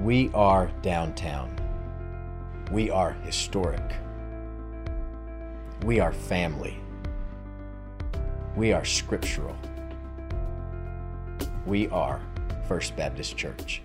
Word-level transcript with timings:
We 0.00 0.30
are 0.32 0.70
downtown. 0.80 1.50
We 2.70 2.88
are 2.88 3.14
historic. 3.24 3.96
We 5.84 5.98
are 5.98 6.12
family. 6.12 6.78
We 8.54 8.72
are 8.72 8.84
scriptural. 8.84 9.56
We 11.66 11.88
are 11.88 12.20
First 12.68 12.94
Baptist 12.94 13.36
Church. 13.36 13.82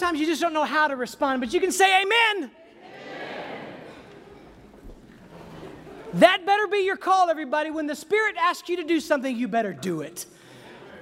Sometimes 0.00 0.18
you 0.18 0.24
just 0.24 0.40
don't 0.40 0.54
know 0.54 0.64
how 0.64 0.88
to 0.88 0.96
respond, 0.96 1.42
but 1.42 1.52
you 1.52 1.60
can 1.60 1.70
say 1.70 2.00
amen. 2.00 2.50
That 6.14 6.46
better 6.46 6.66
be 6.68 6.78
your 6.78 6.96
call, 6.96 7.28
everybody. 7.28 7.70
When 7.70 7.86
the 7.86 7.94
Spirit 7.94 8.34
asks 8.38 8.66
you 8.70 8.76
to 8.76 8.82
do 8.82 8.98
something, 8.98 9.36
you 9.36 9.46
better 9.46 9.74
do 9.74 10.00
it. 10.00 10.24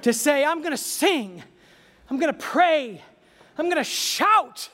To 0.03 0.13
say, 0.13 0.45
I'm 0.45 0.63
going 0.63 0.73
to 0.73 0.77
sing, 0.77 1.45
I'm 2.11 2.19
going 2.19 2.33
to 2.33 2.39
pray, 2.41 3.01
I'm 3.57 3.67
going 3.67 3.77
to 3.77 3.85
shout, 3.85 4.69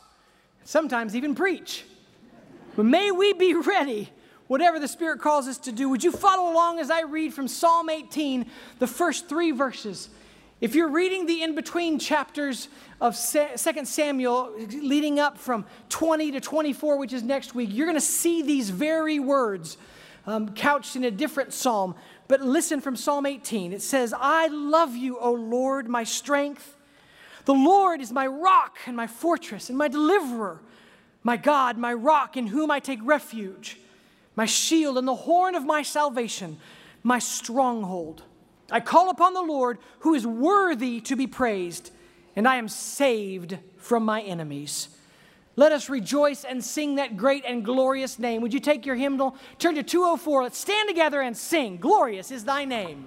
sometimes 0.64 1.14
even 1.14 1.34
preach. 1.34 1.84
But 2.76 2.86
may 2.86 3.10
we 3.10 3.34
be 3.34 3.52
ready, 3.52 4.08
whatever 4.46 4.80
the 4.80 4.88
Spirit 4.88 5.20
calls 5.20 5.48
us 5.48 5.58
to 5.58 5.70
do. 5.70 5.90
Would 5.90 6.02
you 6.02 6.12
follow 6.12 6.50
along 6.50 6.78
as 6.78 6.90
I 6.90 7.02
read 7.02 7.34
from 7.34 7.46
Psalm 7.46 7.90
18, 7.90 8.46
the 8.78 8.86
first 8.86 9.28
three 9.28 9.50
verses? 9.50 10.08
If 10.60 10.74
you're 10.74 10.88
reading 10.88 11.26
the 11.26 11.42
in 11.42 11.54
between 11.54 11.98
chapters 11.98 12.68
of 13.00 13.18
2 13.18 13.84
Samuel, 13.84 14.54
leading 14.56 15.18
up 15.18 15.36
from 15.36 15.66
20 15.88 16.32
to 16.32 16.40
24, 16.40 16.96
which 16.96 17.12
is 17.12 17.22
next 17.22 17.54
week, 17.54 17.70
you're 17.72 17.86
going 17.86 17.96
to 17.96 18.00
see 18.00 18.42
these 18.42 18.70
very 18.70 19.18
words 19.18 19.76
um, 20.26 20.50
couched 20.54 20.96
in 20.96 21.04
a 21.04 21.10
different 21.10 21.52
psalm. 21.52 21.94
But 22.28 22.40
listen 22.40 22.80
from 22.80 22.96
Psalm 22.96 23.26
18. 23.26 23.72
It 23.72 23.82
says, 23.82 24.14
I 24.16 24.46
love 24.46 24.96
you, 24.96 25.18
O 25.18 25.32
Lord, 25.32 25.88
my 25.88 26.04
strength. 26.04 26.76
The 27.44 27.52
Lord 27.52 28.00
is 28.00 28.12
my 28.12 28.26
rock 28.26 28.78
and 28.86 28.96
my 28.96 29.06
fortress 29.06 29.68
and 29.68 29.76
my 29.76 29.88
deliverer, 29.88 30.60
my 31.22 31.36
God, 31.36 31.76
my 31.76 31.92
rock 31.92 32.36
in 32.36 32.46
whom 32.46 32.70
I 32.70 32.80
take 32.80 33.00
refuge, 33.02 33.78
my 34.36 34.46
shield 34.46 34.96
and 34.96 35.06
the 35.06 35.14
horn 35.14 35.54
of 35.54 35.64
my 35.64 35.82
salvation, 35.82 36.58
my 37.02 37.18
stronghold. 37.18 38.22
I 38.70 38.80
call 38.80 39.10
upon 39.10 39.34
the 39.34 39.42
Lord 39.42 39.78
who 40.00 40.14
is 40.14 40.26
worthy 40.26 41.00
to 41.02 41.16
be 41.16 41.26
praised, 41.26 41.90
and 42.34 42.48
I 42.48 42.56
am 42.56 42.68
saved 42.68 43.58
from 43.76 44.04
my 44.04 44.22
enemies. 44.22 44.88
Let 45.56 45.70
us 45.70 45.88
rejoice 45.88 46.44
and 46.44 46.64
sing 46.64 46.96
that 46.96 47.16
great 47.16 47.44
and 47.46 47.64
glorious 47.64 48.18
name. 48.18 48.42
Would 48.42 48.52
you 48.52 48.60
take 48.60 48.84
your 48.84 48.96
hymnal? 48.96 49.36
Turn 49.58 49.76
to 49.76 49.82
204. 49.82 50.42
Let's 50.42 50.58
stand 50.58 50.88
together 50.88 51.20
and 51.20 51.36
sing. 51.36 51.76
Glorious 51.76 52.30
is 52.30 52.44
thy 52.44 52.64
name. 52.64 53.04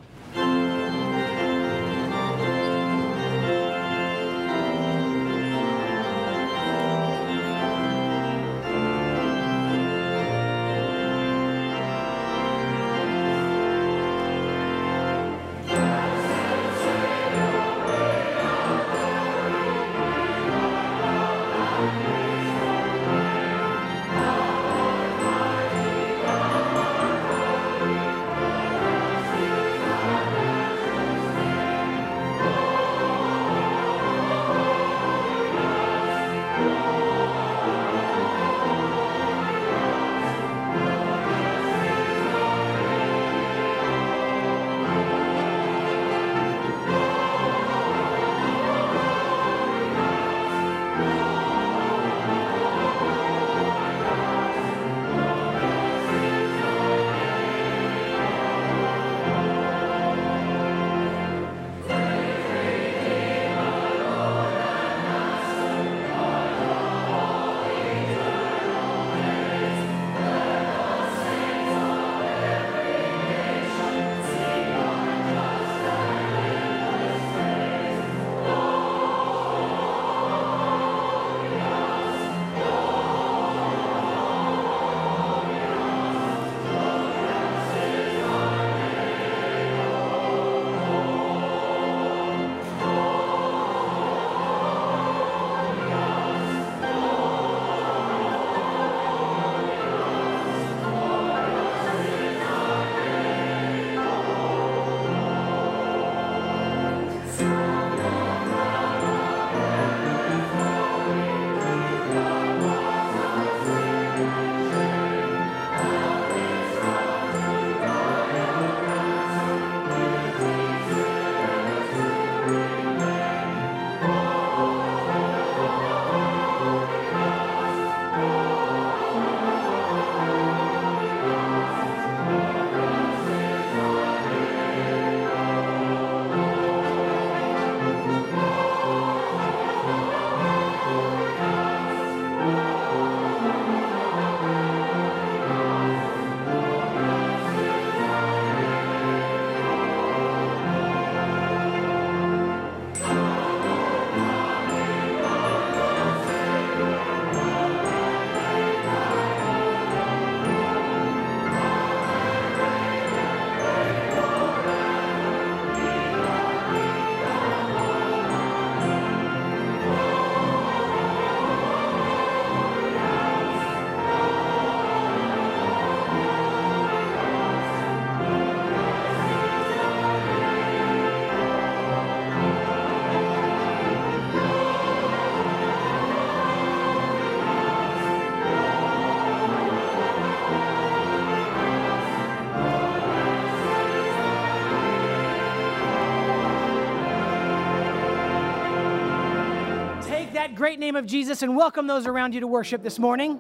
Great 200.57 200.79
name 200.79 200.95
of 200.95 201.05
Jesus 201.05 201.43
and 201.43 201.55
welcome 201.55 201.85
those 201.85 202.07
around 202.07 202.33
you 202.33 202.39
to 202.39 202.47
worship 202.47 202.81
this 202.81 202.97
morning. 202.97 203.39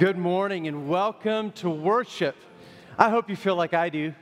Good 0.00 0.16
morning 0.16 0.66
and 0.66 0.88
welcome 0.88 1.52
to 1.56 1.68
worship. 1.68 2.34
I 2.98 3.10
hope 3.10 3.28
you 3.28 3.36
feel 3.36 3.54
like 3.54 3.74
I 3.74 3.90
do. 3.90 4.14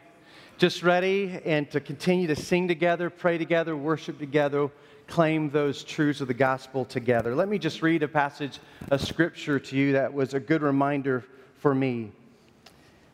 Just 0.57 0.83
ready 0.83 1.41
and 1.45 1.71
to 1.71 1.79
continue 1.79 2.27
to 2.27 2.35
sing 2.35 2.67
together, 2.67 3.11
pray 3.11 3.39
together, 3.39 3.77
worship 3.77 4.19
together, 4.19 4.71
claim 5.07 5.51
those 5.51 5.85
truths 5.85 6.21
of 6.21 6.27
the 6.27 6.35
gospel 6.35 6.85
together. 6.85 7.37
Let 7.37 7.47
me 7.47 7.61
just 7.61 7.81
read 7.81 8.03
a 8.03 8.09
passage 8.09 8.59
of 8.91 9.01
scripture 9.01 9.61
to 9.61 9.77
you 9.77 9.93
that 9.93 10.13
was 10.13 10.35
a 10.35 10.41
good 10.41 10.63
reminder 10.63 11.25
for 11.59 11.77
me. 11.77 12.11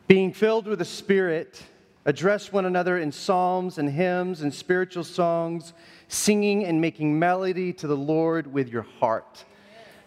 Being 0.07 0.33
filled 0.33 0.65
with 0.65 0.79
the 0.79 0.85
Spirit, 0.85 1.61
address 2.05 2.51
one 2.51 2.65
another 2.65 2.97
in 2.97 3.11
psalms 3.11 3.77
and 3.77 3.87
hymns 3.87 4.41
and 4.41 4.51
spiritual 4.51 5.03
songs, 5.03 5.73
singing 6.07 6.65
and 6.65 6.81
making 6.81 7.19
melody 7.19 7.71
to 7.73 7.85
the 7.85 7.95
Lord 7.95 8.51
with 8.51 8.69
your 8.69 8.87
heart 8.99 9.45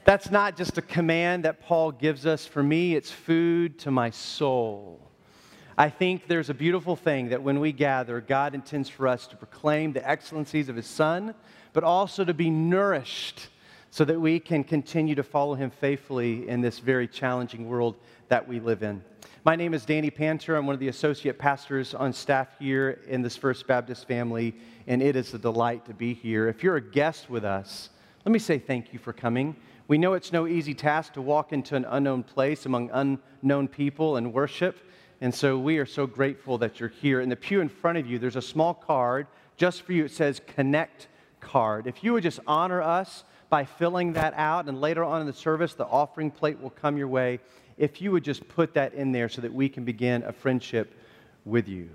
that's 0.08 0.30
not 0.30 0.56
just 0.56 0.78
a 0.78 0.80
command 0.80 1.44
that 1.44 1.60
Paul 1.60 1.92
gives 1.92 2.24
us. 2.24 2.46
For 2.46 2.62
me, 2.62 2.94
it's 2.94 3.10
food 3.10 3.78
to 3.80 3.90
my 3.90 4.08
soul. 4.08 5.06
I 5.76 5.90
think 5.90 6.26
there's 6.26 6.48
a 6.48 6.54
beautiful 6.54 6.96
thing 6.96 7.28
that 7.28 7.42
when 7.42 7.60
we 7.60 7.72
gather, 7.72 8.22
God 8.22 8.54
intends 8.54 8.88
for 8.88 9.06
us 9.06 9.26
to 9.26 9.36
proclaim 9.36 9.92
the 9.92 10.08
excellencies 10.08 10.70
of 10.70 10.76
His 10.76 10.86
Son, 10.86 11.34
but 11.74 11.84
also 11.84 12.24
to 12.24 12.32
be 12.32 12.48
nourished 12.48 13.48
so 13.90 14.02
that 14.06 14.18
we 14.18 14.40
can 14.40 14.64
continue 14.64 15.14
to 15.14 15.22
follow 15.22 15.54
Him 15.54 15.70
faithfully 15.70 16.48
in 16.48 16.62
this 16.62 16.78
very 16.78 17.06
challenging 17.06 17.68
world 17.68 17.94
that 18.28 18.48
we 18.48 18.60
live 18.60 18.82
in. 18.82 19.04
My 19.44 19.56
name 19.56 19.74
is 19.74 19.84
Danny 19.84 20.08
Panter. 20.08 20.56
I'm 20.56 20.64
one 20.64 20.72
of 20.72 20.80
the 20.80 20.88
associate 20.88 21.38
pastors 21.38 21.92
on 21.92 22.14
staff 22.14 22.48
here 22.58 23.02
in 23.08 23.20
this 23.20 23.36
First 23.36 23.66
Baptist 23.66 24.08
family, 24.08 24.54
and 24.86 25.02
it 25.02 25.16
is 25.16 25.34
a 25.34 25.38
delight 25.38 25.84
to 25.84 25.92
be 25.92 26.14
here. 26.14 26.48
If 26.48 26.62
you're 26.62 26.76
a 26.76 26.80
guest 26.80 27.28
with 27.28 27.44
us, 27.44 27.90
let 28.24 28.32
me 28.32 28.38
say 28.38 28.58
thank 28.58 28.94
you 28.94 28.98
for 28.98 29.12
coming. 29.12 29.54
We 29.88 29.96
know 29.96 30.12
it's 30.12 30.32
no 30.32 30.46
easy 30.46 30.74
task 30.74 31.14
to 31.14 31.22
walk 31.22 31.52
into 31.52 31.74
an 31.74 31.86
unknown 31.88 32.22
place 32.22 32.66
among 32.66 32.90
unknown 32.92 33.68
people 33.68 34.16
and 34.16 34.34
worship. 34.34 34.76
And 35.22 35.34
so 35.34 35.58
we 35.58 35.78
are 35.78 35.86
so 35.86 36.06
grateful 36.06 36.58
that 36.58 36.78
you're 36.78 36.90
here. 36.90 37.22
In 37.22 37.30
the 37.30 37.36
pew 37.36 37.62
in 37.62 37.70
front 37.70 37.96
of 37.96 38.06
you, 38.06 38.18
there's 38.18 38.36
a 38.36 38.42
small 38.42 38.74
card 38.74 39.26
just 39.56 39.82
for 39.82 39.94
you. 39.94 40.04
It 40.04 40.10
says 40.10 40.42
Connect 40.46 41.08
Card. 41.40 41.86
If 41.86 42.04
you 42.04 42.12
would 42.12 42.22
just 42.22 42.38
honor 42.46 42.82
us 42.82 43.24
by 43.48 43.64
filling 43.64 44.12
that 44.12 44.34
out, 44.36 44.68
and 44.68 44.78
later 44.78 45.02
on 45.02 45.22
in 45.22 45.26
the 45.26 45.32
service, 45.32 45.72
the 45.72 45.86
offering 45.86 46.30
plate 46.30 46.60
will 46.60 46.70
come 46.70 46.98
your 46.98 47.08
way. 47.08 47.40
If 47.78 48.02
you 48.02 48.12
would 48.12 48.24
just 48.24 48.46
put 48.46 48.74
that 48.74 48.92
in 48.92 49.10
there 49.10 49.30
so 49.30 49.40
that 49.40 49.52
we 49.52 49.70
can 49.70 49.84
begin 49.84 50.22
a 50.24 50.32
friendship 50.32 50.94
with 51.46 51.66
you. 51.66 51.88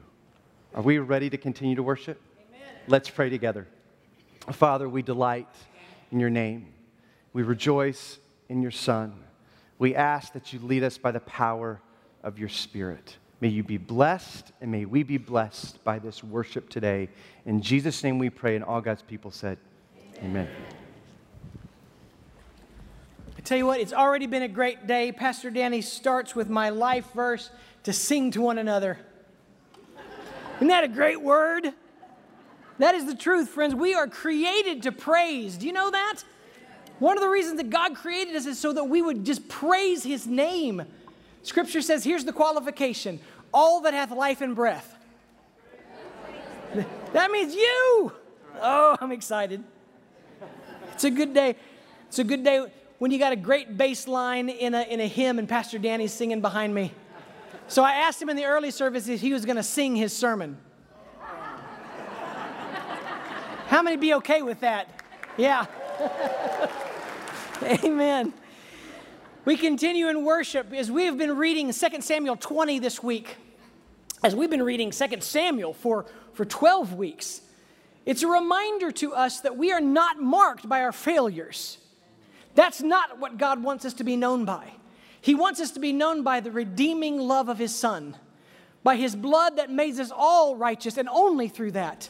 Are 0.73 0.81
we 0.81 0.97
ready 0.97 1.29
to 1.29 1.37
continue 1.37 1.75
to 1.75 1.83
worship? 1.83 2.19
Amen. 2.49 2.67
Let's 2.87 3.09
pray 3.09 3.29
together. 3.29 3.67
Father, 4.51 4.89
we 4.89 5.03
delight 5.03 5.47
in 6.11 6.19
your 6.19 6.31
name. 6.31 6.73
We 7.33 7.41
rejoice 7.41 8.19
in 8.47 8.61
your 8.61 8.71
Son. 8.71 9.13
We 9.79 9.95
ask 9.95 10.33
that 10.33 10.53
you 10.53 10.59
lead 10.59 10.83
us 10.83 10.97
by 10.97 11.11
the 11.11 11.19
power 11.19 11.81
of 12.23 12.39
your 12.39 12.49
Spirit. 12.49 13.17
May 13.41 13.49
you 13.49 13.63
be 13.63 13.77
blessed, 13.77 14.53
and 14.61 14.71
may 14.71 14.85
we 14.85 15.03
be 15.03 15.17
blessed 15.17 15.83
by 15.83 15.99
this 15.99 16.23
worship 16.23 16.69
today. 16.69 17.09
In 17.45 17.61
Jesus' 17.61 18.03
name 18.03 18.17
we 18.17 18.29
pray, 18.29 18.55
and 18.55 18.63
all 18.63 18.79
God's 18.79 19.01
people 19.01 19.31
said, 19.31 19.57
Amen. 20.19 20.47
Amen. 20.47 20.49
I 23.37 23.41
tell 23.41 23.57
you 23.57 23.65
what, 23.65 23.81
it's 23.81 23.91
already 23.91 24.27
been 24.27 24.43
a 24.43 24.47
great 24.47 24.87
day. 24.87 25.11
Pastor 25.11 25.49
Danny 25.49 25.81
starts 25.81 26.33
with 26.33 26.49
my 26.49 26.69
life 26.69 27.11
verse 27.13 27.49
to 27.83 27.91
sing 27.91 28.31
to 28.31 28.41
one 28.41 28.57
another. 28.57 28.97
Isn't 30.57 30.67
that 30.67 30.85
a 30.85 30.87
great 30.87 31.21
word? 31.21 31.73
That 32.77 32.95
is 32.95 33.05
the 33.05 33.15
truth, 33.15 33.49
friends. 33.49 33.75
We 33.75 33.93
are 33.93 34.07
created 34.07 34.83
to 34.83 34.93
praise. 34.93 35.57
Do 35.57 35.67
you 35.67 35.73
know 35.73 35.91
that? 35.91 36.23
One 36.99 37.17
of 37.17 37.23
the 37.23 37.29
reasons 37.29 37.57
that 37.57 37.69
God 37.69 37.95
created 37.95 38.35
us 38.35 38.45
is 38.45 38.59
so 38.59 38.73
that 38.73 38.85
we 38.85 39.01
would 39.01 39.25
just 39.25 39.47
praise 39.49 40.03
his 40.03 40.27
name. 40.27 40.83
Scripture 41.41 41.81
says, 41.81 42.03
here's 42.03 42.25
the 42.25 42.33
qualification 42.33 43.19
all 43.53 43.81
that 43.81 43.93
hath 43.93 44.11
life 44.11 44.41
and 44.41 44.55
breath. 44.55 44.95
That 47.13 47.29
means 47.29 47.53
you. 47.53 48.11
Oh, 48.59 48.97
I'm 48.99 49.11
excited. 49.11 49.63
It's 50.93 51.03
a 51.03 51.11
good 51.11 51.31
day. 51.31 51.55
It's 52.07 52.17
a 52.17 52.23
good 52.23 52.43
day 52.43 52.65
when 52.97 53.11
you 53.11 53.19
got 53.19 53.31
a 53.33 53.35
great 53.35 53.77
bass 53.77 54.07
line 54.07 54.49
in 54.49 54.73
a, 54.73 54.81
in 54.81 54.99
a 54.99 55.07
hymn 55.07 55.37
and 55.37 55.47
Pastor 55.47 55.77
Danny's 55.77 56.11
singing 56.11 56.41
behind 56.41 56.73
me. 56.73 56.91
So 57.67 57.83
I 57.83 57.93
asked 57.93 58.19
him 58.19 58.29
in 58.29 58.35
the 58.35 58.45
early 58.45 58.71
service 58.71 59.07
if 59.07 59.21
he 59.21 59.31
was 59.33 59.45
going 59.45 59.57
to 59.57 59.63
sing 59.63 59.95
his 59.95 60.11
sermon. 60.15 60.57
How 63.67 63.81
many 63.81 63.97
be 63.97 64.13
okay 64.15 64.41
with 64.41 64.59
that? 64.61 64.89
Yeah. 65.37 65.65
Amen. 67.63 68.33
We 69.45 69.57
continue 69.57 70.07
in 70.09 70.23
worship 70.23 70.73
as 70.73 70.89
we 70.89 71.05
have 71.05 71.17
been 71.17 71.37
reading 71.37 71.71
2 71.71 72.01
Samuel 72.01 72.35
20 72.35 72.79
this 72.79 73.03
week. 73.03 73.35
As 74.23 74.35
we've 74.35 74.49
been 74.49 74.63
reading 74.63 74.91
2 74.91 75.05
Samuel 75.19 75.73
for, 75.73 76.05
for 76.33 76.45
12 76.45 76.93
weeks, 76.93 77.41
it's 78.05 78.23
a 78.23 78.27
reminder 78.27 78.91
to 78.93 79.13
us 79.13 79.41
that 79.41 79.57
we 79.57 79.71
are 79.71 79.81
not 79.81 80.19
marked 80.19 80.67
by 80.67 80.81
our 80.81 80.91
failures. 80.91 81.77
That's 82.55 82.81
not 82.81 83.19
what 83.19 83.37
God 83.37 83.61
wants 83.61 83.85
us 83.85 83.93
to 83.95 84.03
be 84.03 84.15
known 84.15 84.45
by. 84.45 84.71
He 85.21 85.35
wants 85.35 85.59
us 85.59 85.71
to 85.71 85.79
be 85.79 85.93
known 85.93 86.23
by 86.23 86.39
the 86.39 86.51
redeeming 86.51 87.19
love 87.19 87.49
of 87.49 87.59
His 87.59 87.73
Son, 87.73 88.15
by 88.83 88.95
His 88.95 89.15
blood 89.15 89.57
that 89.57 89.69
makes 89.69 89.99
us 89.99 90.11
all 90.13 90.55
righteous, 90.55 90.97
and 90.97 91.07
only 91.07 91.47
through 91.47 91.71
that. 91.71 92.09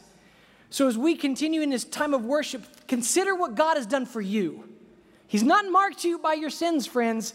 So, 0.70 0.88
as 0.88 0.98
we 0.98 1.16
continue 1.16 1.62
in 1.62 1.70
this 1.70 1.84
time 1.84 2.14
of 2.14 2.26
worship, 2.26 2.64
consider 2.88 3.36
what 3.36 3.56
God 3.56 3.78
has 3.78 3.86
done 3.86 4.06
for 4.06 4.22
you. 4.22 4.73
He's 5.34 5.42
not 5.42 5.68
marked 5.68 6.04
you 6.04 6.20
by 6.20 6.36
your 6.36 6.52
sins, 6.52 6.86
friends. 6.86 7.34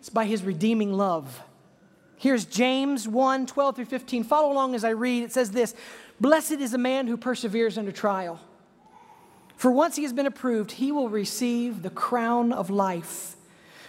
It's 0.00 0.08
by 0.08 0.24
his 0.24 0.42
redeeming 0.42 0.92
love. 0.92 1.44
Here's 2.16 2.44
James 2.44 3.06
1 3.06 3.46
12 3.46 3.76
through 3.76 3.84
15. 3.84 4.24
Follow 4.24 4.50
along 4.50 4.74
as 4.74 4.82
I 4.82 4.90
read. 4.90 5.22
It 5.22 5.32
says 5.32 5.52
this 5.52 5.72
Blessed 6.18 6.54
is 6.54 6.74
a 6.74 6.78
man 6.78 7.06
who 7.06 7.16
perseveres 7.16 7.78
under 7.78 7.92
trial. 7.92 8.40
For 9.56 9.70
once 9.70 9.94
he 9.94 10.02
has 10.02 10.12
been 10.12 10.26
approved, 10.26 10.72
he 10.72 10.90
will 10.90 11.08
receive 11.08 11.82
the 11.82 11.90
crown 11.90 12.52
of 12.52 12.68
life, 12.68 13.36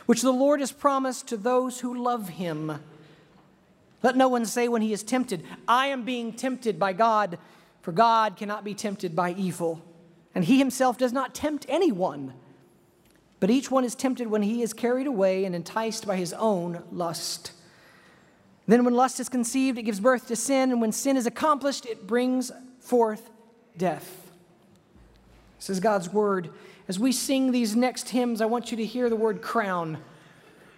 which 0.05 0.21
the 0.21 0.29
Lord 0.29 0.59
has 0.59 0.71
promised 0.71 1.27
to 1.29 1.35
those 1.35 1.79
who 1.79 1.99
love 1.99 2.29
him. 2.29 2.79
Let 4.03 4.15
no 4.15 4.27
one 4.27 4.45
say 4.45 4.67
when 4.67 4.83
he 4.83 4.93
is 4.93 5.01
tempted, 5.01 5.43
I 5.67 5.87
am 5.87 6.03
being 6.03 6.31
tempted 6.31 6.77
by 6.77 6.93
God, 6.93 7.39
for 7.81 7.91
God 7.91 8.37
cannot 8.37 8.63
be 8.63 8.75
tempted 8.75 9.15
by 9.15 9.31
evil, 9.31 9.81
and 10.35 10.45
he 10.45 10.59
himself 10.59 10.99
does 10.99 11.11
not 11.11 11.33
tempt 11.33 11.65
anyone. 11.67 12.35
But 13.39 13.49
each 13.49 13.69
one 13.69 13.83
is 13.83 13.95
tempted 13.95 14.27
when 14.27 14.41
he 14.41 14.61
is 14.61 14.73
carried 14.73 15.07
away 15.07 15.45
and 15.45 15.55
enticed 15.55 16.07
by 16.07 16.15
his 16.15 16.33
own 16.33 16.83
lust. 16.91 17.51
Then, 18.67 18.83
when 18.83 18.95
lust 18.95 19.19
is 19.19 19.29
conceived, 19.29 19.77
it 19.77 19.83
gives 19.83 19.99
birth 19.99 20.27
to 20.27 20.35
sin, 20.35 20.71
and 20.71 20.81
when 20.81 20.91
sin 20.91 21.15
is 21.15 21.25
accomplished, 21.25 21.85
it 21.85 22.05
brings 22.05 22.51
forth 22.79 23.29
death. 23.77 24.29
This 25.59 25.69
is 25.69 25.79
God's 25.79 26.11
word. 26.11 26.49
As 26.87 26.99
we 26.99 27.11
sing 27.11 27.51
these 27.51 27.75
next 27.75 28.09
hymns, 28.09 28.41
I 28.41 28.45
want 28.45 28.71
you 28.71 28.77
to 28.77 28.85
hear 28.85 29.09
the 29.09 29.15
word 29.15 29.41
crown. 29.41 29.97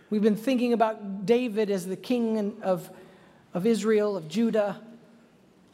We've 0.09 0.21
been 0.21 0.35
thinking 0.35 0.73
about 0.73 1.25
David 1.25 1.69
as 1.69 1.85
the 1.85 1.95
king 1.95 2.57
of, 2.61 2.89
of 3.53 3.65
Israel, 3.65 4.17
of 4.17 4.27
Judah. 4.27 4.81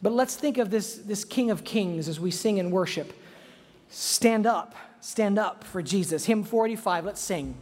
But 0.02 0.12
let's 0.12 0.36
think 0.36 0.58
of 0.58 0.70
this, 0.70 0.96
this 0.96 1.24
King 1.24 1.50
of 1.50 1.64
Kings 1.64 2.08
as 2.08 2.20
we 2.20 2.30
sing 2.30 2.58
and 2.60 2.70
worship. 2.70 3.12
Stand 3.88 4.46
up 4.46 4.74
stand 5.00 5.38
up 5.38 5.64
for 5.64 5.82
Jesus. 5.82 6.24
Hymn 6.26 6.44
45, 6.44 7.04
let's 7.04 7.20
sing. 7.20 7.56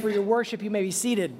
For 0.00 0.10
your 0.10 0.22
worship. 0.22 0.62
You 0.62 0.70
may 0.70 0.82
be 0.82 0.90
seated. 0.90 1.34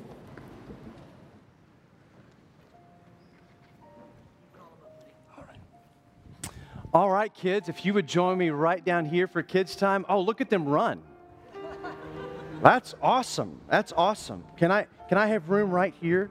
All 6.93 7.09
right, 7.09 7.33
kids, 7.33 7.69
if 7.69 7.87
you 7.87 7.95
would 7.95 8.09
join 8.09 8.37
me 8.37 8.51
right 8.51 8.85
down 8.85 9.07
here 9.07 9.29
for 9.29 9.43
kids' 9.43 9.77
time. 9.77 10.05
Oh, 10.09 10.21
look 10.21 10.41
at 10.41 10.51
them 10.51 10.65
run. 10.65 11.01
That's 12.63 12.95
awesome. 13.01 13.61
That's 13.71 13.93
awesome. 13.97 14.45
Can 14.57 14.71
I 14.71 14.87
can 15.09 15.17
I 15.17 15.27
have 15.27 15.49
room 15.51 15.71
right 15.71 15.95
here? 16.01 16.31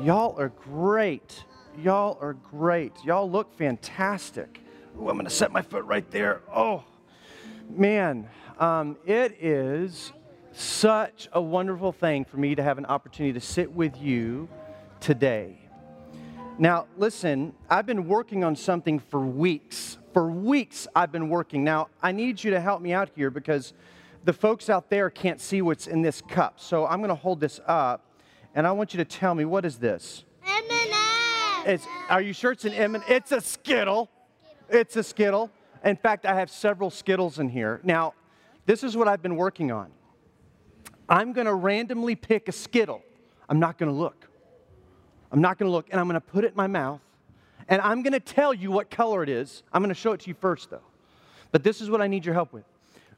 Y'all 0.00 0.38
are 0.38 0.48
great. 0.48 1.44
Y'all 1.78 2.18
are 2.20 2.34
great. 2.34 2.92
Y'all 3.04 3.30
look 3.30 3.52
fantastic. 3.56 4.60
Ooh, 4.96 5.08
I'm 5.08 5.16
going 5.16 5.24
to 5.24 5.30
set 5.30 5.52
my 5.52 5.62
foot 5.62 5.84
right 5.84 6.08
there. 6.10 6.40
Oh, 6.52 6.84
man, 7.68 8.28
um, 8.58 8.96
it 9.06 9.36
is 9.40 10.12
such 10.52 11.28
a 11.32 11.40
wonderful 11.40 11.92
thing 11.92 12.24
for 12.24 12.36
me 12.36 12.54
to 12.54 12.62
have 12.62 12.78
an 12.78 12.86
opportunity 12.86 13.32
to 13.32 13.40
sit 13.40 13.72
with 13.72 14.00
you 14.00 14.48
today. 15.00 15.58
Now, 16.58 16.86
listen, 16.98 17.54
I've 17.70 17.86
been 17.86 18.06
working 18.06 18.44
on 18.44 18.54
something 18.54 18.98
for 18.98 19.20
weeks. 19.20 19.96
For 20.12 20.30
weeks, 20.30 20.86
I've 20.94 21.12
been 21.12 21.28
working. 21.28 21.64
Now, 21.64 21.88
I 22.02 22.12
need 22.12 22.42
you 22.42 22.50
to 22.50 22.60
help 22.60 22.82
me 22.82 22.92
out 22.92 23.10
here 23.14 23.30
because 23.30 23.72
the 24.24 24.32
folks 24.32 24.68
out 24.68 24.90
there 24.90 25.08
can't 25.08 25.40
see 25.40 25.62
what's 25.62 25.86
in 25.86 26.02
this 26.02 26.20
cup. 26.20 26.60
So 26.60 26.86
I'm 26.86 26.98
going 26.98 27.08
to 27.08 27.14
hold 27.14 27.40
this 27.40 27.60
up, 27.66 28.04
and 28.54 28.66
I 28.66 28.72
want 28.72 28.92
you 28.92 28.98
to 28.98 29.04
tell 29.04 29.34
me 29.34 29.44
what 29.44 29.64
is 29.64 29.78
this? 29.78 30.24
M&M. 30.46 31.66
It's, 31.66 31.86
are 32.10 32.20
you 32.20 32.32
sure 32.32 32.52
it's 32.52 32.64
an 32.64 32.74
M? 32.74 33.02
It's 33.08 33.32
a 33.32 33.40
Skittle. 33.40 34.10
It's 34.68 34.96
a 34.96 35.02
Skittle. 35.02 35.50
In 35.84 35.96
fact, 35.96 36.26
I 36.26 36.34
have 36.34 36.50
several 36.50 36.90
Skittles 36.90 37.38
in 37.38 37.48
here. 37.48 37.80
Now, 37.84 38.12
this 38.66 38.84
is 38.84 38.96
what 38.96 39.08
I've 39.08 39.22
been 39.22 39.36
working 39.36 39.72
on. 39.72 39.90
I'm 41.10 41.32
going 41.32 41.46
to 41.46 41.54
randomly 41.54 42.14
pick 42.14 42.48
a 42.48 42.52
Skittle. 42.52 43.02
I'm 43.48 43.58
not 43.58 43.76
going 43.76 43.90
to 43.90 43.96
look. 43.96 44.28
I'm 45.32 45.40
not 45.40 45.58
going 45.58 45.68
to 45.68 45.72
look, 45.72 45.88
and 45.90 46.00
I'm 46.00 46.06
going 46.06 46.14
to 46.14 46.20
put 46.20 46.44
it 46.44 46.52
in 46.52 46.56
my 46.56 46.68
mouth, 46.68 47.00
and 47.68 47.82
I'm 47.82 48.02
going 48.02 48.12
to 48.12 48.20
tell 48.20 48.54
you 48.54 48.70
what 48.70 48.90
color 48.90 49.22
it 49.22 49.28
is. 49.28 49.64
I'm 49.72 49.82
going 49.82 49.90
to 49.90 50.00
show 50.00 50.12
it 50.12 50.20
to 50.20 50.28
you 50.28 50.34
first, 50.40 50.70
though. 50.70 50.82
But 51.52 51.64
this 51.64 51.80
is 51.80 51.90
what 51.90 52.00
I 52.00 52.06
need 52.06 52.24
your 52.24 52.34
help 52.34 52.52
with. 52.52 52.64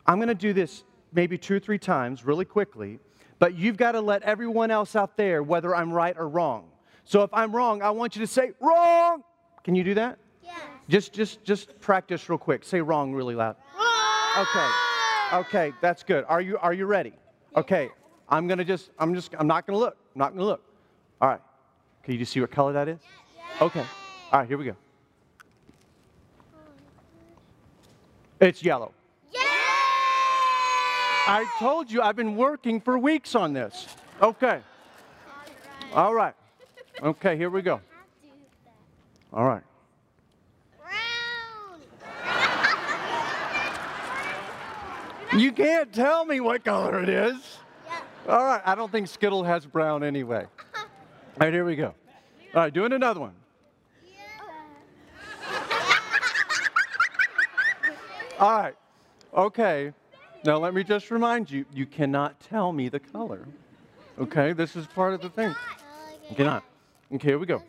I'm 0.07 0.17
going 0.17 0.29
to 0.29 0.35
do 0.35 0.53
this 0.53 0.85
maybe 1.13 1.37
two 1.37 1.57
or 1.57 1.59
three 1.59 1.79
times 1.79 2.25
really 2.25 2.45
quickly, 2.45 2.99
but 3.39 3.55
you've 3.55 3.77
got 3.77 3.93
to 3.93 4.01
let 4.01 4.23
everyone 4.23 4.71
else 4.71 4.97
out 4.97 5.17
there 5.17 5.43
whether 5.43 5.77
I'm 5.77 5.93
right 5.93 6.17
or 6.19 6.29
wrong. 6.29 6.71
So 7.05 7.23
if 7.23 7.31
I'm 7.33 7.55
wrong, 7.55 7.83
I 7.83 7.91
want 7.91 8.17
you 8.17 8.21
to 8.21 8.27
say 8.27 8.53
wrong. 8.61 9.23
Can 9.65 9.75
you 9.75 9.85
do 9.85 9.95
that? 9.95 10.19
Yes. 10.43 10.61
Just 10.89 11.13
just 11.13 11.45
just 11.45 11.79
practice 11.81 12.29
real 12.29 12.39
quick. 12.39 12.65
Say 12.65 12.81
wrong 12.81 13.13
really 13.13 13.35
loud. 13.35 13.57
Wrong. 13.77 14.47
Okay. 14.47 14.71
Okay, 15.33 15.73
that's 15.81 16.03
good. 16.03 16.25
Are 16.29 16.41
you 16.41 16.59
are 16.59 16.73
you 16.73 16.87
ready? 16.87 17.13
Okay. 17.57 17.91
I'm 18.29 18.47
going 18.47 18.59
to 18.59 18.65
just 18.65 18.91
I'm 18.99 19.15
just 19.15 19.35
I'm 19.39 19.47
not 19.47 19.67
going 19.67 19.75
to 19.75 19.81
look. 19.81 19.97
I'm 20.15 20.19
not 20.19 20.31
going 20.31 20.41
to 20.41 20.47
look. 20.47 20.63
All 21.21 21.29
right. 21.29 21.41
Can 22.03 22.15
you 22.15 22.19
just 22.19 22.33
see 22.33 22.41
what 22.41 22.51
color 22.51 22.73
that 22.73 22.89
is? 22.89 22.99
Okay. 23.61 23.85
All 24.33 24.41
right, 24.41 24.49
here 24.49 24.59
we 24.59 24.65
go. 24.65 24.77
It's 28.41 28.65
yellow. 28.65 28.93
Yay! 29.33 29.41
I 29.45 31.49
told 31.59 31.91
you 31.91 32.03
I've 32.03 32.17
been 32.17 32.37
working 32.37 32.81
for 32.81 32.99
weeks 32.99 33.35
on 33.35 33.53
this. 33.53 33.89
Okay. 34.21 34.61
All 35.95 36.15
right. 36.15 36.35
Okay, 37.03 37.37
here 37.37 37.51
we 37.51 37.63
go. 37.63 37.81
All 39.33 39.45
right. 39.45 39.63
You 45.37 45.51
can't 45.51 45.91
tell 45.93 46.27
me 46.27 46.41
what 46.41 46.63
color 46.63 47.03
it 47.03 47.09
is. 47.09 47.59
Yeah. 47.87 48.01
All 48.29 48.45
right, 48.45 48.61
I 48.67 48.75
don't 48.75 48.93
think 48.93 49.09
Skittle 49.09 49.43
has 49.45 49.65
brown 49.65 50.05
anyway. 50.05 50.47
All 50.75 50.85
right, 51.39 51.53
here 51.53 51.65
we 51.65 51.75
go. 51.75 51.95
All 52.55 52.63
right, 52.63 52.73
doing 52.73 52.93
another 52.93 53.21
one. 53.21 53.33
All 58.39 58.61
right. 58.61 58.75
Okay. 59.33 59.93
Now 60.45 60.59
let 60.59 60.75
me 60.75 60.85
just 60.85 61.11
remind 61.11 61.51
you, 61.51 61.65
you 61.73 61.87
cannot 61.87 62.39
tell 62.41 62.73
me 62.73 62.89
the 62.89 63.01
color. 63.01 63.47
Okay, 64.19 64.53
this 64.53 64.77
is 64.77 64.87
part 64.87 65.15
of 65.15 65.23
the 65.23 65.31
thing. 65.31 65.55
You 66.29 66.37
cannot. 66.37 66.65
Okay, 67.15 67.29
here 67.29 67.39
we 67.39 67.47
go. 67.47 67.63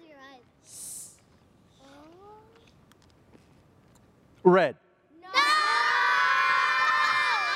Red. 4.44 4.76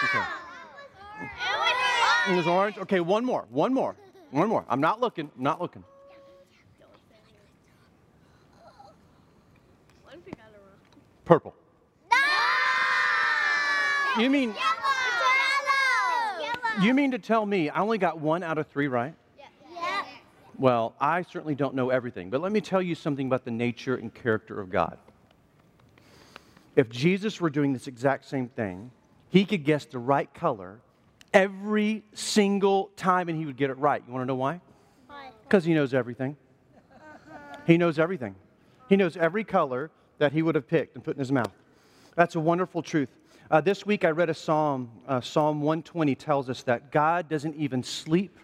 Okay. 0.03 0.23
And 2.27 2.35
there's 2.35 2.47
orange. 2.47 2.77
Okay, 2.77 2.99
one 2.99 3.25
more. 3.25 3.45
One 3.49 3.73
more. 3.73 3.95
One 4.31 4.49
more. 4.49 4.65
I'm 4.69 4.81
not 4.81 4.99
looking. 5.01 5.31
I'm 5.35 5.43
not 5.43 5.61
looking. 5.61 5.83
Purple. 11.25 11.53
No! 12.09 12.17
You 14.17 14.29
mean 14.29 14.55
you 16.81 16.93
mean 16.93 17.11
to 17.11 17.19
tell 17.19 17.45
me 17.45 17.69
I 17.69 17.81
only 17.81 17.97
got 17.97 18.19
one 18.19 18.43
out 18.43 18.57
of 18.57 18.67
three 18.67 18.87
right? 18.87 19.13
Yeah. 19.37 20.05
Well, 20.57 20.95
I 21.01 21.23
certainly 21.23 21.53
don't 21.53 21.75
know 21.75 21.89
everything, 21.89 22.29
but 22.29 22.39
let 22.39 22.53
me 22.53 22.61
tell 22.61 22.81
you 22.81 22.95
something 22.95 23.27
about 23.27 23.43
the 23.43 23.51
nature 23.51 23.95
and 23.95 24.13
character 24.13 24.61
of 24.61 24.69
God. 24.69 24.97
If 26.77 26.89
Jesus 26.89 27.41
were 27.41 27.49
doing 27.49 27.73
this 27.73 27.87
exact 27.87 28.23
same 28.23 28.47
thing, 28.47 28.91
he 29.29 29.45
could 29.45 29.63
guess 29.63 29.85
the 29.85 29.99
right 29.99 30.31
color 30.33 30.79
every 31.33 32.03
single 32.13 32.89
time 32.95 33.29
and 33.29 33.37
he 33.37 33.45
would 33.45 33.57
get 33.57 33.69
it 33.69 33.77
right. 33.77 34.01
You 34.05 34.13
want 34.13 34.23
to 34.23 34.27
know 34.27 34.35
why? 34.35 34.61
Because 35.43 35.63
he 35.63 35.73
knows 35.73 35.93
everything. 35.93 36.37
He 37.65 37.77
knows 37.77 37.99
everything. 37.99 38.35
He 38.89 38.95
knows 38.95 39.17
every 39.17 39.43
color 39.43 39.91
that 40.19 40.31
he 40.31 40.41
would 40.41 40.55
have 40.55 40.67
picked 40.67 40.95
and 40.95 41.03
put 41.03 41.15
in 41.15 41.19
his 41.19 41.31
mouth. 41.31 41.51
That's 42.15 42.35
a 42.35 42.39
wonderful 42.39 42.81
truth. 42.81 43.09
Uh, 43.51 43.61
this 43.61 43.85
week 43.85 44.03
I 44.03 44.09
read 44.09 44.29
a 44.29 44.33
psalm. 44.33 44.89
Uh, 45.07 45.21
psalm 45.21 45.61
120 45.61 46.15
tells 46.15 46.49
us 46.49 46.63
that 46.63 46.91
God 46.91 47.29
doesn't 47.29 47.55
even 47.55 47.83
sleep 47.83 48.37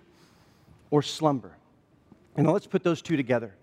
or 0.91 1.01
slumber. 1.01 1.57
And 2.35 2.51
let's 2.51 2.67
put 2.67 2.83
those 2.83 3.01
two 3.01 3.17
together. 3.17 3.55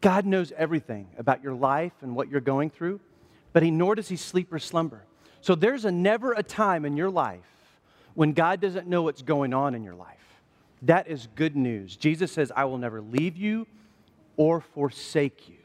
God 0.00 0.26
knows 0.26 0.52
everything 0.56 1.08
about 1.18 1.42
your 1.42 1.54
life 1.54 1.92
and 2.02 2.14
what 2.14 2.28
you're 2.28 2.40
going 2.40 2.70
through, 2.70 3.00
but 3.52 3.62
he 3.62 3.70
nor 3.70 3.94
does 3.94 4.08
he 4.08 4.16
sleep 4.16 4.52
or 4.52 4.58
slumber. 4.58 5.05
So 5.40 5.54
there's 5.54 5.84
a 5.84 5.92
never 5.92 6.32
a 6.32 6.42
time 6.42 6.84
in 6.84 6.96
your 6.96 7.10
life 7.10 7.42
when 8.14 8.32
God 8.32 8.60
doesn't 8.60 8.86
know 8.86 9.02
what's 9.02 9.22
going 9.22 9.54
on 9.54 9.74
in 9.74 9.84
your 9.84 9.94
life. 9.94 10.16
That 10.82 11.08
is 11.08 11.28
good 11.34 11.56
news. 11.56 11.96
Jesus 11.96 12.32
says, 12.32 12.52
I 12.54 12.64
will 12.64 12.78
never 12.78 13.00
leave 13.00 13.36
you 13.36 13.66
or 14.36 14.60
forsake 14.60 15.48
you. 15.48 15.56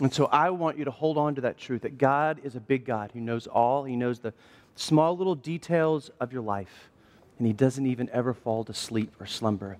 And 0.00 0.12
so 0.12 0.26
I 0.26 0.50
want 0.50 0.78
you 0.78 0.84
to 0.84 0.90
hold 0.90 1.18
on 1.18 1.34
to 1.36 1.40
that 1.42 1.58
truth 1.58 1.82
that 1.82 1.98
God 1.98 2.40
is 2.44 2.54
a 2.54 2.60
big 2.60 2.84
God 2.84 3.10
who 3.12 3.20
knows 3.20 3.46
all. 3.46 3.84
He 3.84 3.96
knows 3.96 4.20
the 4.20 4.32
small 4.76 5.16
little 5.16 5.34
details 5.34 6.10
of 6.20 6.32
your 6.32 6.42
life, 6.42 6.90
and 7.38 7.46
He 7.46 7.52
doesn't 7.52 7.84
even 7.84 8.08
ever 8.12 8.32
fall 8.32 8.62
to 8.64 8.74
sleep 8.74 9.12
or 9.18 9.26
slumber. 9.26 9.76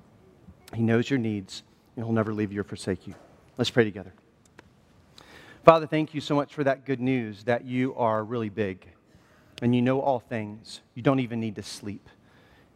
He 0.75 0.83
knows 0.83 1.09
your 1.09 1.21
needs, 1.21 1.63
and 1.95 2.05
He'll 2.05 2.13
never 2.13 2.35
leave 2.35 2.53
you 2.53 2.61
or 2.61 2.65
forsake 2.65 3.07
you. 3.07 3.15
Let's 3.57 3.71
pray 3.71 3.85
together. 3.85 4.13
Father, 5.65 5.87
thank 5.87 6.15
you 6.15 6.21
so 6.21 6.35
much 6.35 6.53
for 6.53 6.65
that 6.65 6.85
good 6.85 7.01
news 7.01 7.45
that 7.45 7.65
you 7.65 7.95
are 7.95 8.25
really 8.25 8.49
big 8.49 8.87
and 9.61 9.75
you 9.75 9.83
know 9.83 10.01
all 10.01 10.21
things. 10.21 10.81
You 10.95 11.03
don't 11.03 11.21
even 11.21 11.41
need 11.41 11.57
to 11.57 11.63
sleep. 11.63 12.09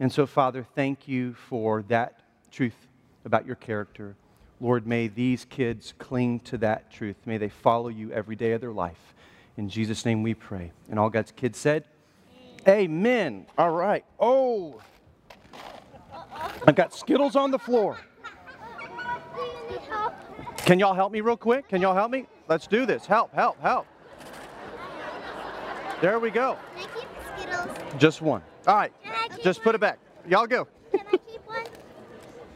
And 0.00 0.12
so, 0.12 0.26
Father, 0.26 0.66
thank 0.74 1.06
you 1.06 1.34
for 1.34 1.82
that 1.82 2.20
truth 2.50 2.88
about 3.24 3.46
your 3.46 3.56
character. 3.56 4.16
Lord, 4.60 4.86
may 4.86 5.08
these 5.08 5.44
kids 5.44 5.94
cling 5.98 6.40
to 6.40 6.58
that 6.58 6.90
truth. 6.90 7.16
May 7.24 7.38
they 7.38 7.48
follow 7.48 7.88
you 7.88 8.12
every 8.12 8.36
day 8.36 8.52
of 8.52 8.60
their 8.60 8.72
life. 8.72 9.14
In 9.56 9.68
Jesus' 9.68 10.04
name 10.04 10.22
we 10.22 10.34
pray. 10.34 10.72
And 10.88 10.98
all 10.98 11.10
God's 11.10 11.32
kids 11.32 11.58
said, 11.58 11.84
Amen. 12.66 13.46
All 13.58 13.70
right. 13.70 14.04
Oh, 14.20 14.80
I've 16.66 16.76
got 16.76 16.94
Skittles 16.94 17.34
on 17.34 17.50
the 17.50 17.58
floor. 17.58 17.98
Can 20.58 20.78
y'all 20.78 20.94
help 20.94 21.12
me 21.12 21.20
real 21.20 21.36
quick? 21.36 21.68
Can 21.68 21.82
y'all 21.82 21.94
help 21.94 22.12
me? 22.12 22.26
Let's 22.48 22.68
do 22.68 22.86
this. 22.86 23.04
Help, 23.04 23.34
help, 23.34 23.60
help. 23.60 23.86
There 26.02 26.18
we 26.18 26.30
go. 26.32 26.58
Can 26.74 26.84
I 26.84 26.98
keep 26.98 27.08
Skittles? 27.38 27.78
Just 27.96 28.22
one. 28.22 28.42
All 28.66 28.74
right. 28.74 28.92
Can 29.04 29.12
I 29.14 29.28
keep 29.28 29.44
Just 29.44 29.62
put 29.62 29.76
it 29.76 29.80
back. 29.80 30.00
Y'all 30.28 30.48
go. 30.48 30.66
Can 30.90 31.06
I 31.06 31.16
keep 31.16 31.46
one? 31.46 31.64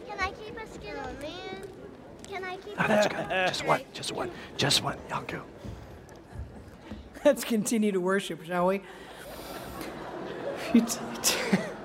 Can 0.08 0.18
I 0.18 0.32
keep 0.32 0.58
a 0.58 0.66
Skittle? 0.66 1.04
man. 1.22 1.62
Can 2.28 2.42
I 2.42 2.56
keep 2.56 2.74
Oh, 2.76 2.88
that's 2.88 3.06
good. 3.06 3.28
Just 3.28 3.64
one. 3.64 3.80
Just 3.92 4.12
one. 4.12 4.30
Just 4.56 4.82
one. 4.82 4.98
Y'all 5.08 5.22
go. 5.28 5.42
Let's 7.24 7.44
continue 7.44 7.92
to 7.92 8.00
worship, 8.00 8.44
shall 8.44 8.66
we? 8.66 8.82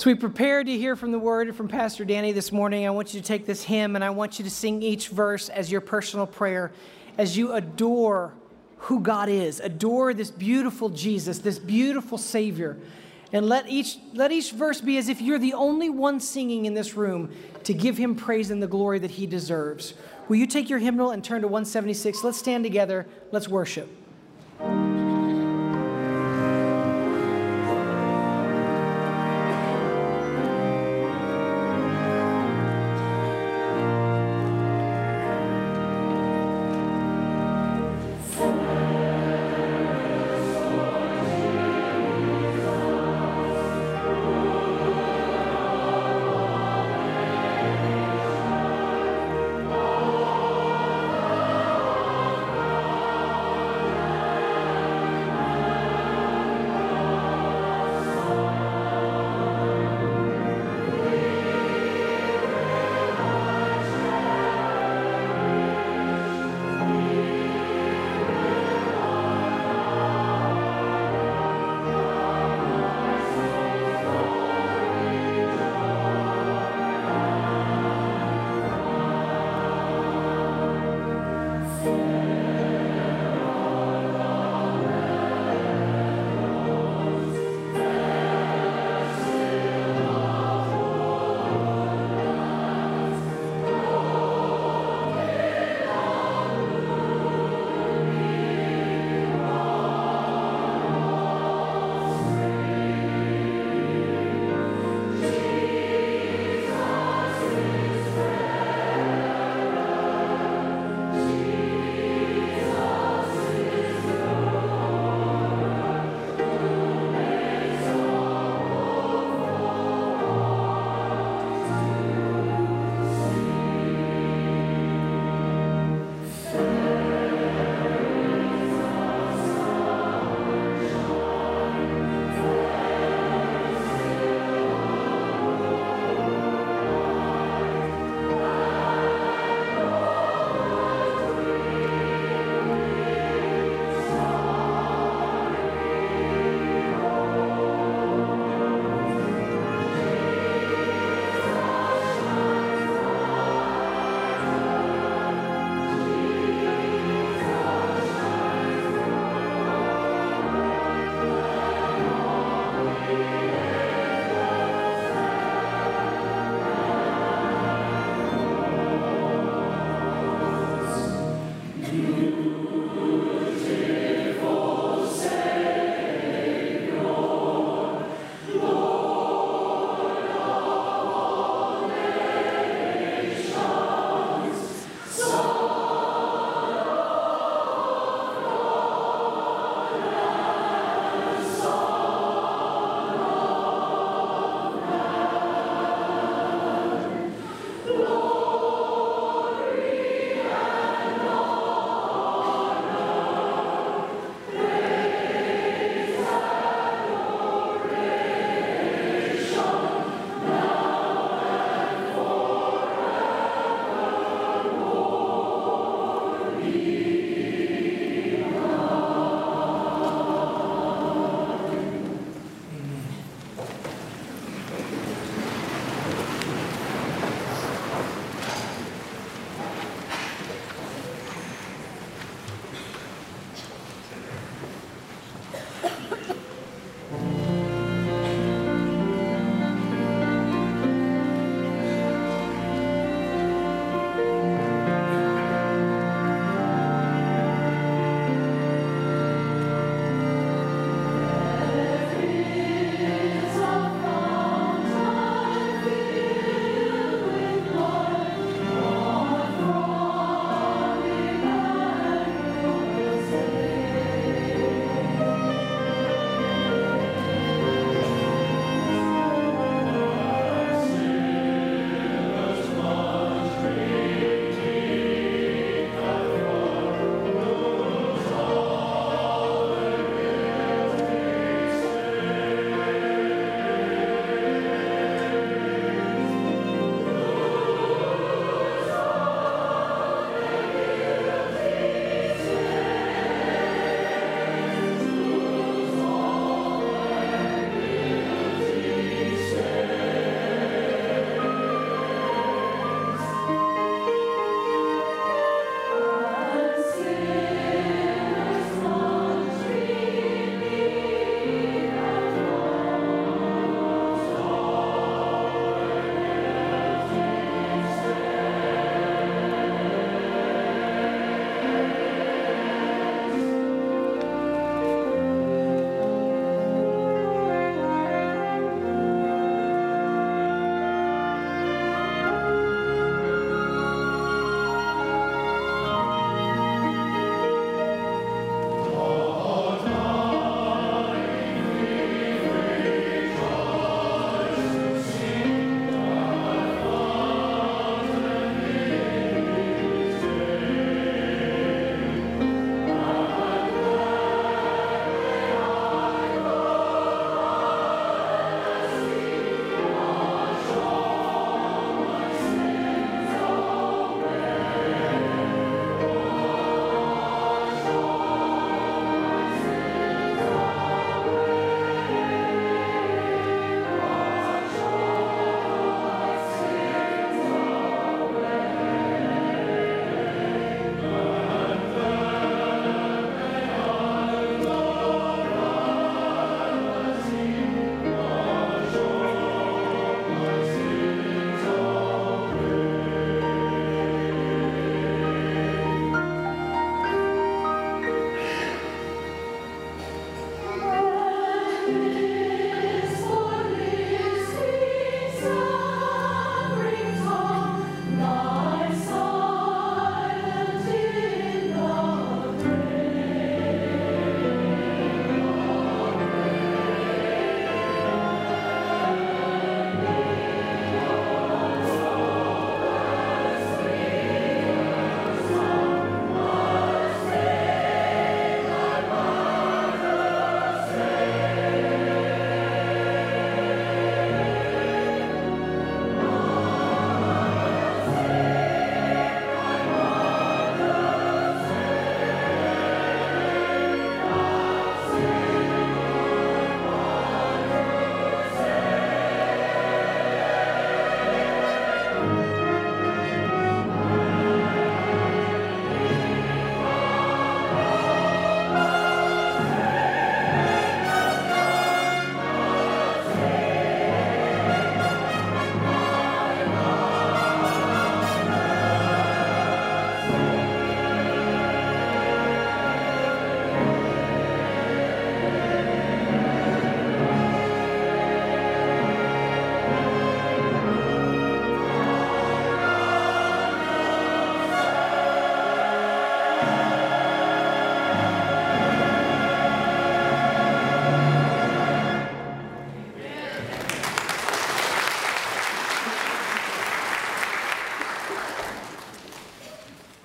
So 0.00 0.08
we 0.08 0.14
prepared 0.14 0.64
to 0.64 0.78
hear 0.78 0.96
from 0.96 1.12
the 1.12 1.18
word 1.18 1.54
from 1.54 1.68
Pastor 1.68 2.06
Danny 2.06 2.32
this 2.32 2.52
morning. 2.52 2.86
I 2.86 2.90
want 2.90 3.12
you 3.12 3.20
to 3.20 3.26
take 3.26 3.44
this 3.44 3.62
hymn 3.62 3.96
and 3.96 4.02
I 4.02 4.08
want 4.08 4.38
you 4.38 4.44
to 4.46 4.50
sing 4.50 4.82
each 4.82 5.08
verse 5.08 5.50
as 5.50 5.70
your 5.70 5.82
personal 5.82 6.26
prayer. 6.26 6.72
as 7.18 7.36
you 7.36 7.52
adore 7.52 8.32
who 8.78 9.00
God 9.00 9.28
is. 9.28 9.60
Adore 9.60 10.14
this 10.14 10.30
beautiful 10.30 10.88
Jesus, 10.88 11.40
this 11.40 11.58
beautiful 11.58 12.16
Savior. 12.16 12.78
And 13.34 13.46
let 13.46 13.68
each, 13.68 13.98
let 14.14 14.32
each 14.32 14.52
verse 14.52 14.80
be 14.80 14.96
as 14.96 15.10
if 15.10 15.20
you're 15.20 15.38
the 15.38 15.52
only 15.52 15.90
one 15.90 16.18
singing 16.18 16.64
in 16.64 16.72
this 16.72 16.94
room 16.94 17.30
to 17.64 17.74
give 17.74 17.98
him 17.98 18.14
praise 18.14 18.50
and 18.50 18.62
the 18.62 18.66
glory 18.66 19.00
that 19.00 19.10
he 19.10 19.26
deserves. 19.26 19.92
Will 20.28 20.36
you 20.36 20.46
take 20.46 20.70
your 20.70 20.78
hymnal 20.78 21.10
and 21.10 21.22
turn 21.22 21.42
to 21.42 21.46
176? 21.46 22.24
Let's 22.24 22.38
stand 22.38 22.64
together. 22.64 23.06
Let's 23.32 23.48
worship. 23.48 23.99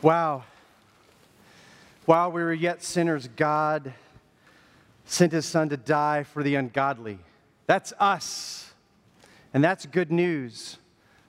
Wow. 0.05 0.43
While 2.05 2.31
we 2.31 2.43
were 2.43 2.53
yet 2.53 2.83
sinners, 2.83 3.27
God 3.35 3.91
sent 5.03 5.31
his 5.31 5.47
son 5.47 5.69
to 5.69 5.77
die 5.77 6.21
for 6.21 6.43
the 6.43 6.53
ungodly. 6.53 7.17
That's 7.65 7.91
us. 7.99 8.71
And 9.51 9.63
that's 9.63 9.87
good 9.87 10.11
news 10.11 10.77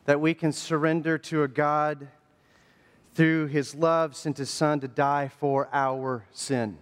that 0.04 0.20
we 0.20 0.34
can 0.34 0.52
surrender 0.52 1.16
to 1.16 1.42
a 1.42 1.48
God 1.48 2.08
through 3.14 3.46
his 3.46 3.74
love 3.74 4.14
sent 4.14 4.36
his 4.36 4.50
son 4.50 4.80
to 4.80 4.88
die 4.88 5.28
for 5.28 5.70
our 5.72 6.26
sin. 6.32 6.76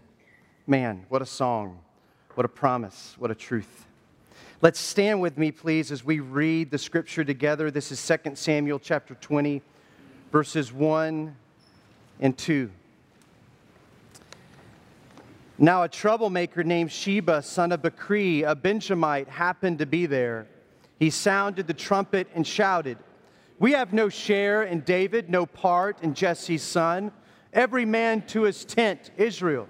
Man, 0.66 1.06
what 1.10 1.22
a 1.22 1.26
song. 1.26 1.78
What 2.34 2.44
a 2.44 2.48
promise. 2.48 3.14
What 3.20 3.30
a 3.30 3.36
truth. 3.36 3.86
Let's 4.60 4.80
stand 4.80 5.20
with 5.20 5.38
me, 5.38 5.52
please, 5.52 5.92
as 5.92 6.04
we 6.04 6.18
read 6.18 6.72
the 6.72 6.78
scripture 6.78 7.22
together. 7.22 7.70
This 7.70 7.92
is 7.92 8.04
2 8.04 8.34
Samuel 8.34 8.80
chapter 8.80 9.14
20, 9.14 9.62
verses 10.32 10.72
1 10.72 11.36
and 12.20 12.36
2. 12.36 12.70
Now, 15.56 15.84
a 15.84 15.88
troublemaker 15.88 16.64
named 16.64 16.90
Sheba, 16.90 17.42
son 17.42 17.70
of 17.70 17.82
Bichri, 17.82 18.42
a 18.42 18.56
Benjamite, 18.56 19.28
happened 19.28 19.78
to 19.78 19.86
be 19.86 20.06
there. 20.06 20.48
He 20.98 21.10
sounded 21.10 21.66
the 21.66 21.74
trumpet 21.74 22.26
and 22.34 22.46
shouted, 22.46 22.98
We 23.58 23.72
have 23.72 23.92
no 23.92 24.08
share 24.08 24.64
in 24.64 24.80
David, 24.80 25.30
no 25.30 25.46
part 25.46 26.02
in 26.02 26.14
Jesse's 26.14 26.62
son. 26.62 27.12
Every 27.52 27.84
man 27.84 28.22
to 28.28 28.42
his 28.42 28.64
tent, 28.64 29.12
Israel. 29.16 29.68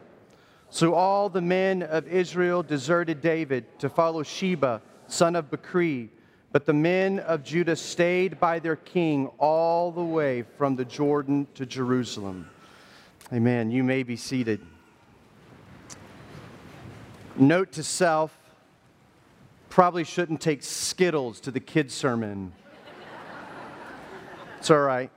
So 0.71 0.95
all 0.95 1.29
the 1.29 1.43
men 1.43 1.83
of 1.83 2.09
Israel 2.09 2.63
deserted 2.63 3.21
David 3.21 3.79
to 3.81 3.91
follow 3.91 4.23
Sheba, 4.23 4.81
son 5.07 5.37
of 5.37 5.51
Bichri. 5.51 6.09
But 6.55 6.67
the 6.67 6.73
men 6.73 7.19
of 7.19 7.43
Judah 7.43 7.75
stayed 7.75 8.39
by 8.39 8.61
their 8.61 8.77
king 8.77 9.27
all 9.39 9.91
the 9.91 10.05
way 10.05 10.43
from 10.57 10.77
the 10.77 10.85
Jordan 10.85 11.49
to 11.55 11.67
Jerusalem. 11.67 12.49
Amen. 13.33 13.73
You 13.73 13.83
may 13.83 14.05
be 14.05 14.15
seated. 14.15 14.61
Note 17.35 17.73
to 17.73 17.83
self 17.83 18.39
probably 19.69 20.05
shouldn't 20.05 20.41
take 20.41 20.63
Skittles 20.63 21.41
to 21.41 21.51
the 21.51 21.59
kids' 21.59 21.93
sermon. 21.93 22.53
It's 24.61 24.71
all 24.71 24.79
right. 24.79 25.11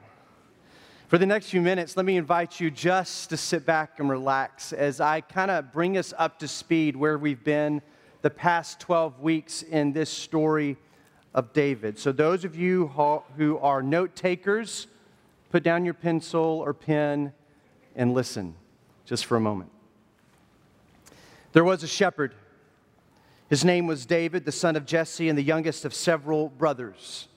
For 1.08 1.19
the 1.19 1.28
next 1.28 1.52
few 1.52 1.62
minutes, 1.62 1.95
let 1.95 2.08
me 2.08 2.17
invite 2.17 2.60
you 2.60 2.71
just 2.71 3.30
to 3.30 3.38
sit 3.38 3.63
back 3.63 4.00
and 4.00 4.10
relax 4.10 4.73
as 4.73 5.00
I 5.00 5.21
kind 5.21 5.52
of 5.52 5.71
bring 5.71 6.00
us 6.00 6.15
up 6.17 6.39
to 6.39 6.47
speed 6.47 6.95
where 6.95 7.19
we've 7.19 7.43
been 7.43 7.84
the 8.23 8.32
past 8.32 8.80
12 8.80 9.19
weeks 9.19 9.62
in 9.62 9.93
this 9.93 10.10
story 10.10 10.78
of 11.38 11.54
David. 11.54 12.00
So, 12.00 12.12
those 12.12 12.43
of 12.43 12.56
you 12.56 12.88
who 13.38 13.60
are 13.60 13.84
note 13.84 14.15
takers, 14.15 14.88
put 15.52 15.62
down 15.62 15.86
your 15.86 15.93
pencil 15.93 16.41
or 16.41 16.73
pen 16.73 17.32
and 17.95 18.15
listen 18.15 18.56
just 19.06 19.28
for 19.28 19.38
a 19.38 19.39
moment. 19.39 19.69
There 21.54 21.63
was 21.63 21.84
a 21.84 21.88
shepherd. 21.88 22.34
His 23.52 23.63
name 23.63 23.86
was 23.86 24.08
David, 24.08 24.45
the 24.45 24.52
son 24.52 24.76
of 24.76 24.88
Jesse, 24.88 25.30
and 25.30 25.38
the 25.38 25.43
youngest 25.43 25.86
of 25.86 25.93
several 25.93 26.50
brothers. 26.50 27.28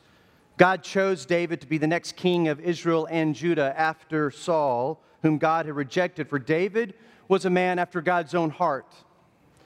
God 0.56 0.82
chose 0.82 1.26
David 1.26 1.60
to 1.60 1.66
be 1.66 1.76
the 1.76 1.86
next 1.86 2.16
king 2.16 2.48
of 2.48 2.58
Israel 2.58 3.06
and 3.10 3.34
Judah 3.34 3.74
after 3.76 4.30
Saul, 4.30 4.98
whom 5.20 5.36
God 5.36 5.66
had 5.66 5.76
rejected, 5.76 6.26
for 6.26 6.38
David 6.38 6.94
was 7.28 7.44
a 7.44 7.50
man 7.50 7.78
after 7.78 8.00
God's 8.00 8.34
own 8.34 8.48
heart. 8.48 8.94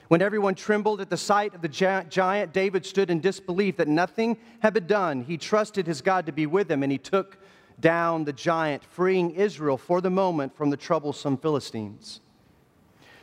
When 0.08 0.20
everyone 0.20 0.54
trembled 0.54 1.00
at 1.00 1.08
the 1.08 1.16
sight 1.16 1.54
of 1.54 1.62
the 1.62 1.68
giant, 1.68 2.52
David 2.52 2.84
stood 2.84 3.10
in 3.10 3.20
disbelief 3.20 3.76
that 3.78 3.88
nothing 3.88 4.36
had 4.60 4.74
been 4.74 4.86
done. 4.86 5.22
He 5.22 5.38
trusted 5.38 5.86
his 5.86 6.02
God 6.02 6.26
to 6.26 6.32
be 6.32 6.46
with 6.46 6.70
him, 6.70 6.82
and 6.82 6.92
he 6.92 6.98
took 6.98 7.38
down 7.80 8.24
the 8.24 8.32
giant, 8.32 8.84
freeing 8.84 9.30
Israel 9.30 9.78
for 9.78 10.00
the 10.00 10.10
moment 10.10 10.54
from 10.56 10.70
the 10.70 10.76
troublesome 10.76 11.38
Philistines. 11.38 12.20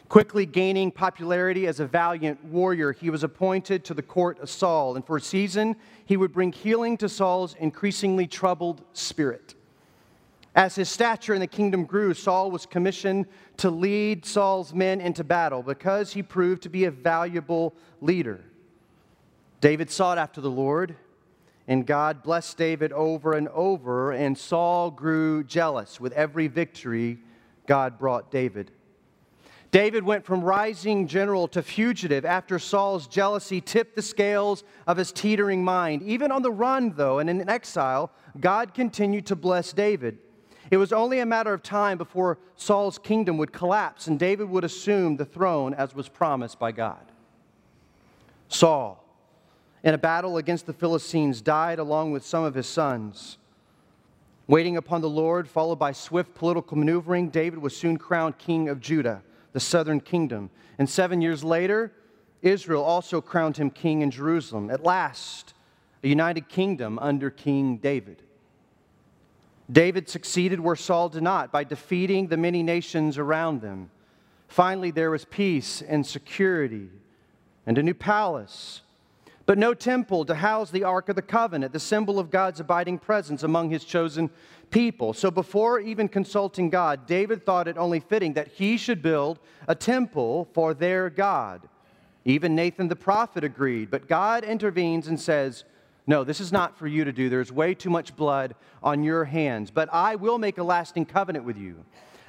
Quickly 0.09 0.45
gaining 0.45 0.91
popularity 0.91 1.67
as 1.67 1.79
a 1.79 1.85
valiant 1.85 2.43
warrior, 2.43 2.91
he 2.91 3.09
was 3.09 3.23
appointed 3.23 3.85
to 3.85 3.93
the 3.93 4.01
court 4.01 4.39
of 4.39 4.49
Saul, 4.49 4.95
and 4.95 5.05
for 5.05 5.15
a 5.15 5.21
season, 5.21 5.77
he 6.05 6.17
would 6.17 6.33
bring 6.33 6.51
healing 6.51 6.97
to 6.97 7.07
Saul's 7.07 7.55
increasingly 7.59 8.27
troubled 8.27 8.81
spirit. 8.91 9.55
As 10.53 10.75
his 10.75 10.89
stature 10.89 11.33
in 11.33 11.39
the 11.39 11.47
kingdom 11.47 11.85
grew, 11.85 12.13
Saul 12.13 12.51
was 12.51 12.65
commissioned 12.65 13.25
to 13.57 13.69
lead 13.69 14.25
Saul's 14.25 14.73
men 14.73 14.99
into 14.99 15.23
battle 15.23 15.63
because 15.63 16.11
he 16.11 16.21
proved 16.21 16.63
to 16.63 16.69
be 16.69 16.85
a 16.85 16.91
valuable 16.91 17.73
leader. 18.01 18.41
David 19.61 19.89
sought 19.89 20.17
after 20.17 20.41
the 20.41 20.51
Lord, 20.51 20.95
and 21.67 21.87
God 21.87 22.21
blessed 22.21 22.57
David 22.57 22.91
over 22.91 23.33
and 23.33 23.47
over, 23.49 24.11
and 24.11 24.37
Saul 24.37 24.91
grew 24.91 25.43
jealous 25.43 26.01
with 26.01 26.11
every 26.13 26.47
victory 26.47 27.19
God 27.65 27.97
brought 27.97 28.29
David. 28.29 28.71
David 29.71 30.03
went 30.03 30.25
from 30.25 30.43
rising 30.43 31.07
general 31.07 31.47
to 31.47 31.61
fugitive 31.61 32.25
after 32.25 32.59
Saul's 32.59 33.07
jealousy 33.07 33.61
tipped 33.61 33.95
the 33.95 34.01
scales 34.01 34.65
of 34.85 34.97
his 34.97 35.13
teetering 35.13 35.63
mind. 35.63 36.03
Even 36.03 36.29
on 36.29 36.41
the 36.41 36.51
run, 36.51 36.91
though, 36.97 37.19
and 37.19 37.29
in 37.29 37.47
exile, 37.47 38.11
God 38.41 38.73
continued 38.73 39.25
to 39.27 39.37
bless 39.37 39.71
David. 39.71 40.17
It 40.71 40.77
was 40.77 40.93
only 40.93 41.19
a 41.19 41.25
matter 41.25 41.53
of 41.53 41.61
time 41.61 41.97
before 41.97 42.39
Saul's 42.55 42.97
kingdom 42.97 43.37
would 43.37 43.51
collapse 43.51 44.07
and 44.07 44.17
David 44.17 44.49
would 44.49 44.63
assume 44.63 45.17
the 45.17 45.25
throne 45.25 45.73
as 45.73 45.93
was 45.93 46.07
promised 46.07 46.57
by 46.57 46.71
God. 46.71 47.05
Saul, 48.47 49.03
in 49.83 49.93
a 49.93 49.97
battle 49.97 50.37
against 50.37 50.65
the 50.65 50.73
Philistines, 50.73 51.41
died 51.41 51.77
along 51.77 52.11
with 52.11 52.25
some 52.25 52.45
of 52.45 52.55
his 52.55 52.67
sons. 52.67 53.37
Waiting 54.47 54.77
upon 54.77 55.01
the 55.01 55.09
Lord, 55.09 55.47
followed 55.47 55.77
by 55.77 55.91
swift 55.91 56.33
political 56.33 56.77
maneuvering, 56.77 57.29
David 57.29 57.59
was 57.59 57.75
soon 57.75 57.97
crowned 57.97 58.37
king 58.37 58.69
of 58.69 58.79
Judah 58.79 59.21
the 59.53 59.59
southern 59.59 59.99
kingdom. 59.99 60.49
And 60.77 60.89
seven 60.89 61.21
years 61.21 61.43
later, 61.43 61.91
Israel 62.41 62.83
also 62.83 63.21
crowned 63.21 63.57
him 63.57 63.69
king 63.69 64.01
in 64.01 64.11
Jerusalem. 64.11 64.69
At 64.69 64.83
last, 64.83 65.53
a 66.03 66.07
united 66.07 66.47
kingdom 66.49 66.97
under 66.99 67.29
King 67.29 67.77
David. 67.77 68.23
David 69.71 70.09
succeeded 70.09 70.59
where 70.59 70.75
Saul 70.75 71.09
did 71.09 71.23
not 71.23 71.51
by 71.51 71.63
defeating 71.63 72.27
the 72.27 72.37
many 72.37 72.61
nations 72.61 73.17
around 73.17 73.61
them. 73.61 73.89
Finally, 74.47 74.91
there 74.91 75.11
was 75.11 75.23
peace 75.25 75.81
and 75.81 76.05
security 76.05 76.89
and 77.65 77.77
a 77.77 77.83
new 77.83 77.93
palace, 77.93 78.81
but 79.45 79.57
no 79.57 79.73
temple 79.73 80.25
to 80.25 80.35
house 80.35 80.71
the 80.71 80.83
Ark 80.83 81.09
of 81.09 81.15
the 81.15 81.21
Covenant, 81.21 81.71
the 81.71 81.79
symbol 81.79 82.19
of 82.19 82.29
God's 82.29 82.59
abiding 82.59 82.99
presence 82.99 83.43
among 83.43 83.69
his 83.69 83.85
chosen 83.85 84.29
people. 84.71 85.13
So 85.13 85.31
before 85.31 85.79
even 85.79 86.07
consulting 86.09 86.69
God, 86.69 87.05
David 87.05 87.45
thought 87.45 87.67
it 87.67 87.77
only 87.77 87.99
fitting 87.99 88.33
that 88.33 88.49
he 88.49 88.77
should 88.77 89.01
build 89.01 89.39
a 89.67 89.75
temple 89.75 90.49
for 90.53 90.73
their 90.73 91.09
God. 91.09 91.61
Even 92.25 92.55
Nathan 92.55 92.87
the 92.87 92.95
prophet 92.95 93.43
agreed, 93.43 93.89
but 93.89 94.07
God 94.07 94.43
intervenes 94.43 95.07
and 95.07 95.19
says, 95.19 95.63
No, 96.07 96.23
this 96.23 96.39
is 96.39 96.51
not 96.51 96.77
for 96.77 96.87
you 96.87 97.03
to 97.05 97.11
do. 97.11 97.29
There's 97.29 97.51
way 97.51 97.73
too 97.73 97.89
much 97.89 98.15
blood 98.15 98.55
on 98.81 99.03
your 99.03 99.23
hands, 99.23 99.71
but 99.71 99.87
I 99.93 100.15
will 100.15 100.37
make 100.37 100.57
a 100.57 100.63
lasting 100.63 101.05
covenant 101.05 101.45
with 101.45 101.57
you. 101.57 101.85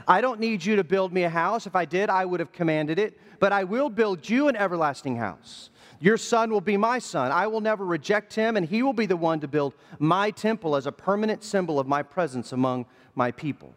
I 0.07 0.21
don't 0.21 0.41
need 0.41 0.65
you 0.65 0.77
to 0.77 0.85
build 0.85 1.13
me 1.13 1.25
a 1.25 1.31
house. 1.31 1.67
If 1.67 1.77
I 1.77 1.85
did, 1.85 2.11
I 2.11 2.25
would 2.25 2.41
have 2.41 2.53
commanded 2.53 2.99
it, 2.99 3.19
but 3.39 3.53
I 3.53 3.65
will 3.65 3.89
build 3.89 4.29
you 4.29 4.49
an 4.49 4.57
everlasting 4.57 5.17
house. 5.17 5.71
Your 6.01 6.17
son 6.17 6.51
will 6.51 6.61
be 6.61 6.77
my 6.77 6.99
son. 6.99 7.31
I 7.31 7.47
will 7.47 7.61
never 7.61 7.87
reject 7.87 8.35
him, 8.35 8.57
and 8.57 8.67
he 8.67 8.83
will 8.83 8.93
be 8.93 9.07
the 9.07 9.17
one 9.17 9.39
to 9.41 9.49
build 9.49 9.75
my 10.01 10.33
temple 10.33 10.75
as 10.75 10.87
a 10.87 10.93
permanent 10.93 11.45
symbol 11.45 11.79
of 11.79 11.87
my 11.87 12.03
presence 12.03 12.53
among 12.53 12.87
my 13.15 13.31
people. 13.31 13.73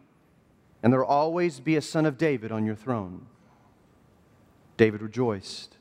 And 0.81 0.91
there 0.91 1.01
will 1.01 1.07
always 1.07 1.59
be 1.59 1.75
a 1.75 1.81
son 1.81 2.05
of 2.05 2.17
David 2.17 2.51
on 2.51 2.65
your 2.65 2.75
throne. 2.75 3.27
David 4.77 5.01
rejoiced. 5.01 5.77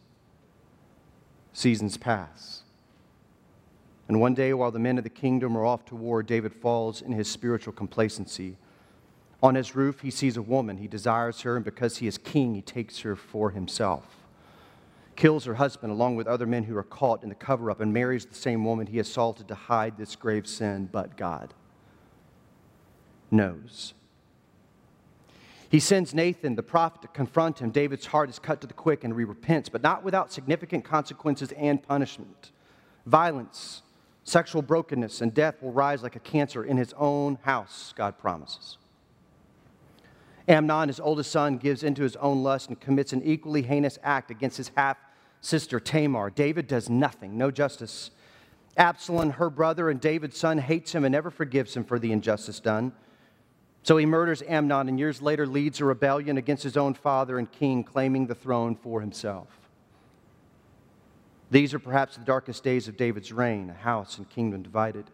Seasons 1.53 1.96
pass. 1.96 2.54
And 4.09 4.21
one 4.21 4.35
day, 4.35 4.53
while 4.53 4.71
the 4.71 4.79
men 4.79 4.99
of 4.99 5.05
the 5.05 5.11
kingdom 5.11 5.57
are 5.57 5.64
off 5.64 5.85
to 5.87 5.97
war, 5.97 6.23
David 6.23 6.55
falls 6.55 7.01
in 7.01 7.12
his 7.12 7.31
spiritual 7.31 7.73
complacency. 7.73 8.57
On 9.43 9.55
his 9.55 9.75
roof, 9.75 10.01
he 10.01 10.11
sees 10.11 10.37
a 10.37 10.43
woman. 10.43 10.77
He 10.77 10.88
desires 10.88 11.40
her, 11.43 11.57
and 11.57 11.64
because 11.64 11.99
he 11.99 12.07
is 12.07 12.19
king, 12.19 12.55
he 12.55 12.62
takes 12.62 13.01
her 13.01 13.17
for 13.17 13.51
himself 13.51 14.25
kills 15.17 15.45
her 15.45 15.55
husband 15.55 15.93
along 15.93 16.17
with 16.17 16.27
other 16.27 16.47
men 16.47 16.64
who 16.64 16.77
are 16.77 16.83
caught 16.83 17.23
in 17.23 17.29
the 17.29 17.35
cover 17.35 17.71
up, 17.71 17.81
and 17.81 17.93
marries 17.93 18.27
the 18.27 18.35
same 18.35 18.64
woman 18.64 18.87
he 18.87 18.99
assaulted 18.99 19.49
to 19.49 19.55
hide 19.55 19.97
this 19.97 20.17
grave 20.17 20.47
sin, 20.47 20.88
but 20.90 21.17
God 21.17 21.55
knows. 23.31 23.95
He 25.69 25.81
sends 25.81 26.14
Nathan, 26.14 26.55
the 26.55 26.62
prophet, 26.62 27.03
to 27.03 27.09
confront 27.09 27.59
him. 27.59 27.71
David's 27.71 28.07
heart 28.07 28.31
is 28.31 28.38
cut 28.38 28.61
to 28.61 28.67
the 28.67 28.75
quick 28.75 29.03
and 29.03 29.12
he 29.19 29.25
repents, 29.25 29.69
but 29.69 29.83
not 29.83 30.05
without 30.05 30.33
significant 30.33 30.85
consequences 30.85 31.51
and 31.53 31.83
punishment. 31.83 32.53
Violence, 33.07 33.83
sexual 34.24 34.62
brokenness, 34.62 35.20
and 35.20 35.32
death 35.32 35.62
will 35.62 35.72
rise 35.72 36.02
like 36.02 36.16
a 36.16 36.20
cancer 36.20 36.64
in 36.64 36.76
his 36.76 36.92
own 36.94 37.38
house, 37.42 37.92
God 37.96 38.18
promises. 38.18 38.78
Amnon, 40.48 40.88
his 40.88 41.00
oldest 41.00 41.30
son, 41.30 41.58
gives 41.58 41.82
into 41.82 42.02
his 42.02 42.16
own 42.16 42.42
lust 42.42 42.68
and 42.68 42.80
commits 42.80 43.12
an 43.12 43.22
equally 43.22 43.62
heinous 43.62 43.98
act 44.02 44.30
against 44.30 44.56
his 44.56 44.70
half 44.76 44.96
sister 45.40 45.78
Tamar. 45.78 46.30
David 46.30 46.66
does 46.66 46.90
nothing, 46.90 47.38
no 47.38 47.50
justice. 47.50 48.10
Absalom, 48.76 49.30
her 49.30 49.50
brother 49.50 49.88
and 49.88 50.00
David's 50.00 50.38
son, 50.38 50.58
hates 50.58 50.94
him 50.94 51.04
and 51.04 51.12
never 51.12 51.30
forgives 51.30 51.76
him 51.76 51.84
for 51.84 51.98
the 51.98 52.12
injustice 52.12 52.60
done. 52.60 52.92
So 53.82 53.98
he 53.98 54.06
murders 54.06 54.42
Amnon 54.42 54.88
and 54.88 54.98
years 54.98 55.20
later 55.20 55.46
leads 55.46 55.80
a 55.80 55.84
rebellion 55.84 56.38
against 56.38 56.62
his 56.62 56.76
own 56.76 56.94
father 56.94 57.38
and 57.38 57.50
king, 57.50 57.84
claiming 57.84 58.26
the 58.26 58.34
throne 58.34 58.74
for 58.74 59.00
himself. 59.00 59.63
These 61.55 61.73
are 61.73 61.79
perhaps 61.79 62.17
the 62.17 62.25
darkest 62.25 62.64
days 62.64 62.88
of 62.88 62.97
David's 62.97 63.31
reign, 63.31 63.71
a 63.71 63.75
house 63.75 64.19
and 64.19 64.29
kingdom 64.29 64.64
divided. 64.64 65.05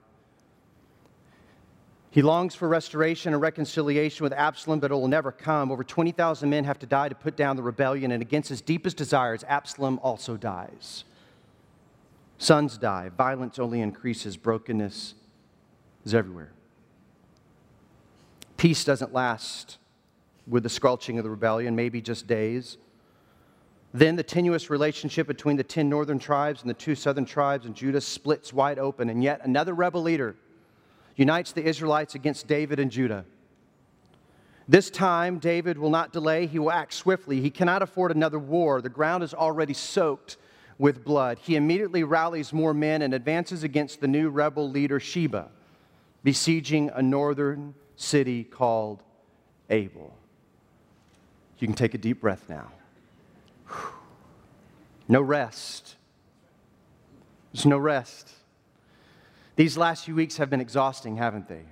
He 2.10 2.22
longs 2.22 2.54
for 2.54 2.66
restoration 2.66 3.34
and 3.34 3.42
reconciliation 3.42 4.24
with 4.24 4.32
Absalom, 4.32 4.80
but 4.80 4.90
it 4.90 4.94
will 4.94 5.06
never 5.06 5.32
come. 5.32 5.70
Over 5.70 5.84
20,000 5.84 6.48
men 6.48 6.64
have 6.64 6.78
to 6.78 6.86
die 6.86 7.10
to 7.10 7.14
put 7.14 7.36
down 7.36 7.56
the 7.56 7.62
rebellion, 7.62 8.10
and 8.10 8.22
against 8.22 8.48
his 8.48 8.62
deepest 8.62 8.96
desires, 8.96 9.44
Absalom 9.48 10.00
also 10.02 10.38
dies. 10.38 11.04
Sons 12.38 12.78
die, 12.78 13.10
violence 13.10 13.58
only 13.58 13.82
increases, 13.82 14.38
brokenness 14.38 15.12
is 16.06 16.14
everywhere. 16.14 16.52
Peace 18.56 18.82
doesn't 18.82 19.12
last 19.12 19.76
with 20.46 20.62
the 20.62 20.70
squelching 20.70 21.18
of 21.18 21.24
the 21.24 21.28
rebellion, 21.28 21.76
maybe 21.76 22.00
just 22.00 22.26
days. 22.26 22.78
Then 23.92 24.14
the 24.14 24.22
tenuous 24.22 24.70
relationship 24.70 25.26
between 25.26 25.56
the 25.56 25.64
10 25.64 25.88
northern 25.88 26.18
tribes 26.18 26.62
and 26.62 26.70
the 26.70 26.74
two 26.74 26.94
southern 26.94 27.24
tribes 27.24 27.66
and 27.66 27.74
Judah 27.74 28.00
splits 28.00 28.52
wide 28.52 28.78
open, 28.78 29.10
and 29.10 29.22
yet 29.22 29.40
another 29.44 29.74
rebel 29.74 30.02
leader 30.02 30.36
unites 31.16 31.52
the 31.52 31.64
Israelites 31.64 32.14
against 32.14 32.46
David 32.46 32.78
and 32.78 32.90
Judah. 32.90 33.24
This 34.68 34.88
time, 34.88 35.40
David 35.40 35.76
will 35.76 35.90
not 35.90 36.12
delay, 36.12 36.46
he 36.46 36.60
will 36.60 36.70
act 36.70 36.94
swiftly. 36.94 37.40
He 37.40 37.50
cannot 37.50 37.82
afford 37.82 38.12
another 38.12 38.38
war. 38.38 38.80
The 38.80 38.88
ground 38.88 39.24
is 39.24 39.34
already 39.34 39.74
soaked 39.74 40.36
with 40.78 41.04
blood. 41.04 41.40
He 41.40 41.56
immediately 41.56 42.04
rallies 42.04 42.52
more 42.52 42.72
men 42.72 43.02
and 43.02 43.12
advances 43.12 43.64
against 43.64 44.00
the 44.00 44.06
new 44.06 44.30
rebel 44.30 44.70
leader, 44.70 45.00
Sheba, 45.00 45.48
besieging 46.22 46.88
a 46.94 47.02
northern 47.02 47.74
city 47.96 48.44
called 48.44 49.02
Abel. 49.68 50.16
You 51.58 51.66
can 51.66 51.74
take 51.74 51.94
a 51.94 51.98
deep 51.98 52.20
breath 52.20 52.48
now. 52.48 52.70
No 55.10 55.20
rest. 55.20 55.96
There's 57.52 57.66
no 57.66 57.78
rest. 57.78 58.30
These 59.56 59.76
last 59.76 60.04
few 60.04 60.14
weeks 60.14 60.36
have 60.36 60.48
been 60.48 60.60
exhausting, 60.60 61.16
haven't 61.16 61.48
they? 61.48 61.64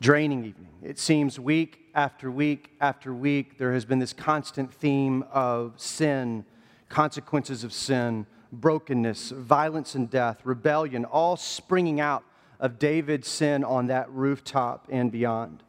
Draining, 0.00 0.40
even. 0.46 0.68
It 0.82 0.98
seems 0.98 1.38
week 1.38 1.80
after 1.94 2.30
week 2.30 2.70
after 2.80 3.12
week, 3.12 3.58
there 3.58 3.74
has 3.74 3.84
been 3.84 3.98
this 3.98 4.14
constant 4.14 4.72
theme 4.72 5.22
of 5.30 5.74
sin, 5.76 6.46
consequences 6.88 7.62
of 7.62 7.74
sin, 7.74 8.24
brokenness, 8.50 9.30
violence 9.30 9.94
and 9.94 10.08
death, 10.08 10.40
rebellion, 10.44 11.04
all 11.04 11.36
springing 11.36 12.00
out 12.00 12.24
of 12.58 12.78
David's 12.78 13.28
sin 13.28 13.64
on 13.64 13.88
that 13.88 14.10
rooftop 14.10 14.86
and 14.88 15.12
beyond. 15.12 15.62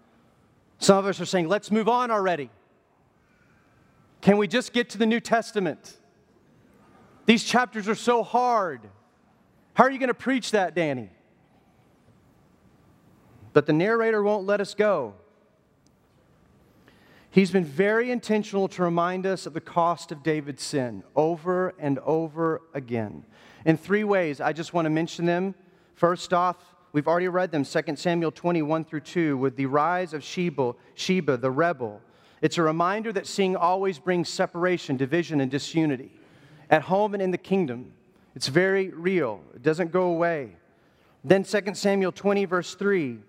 Some 0.80 0.98
of 0.98 1.06
us 1.06 1.20
are 1.20 1.26
saying, 1.26 1.50
let's 1.50 1.70
move 1.70 1.90
on 1.90 2.12
already. 2.12 2.50
Can 4.22 4.38
we 4.38 4.48
just 4.48 4.74
get 4.74 4.90
to 4.92 4.98
the 4.98 5.06
New 5.06 5.20
Testament? 5.20 5.98
These 7.26 7.44
chapters 7.44 7.88
are 7.88 7.96
so 7.96 8.24
hard. 8.24 8.82
How 9.74 9.86
are 9.86 9.92
you 9.92 10.00
going 10.00 10.08
to 10.08 10.14
preach 10.14 10.52
that, 10.52 10.76
Danny? 10.76 11.10
But 13.54 13.66
the 13.66 13.74
narrator 13.74 14.22
won't 14.24 14.46
let 14.46 14.62
us 14.62 14.74
go. 14.74 15.16
He's 17.30 17.52
been 17.52 17.66
very 17.66 18.12
intentional 18.12 18.68
to 18.70 18.84
remind 18.84 19.26
us 19.26 19.46
of 19.46 19.54
the 19.54 19.62
cost 19.62 20.12
of 20.12 20.22
David's 20.22 20.64
sin 20.64 21.04
over 21.16 21.74
and 21.80 21.98
over 22.00 22.62
again. 22.74 23.26
In 23.66 23.78
three 23.78 24.04
ways, 24.04 24.42
I 24.42 24.54
just 24.54 24.74
want 24.74 24.86
to 24.86 24.90
mention 24.90 25.26
them. 25.26 25.56
First 25.96 26.34
off, 26.34 26.58
We've 26.94 27.08
already 27.08 27.30
read 27.30 27.52
them, 27.52 27.64
2 27.64 27.96
Samuel 27.96 28.32
21 28.32 28.84
through 28.84 29.02
2, 29.02 29.38
with 29.38 29.56
the 29.56 29.66
rise 29.66 30.14
of 30.14 30.24
Sheba, 30.24 30.74
Sheba, 30.94 31.38
the 31.38 31.52
rebel. 31.52 32.02
It's 32.42 32.58
a 32.58 32.64
reminder 32.64 33.14
that 33.14 33.28
sin 33.28 33.56
always 33.56 34.00
brings 34.00 34.28
separation, 34.28 34.98
division, 34.98 35.42
and 35.42 35.52
disunity. 35.52 36.12
At 36.70 36.84
home 36.84 37.14
and 37.14 37.22
in 37.22 37.32
the 37.32 37.38
kingdom, 37.38 37.94
it's 38.36 38.48
very 38.48 38.90
real. 38.90 39.42
It 39.54 39.62
doesn't 39.62 39.92
go 39.92 40.04
away. 40.04 40.56
Then 41.24 41.44
2 41.44 41.76
Samuel 41.76 42.12
20, 42.12 42.46
verse 42.46 42.74
3 42.74 43.20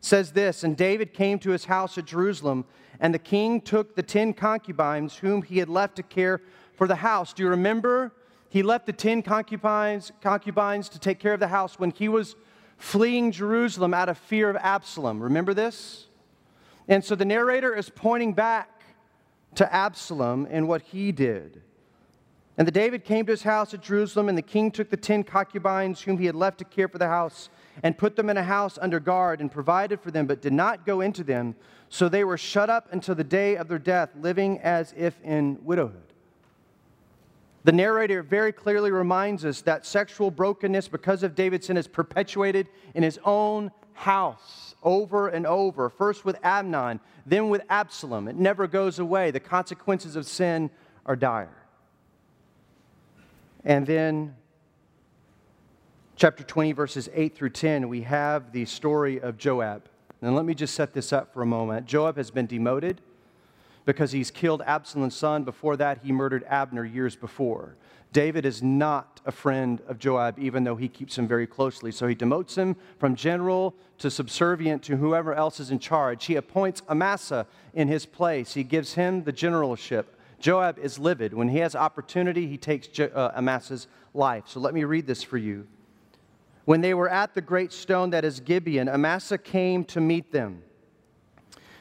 says 0.00 0.32
this 0.32 0.64
And 0.64 0.76
David 0.76 1.12
came 1.12 1.38
to 1.40 1.50
his 1.50 1.66
house 1.66 1.98
at 1.98 2.06
Jerusalem, 2.06 2.64
and 3.00 3.12
the 3.12 3.18
king 3.18 3.60
took 3.60 3.94
the 3.94 4.02
ten 4.02 4.32
concubines 4.32 5.16
whom 5.16 5.42
he 5.42 5.58
had 5.58 5.68
left 5.68 5.96
to 5.96 6.02
care 6.02 6.40
for 6.74 6.86
the 6.86 6.96
house. 6.96 7.32
Do 7.32 7.42
you 7.42 7.48
remember? 7.48 8.12
He 8.48 8.62
left 8.62 8.86
the 8.86 8.92
ten 8.92 9.22
concubines, 9.22 10.12
concubines 10.20 10.88
to 10.90 10.98
take 10.98 11.18
care 11.18 11.34
of 11.34 11.40
the 11.40 11.48
house 11.48 11.78
when 11.78 11.90
he 11.90 12.08
was 12.08 12.36
fleeing 12.78 13.32
Jerusalem 13.32 13.94
out 13.94 14.08
of 14.08 14.18
fear 14.18 14.50
of 14.50 14.56
Absalom. 14.56 15.22
Remember 15.22 15.54
this? 15.54 16.06
And 16.88 17.04
so 17.04 17.14
the 17.14 17.24
narrator 17.24 17.74
is 17.74 17.90
pointing 17.90 18.32
back 18.32 18.82
to 19.54 19.72
Absalom 19.72 20.46
and 20.50 20.66
what 20.66 20.82
he 20.82 21.12
did. 21.12 21.62
And 22.58 22.66
the 22.66 22.72
David 22.72 23.04
came 23.04 23.24
to 23.26 23.32
his 23.32 23.42
house 23.42 23.72
at 23.72 23.80
Jerusalem, 23.82 24.28
and 24.28 24.36
the 24.36 24.42
king 24.42 24.70
took 24.70 24.90
the 24.90 24.96
ten 24.96 25.24
concubines 25.24 26.02
whom 26.02 26.18
he 26.18 26.26
had 26.26 26.34
left 26.34 26.58
to 26.58 26.64
care 26.64 26.86
for 26.86 26.98
the 26.98 27.08
house, 27.08 27.48
and 27.82 27.96
put 27.96 28.14
them 28.14 28.28
in 28.28 28.36
a 28.36 28.42
house 28.42 28.78
under 28.80 29.00
guard, 29.00 29.40
and 29.40 29.50
provided 29.50 30.00
for 30.00 30.10
them, 30.10 30.26
but 30.26 30.42
did 30.42 30.52
not 30.52 30.84
go 30.84 31.00
into 31.00 31.24
them. 31.24 31.54
So 31.88 32.08
they 32.08 32.24
were 32.24 32.36
shut 32.36 32.68
up 32.68 32.88
until 32.92 33.14
the 33.14 33.24
day 33.24 33.56
of 33.56 33.68
their 33.68 33.78
death, 33.78 34.10
living 34.20 34.58
as 34.60 34.92
if 34.96 35.18
in 35.22 35.58
widowhood. 35.64 36.12
The 37.64 37.72
narrator 37.72 38.22
very 38.22 38.52
clearly 38.52 38.90
reminds 38.90 39.44
us 39.44 39.62
that 39.62 39.86
sexual 39.86 40.30
brokenness, 40.30 40.88
because 40.88 41.22
of 41.22 41.34
David's 41.34 41.68
sin, 41.68 41.76
is 41.76 41.86
perpetuated 41.86 42.68
in 42.94 43.02
his 43.02 43.18
own 43.24 43.70
house 43.94 44.71
over 44.82 45.28
and 45.28 45.46
over. 45.46 45.88
First 45.88 46.24
with 46.24 46.38
Amnon, 46.42 47.00
then 47.26 47.48
with 47.48 47.62
Absalom. 47.68 48.28
It 48.28 48.36
never 48.36 48.66
goes 48.66 48.98
away. 48.98 49.30
The 49.30 49.40
consequences 49.40 50.16
of 50.16 50.26
sin 50.26 50.70
are 51.06 51.16
dire. 51.16 51.56
And 53.64 53.86
then, 53.86 54.34
chapter 56.16 56.42
20, 56.42 56.72
verses 56.72 57.08
8 57.12 57.34
through 57.36 57.50
10, 57.50 57.88
we 57.88 58.02
have 58.02 58.52
the 58.52 58.64
story 58.64 59.20
of 59.20 59.38
Joab. 59.38 59.88
And 60.20 60.34
let 60.36 60.44
me 60.44 60.54
just 60.54 60.74
set 60.74 60.92
this 60.92 61.12
up 61.12 61.32
for 61.32 61.42
a 61.42 61.46
moment. 61.46 61.86
Joab 61.86 62.16
has 62.16 62.30
been 62.30 62.46
demoted 62.46 63.00
because 63.84 64.12
he's 64.12 64.30
killed 64.30 64.62
Absalom's 64.64 65.16
son. 65.16 65.44
Before 65.44 65.76
that, 65.76 65.98
he 66.04 66.12
murdered 66.12 66.44
Abner 66.48 66.84
years 66.84 67.16
before. 67.16 67.76
David 68.12 68.44
is 68.44 68.62
not 68.62 69.20
a 69.24 69.32
friend 69.32 69.80
of 69.88 69.98
Joab, 69.98 70.38
even 70.38 70.64
though 70.64 70.76
he 70.76 70.88
keeps 70.88 71.16
him 71.16 71.26
very 71.26 71.46
closely. 71.46 71.90
So 71.90 72.06
he 72.06 72.14
demotes 72.14 72.56
him 72.56 72.76
from 72.98 73.16
general 73.16 73.74
to 73.98 74.10
subservient 74.10 74.82
to 74.84 74.96
whoever 74.96 75.32
else 75.34 75.60
is 75.60 75.70
in 75.70 75.78
charge. 75.78 76.26
He 76.26 76.36
appoints 76.36 76.82
Amasa 76.88 77.46
in 77.72 77.88
his 77.88 78.04
place, 78.04 78.54
he 78.54 78.64
gives 78.64 78.94
him 78.94 79.24
the 79.24 79.32
generalship. 79.32 80.18
Joab 80.38 80.78
is 80.78 80.98
livid. 80.98 81.32
When 81.32 81.48
he 81.48 81.58
has 81.58 81.76
opportunity, 81.76 82.48
he 82.48 82.58
takes 82.58 82.88
uh, 82.98 83.32
Amasa's 83.34 83.86
life. 84.12 84.44
So 84.48 84.58
let 84.58 84.74
me 84.74 84.82
read 84.82 85.06
this 85.06 85.22
for 85.22 85.38
you. 85.38 85.68
When 86.64 86.80
they 86.80 86.94
were 86.94 87.08
at 87.08 87.34
the 87.34 87.40
great 87.40 87.72
stone 87.72 88.10
that 88.10 88.24
is 88.24 88.40
Gibeon, 88.40 88.88
Amasa 88.88 89.38
came 89.38 89.84
to 89.86 90.00
meet 90.00 90.32
them. 90.32 90.62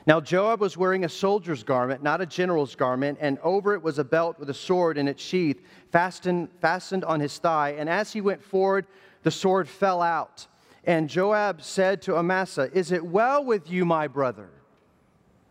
Now 0.07 0.19
Joab 0.19 0.59
was 0.59 0.77
wearing 0.77 1.05
a 1.05 1.09
soldier's 1.09 1.63
garment, 1.63 2.01
not 2.01 2.21
a 2.21 2.25
general's 2.25 2.75
garment, 2.75 3.19
and 3.21 3.37
over 3.39 3.73
it 3.75 3.83
was 3.83 3.99
a 3.99 4.03
belt 4.03 4.39
with 4.39 4.49
a 4.49 4.53
sword 4.53 4.97
in 4.97 5.07
its 5.07 5.21
sheath, 5.21 5.61
fastened, 5.91 6.49
fastened 6.59 7.03
on 7.03 7.19
his 7.19 7.37
thigh. 7.37 7.75
And 7.77 7.87
as 7.87 8.11
he 8.11 8.21
went 8.21 8.43
forward, 8.43 8.87
the 9.23 9.31
sword 9.31 9.69
fell 9.69 10.01
out. 10.01 10.47
And 10.85 11.07
Joab 11.07 11.61
said 11.61 12.01
to 12.03 12.17
Amasa, 12.17 12.71
Is 12.73 12.91
it 12.91 13.05
well 13.05 13.45
with 13.45 13.69
you, 13.69 13.85
my 13.85 14.07
brother? 14.07 14.49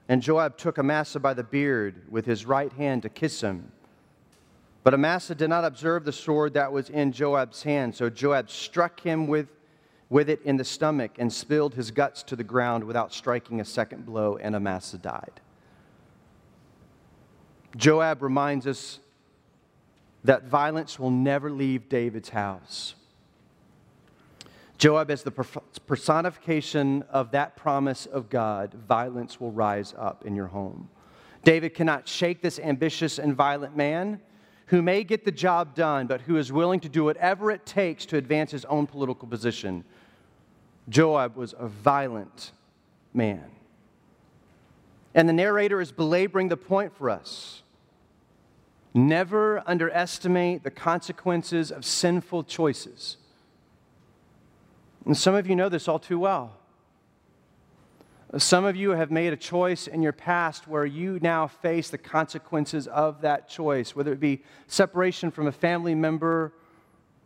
And 0.09 0.21
Joab 0.21 0.57
took 0.57 0.79
Amasa 0.79 1.21
by 1.21 1.35
the 1.35 1.45
beard 1.45 2.03
with 2.11 2.27
his 2.27 2.45
right 2.45 2.73
hand 2.73 3.03
to 3.03 3.09
kiss 3.09 3.41
him. 3.41 3.71
But 4.83 4.95
Amasa 4.95 5.37
did 5.37 5.51
not 5.51 5.65
observe 5.65 6.05
the 6.05 6.13
sword 6.13 6.55
that 6.55 6.73
was 6.73 6.91
in 6.91 7.13
Joab's 7.13 7.63
hand, 7.63 7.95
so 7.95 8.11
Joab 8.11 8.51
struck 8.51 8.99
him 8.99 9.29
with 9.29 9.47
with 10.11 10.29
it 10.29 10.43
in 10.43 10.57
the 10.57 10.65
stomach 10.65 11.13
and 11.19 11.33
spilled 11.33 11.75
his 11.75 11.91
guts 11.91 12.23
to 12.25 12.37
the 12.37 12.45
ground 12.45 12.85
without 12.85 13.15
striking 13.15 13.61
a 13.61 13.65
second 13.65 14.05
blow, 14.05 14.37
and 14.37 14.55
Amasa 14.57 14.99
died. 14.99 15.41
Joab 17.77 18.21
reminds 18.21 18.67
us 18.67 18.99
that 20.25 20.45
violence 20.45 20.99
will 20.99 21.13
never 21.13 21.51
leave 21.51 21.89
David's 21.89 22.29
house. 22.29 22.95
Joab 24.77 25.11
is 25.11 25.23
the 25.23 25.31
personification 25.31 27.05
of 27.11 27.31
that 27.31 27.57
promise 27.57 28.07
of 28.07 28.29
God 28.29 28.75
violence 28.89 29.41
will 29.41 29.53
rise 29.53 29.95
up 29.97 30.27
in 30.27 30.35
your 30.35 30.47
home. 30.49 30.89
David 31.45 31.75
cannot 31.75 32.09
shake 32.09 32.43
this 32.43 32.59
ambitious 32.59 33.19
and 33.19 33.35
violent 33.35 33.77
man 33.77 34.21
who 34.67 34.83
may 34.83 35.05
get 35.05 35.25
the 35.25 35.33
job 35.33 35.75
done, 35.75 36.07
but 36.07 36.21
who 36.23 36.37
is 36.37 36.53
willing 36.53 36.81
to 36.81 36.89
do 36.89 37.05
whatever 37.05 37.51
it 37.51 37.67
takes 37.67 38.07
to 38.07 38.17
advance 38.17 38.53
his 38.53 38.65
own 38.67 38.87
political 38.87 39.27
position. 39.27 39.85
Joab 40.89 41.37
was 41.37 41.55
a 41.59 41.69
violent 41.69 42.53
man. 43.13 43.45
And 45.15 45.29
the 45.29 45.33
narrator 45.33 45.81
is 45.81 45.93
belaboring 45.93 46.49
the 46.49 46.57
point 46.57 46.97
for 46.97 47.11
us. 47.11 47.63
Never 48.95 49.63
underestimate 49.67 50.65
the 50.65 50.71
consequences 50.71 51.71
of 51.71 51.85
sinful 51.85 52.45
choices. 52.45 53.17
And 55.05 55.17
some 55.17 55.35
of 55.35 55.49
you 55.49 55.57
know 55.57 55.69
this 55.69 55.89
all 55.89 55.99
too 55.99 56.19
well. 56.19 56.57
Some 58.39 58.65
of 58.65 58.77
you 58.77 58.91
have 58.91 59.11
made 59.11 59.33
a 59.33 59.37
choice 59.37 59.89
in 59.89 60.03
your 60.03 60.13
past 60.13 60.69
where 60.69 60.87
you 60.87 61.19
now 61.21 61.49
face 61.49 61.91
the 61.91 61.99
consequences 61.99 62.87
of 62.87 63.23
that 63.23 63.49
choice, 63.49 63.97
whether 63.97 64.13
it 64.13 64.21
be 64.21 64.43
separation 64.69 65.33
from 65.33 65.49
a 65.49 65.53
family 65.53 65.97
member 65.97 66.53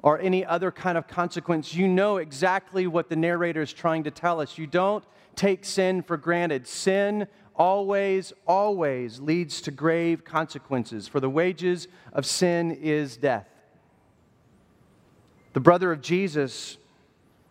or 0.04 0.20
any 0.20 0.44
other 0.44 0.70
kind 0.70 0.98
of 0.98 1.08
consequence. 1.08 1.74
You 1.74 1.88
know 1.88 2.18
exactly 2.18 2.86
what 2.86 3.08
the 3.08 3.16
narrator 3.16 3.62
is 3.62 3.72
trying 3.72 4.04
to 4.04 4.10
tell 4.10 4.38
us. 4.38 4.58
You 4.58 4.66
don't 4.66 5.02
take 5.34 5.64
sin 5.64 6.02
for 6.02 6.18
granted. 6.18 6.66
Sin 6.66 7.26
always, 7.56 8.30
always 8.46 9.18
leads 9.18 9.62
to 9.62 9.70
grave 9.70 10.22
consequences, 10.22 11.08
for 11.08 11.20
the 11.20 11.30
wages 11.30 11.88
of 12.12 12.26
sin 12.26 12.72
is 12.72 13.16
death. 13.16 13.48
The 15.54 15.60
brother 15.60 15.90
of 15.90 16.02
Jesus 16.02 16.76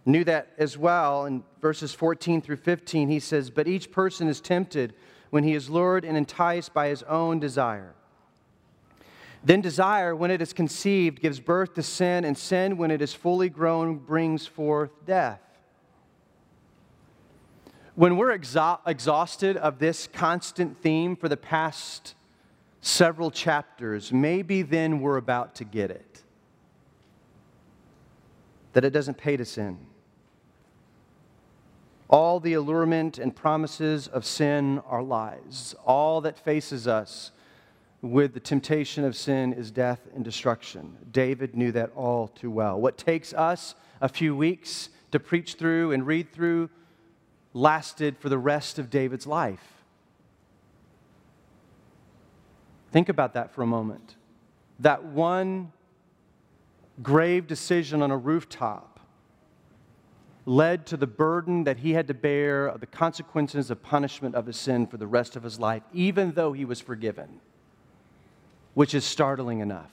knew 0.05 0.23
that 0.25 0.49
as 0.59 0.77
well. 0.77 1.25
In 1.25 1.43
verses 1.59 1.91
14 1.95 2.39
through 2.39 2.57
15, 2.57 3.09
he 3.09 3.19
says, 3.19 3.49
But 3.49 3.67
each 3.67 3.91
person 3.91 4.27
is 4.27 4.39
tempted 4.39 4.93
when 5.31 5.43
he 5.43 5.55
is 5.55 5.71
lured 5.71 6.05
and 6.05 6.15
enticed 6.15 6.71
by 6.71 6.89
his 6.89 7.01
own 7.03 7.39
desire. 7.39 7.95
Then 9.45 9.59
desire, 9.59 10.15
when 10.15 10.31
it 10.31 10.41
is 10.41 10.53
conceived, 10.53 11.21
gives 11.21 11.39
birth 11.39 11.73
to 11.73 11.83
sin, 11.83 12.23
and 12.23 12.37
sin, 12.37 12.77
when 12.77 12.91
it 12.91 13.01
is 13.01 13.13
fully 13.13 13.49
grown, 13.49 13.97
brings 13.97 14.47
forth 14.47 14.91
death. 15.05 15.41
When 17.95 18.17
we're 18.17 18.31
exhausted 18.31 19.57
of 19.57 19.79
this 19.79 20.07
constant 20.07 20.81
theme 20.81 21.15
for 21.15 21.27
the 21.27 21.37
past 21.37 22.15
several 22.81 23.31
chapters, 23.31 24.11
maybe 24.11 24.61
then 24.61 25.01
we're 25.01 25.17
about 25.17 25.55
to 25.55 25.63
get 25.63 25.91
it. 25.91 26.23
That 28.71 28.83
it 28.85 28.91
doesn't 28.91 29.17
pay 29.17 29.37
to 29.37 29.45
sin. 29.45 29.77
All 32.09 32.39
the 32.39 32.53
allurement 32.53 33.19
and 33.19 33.35
promises 33.35 34.07
of 34.07 34.25
sin 34.25 34.81
are 34.87 35.03
lies. 35.03 35.75
All 35.85 36.21
that 36.21 36.39
faces 36.39 36.87
us 36.87 37.31
with 38.03 38.33
the 38.33 38.39
temptation 38.39 39.05
of 39.05 39.15
sin 39.15 39.53
is 39.53 39.71
death 39.71 40.01
and 40.13 40.25
destruction. 40.25 40.97
David 41.11 41.55
knew 41.55 41.71
that 41.71 41.89
all 41.95 42.27
too 42.27 42.51
well. 42.51 42.79
What 42.79 42.97
takes 42.97 43.33
us 43.33 43.75
a 44.01 44.09
few 44.09 44.35
weeks 44.35 44.89
to 45.11 45.19
preach 45.19 45.53
through 45.53 45.93
and 45.93 46.05
read 46.05 46.33
through 46.33 46.69
lasted 47.53 48.17
for 48.17 48.27
the 48.27 48.37
rest 48.37 48.77
of 48.77 48.89
David's 48.89 49.25
life. 49.25 49.83
Think 52.91 53.07
about 53.07 53.33
that 53.35 53.51
for 53.51 53.61
a 53.61 53.67
moment. 53.67 54.17
That 54.79 55.05
one 55.05 55.71
grave 57.01 57.47
decision 57.47 58.01
on 58.01 58.11
a 58.11 58.17
rooftop 58.17 58.99
led 60.45 60.85
to 60.87 60.97
the 60.97 61.07
burden 61.07 61.63
that 61.63 61.77
he 61.77 61.93
had 61.93 62.07
to 62.09 62.13
bear 62.13 62.67
of 62.67 62.81
the 62.81 62.85
consequences 62.85 63.71
of 63.71 63.81
punishment 63.81 64.35
of 64.35 64.45
his 64.45 64.57
sin 64.57 64.85
for 64.87 64.97
the 64.97 65.07
rest 65.07 65.37
of 65.37 65.43
his 65.43 65.57
life, 65.57 65.83
even 65.93 66.33
though 66.33 66.51
he 66.51 66.65
was 66.65 66.81
forgiven, 66.81 67.39
which 68.73 68.93
is 68.93 69.03
startling 69.03 69.59
enough. 69.59 69.91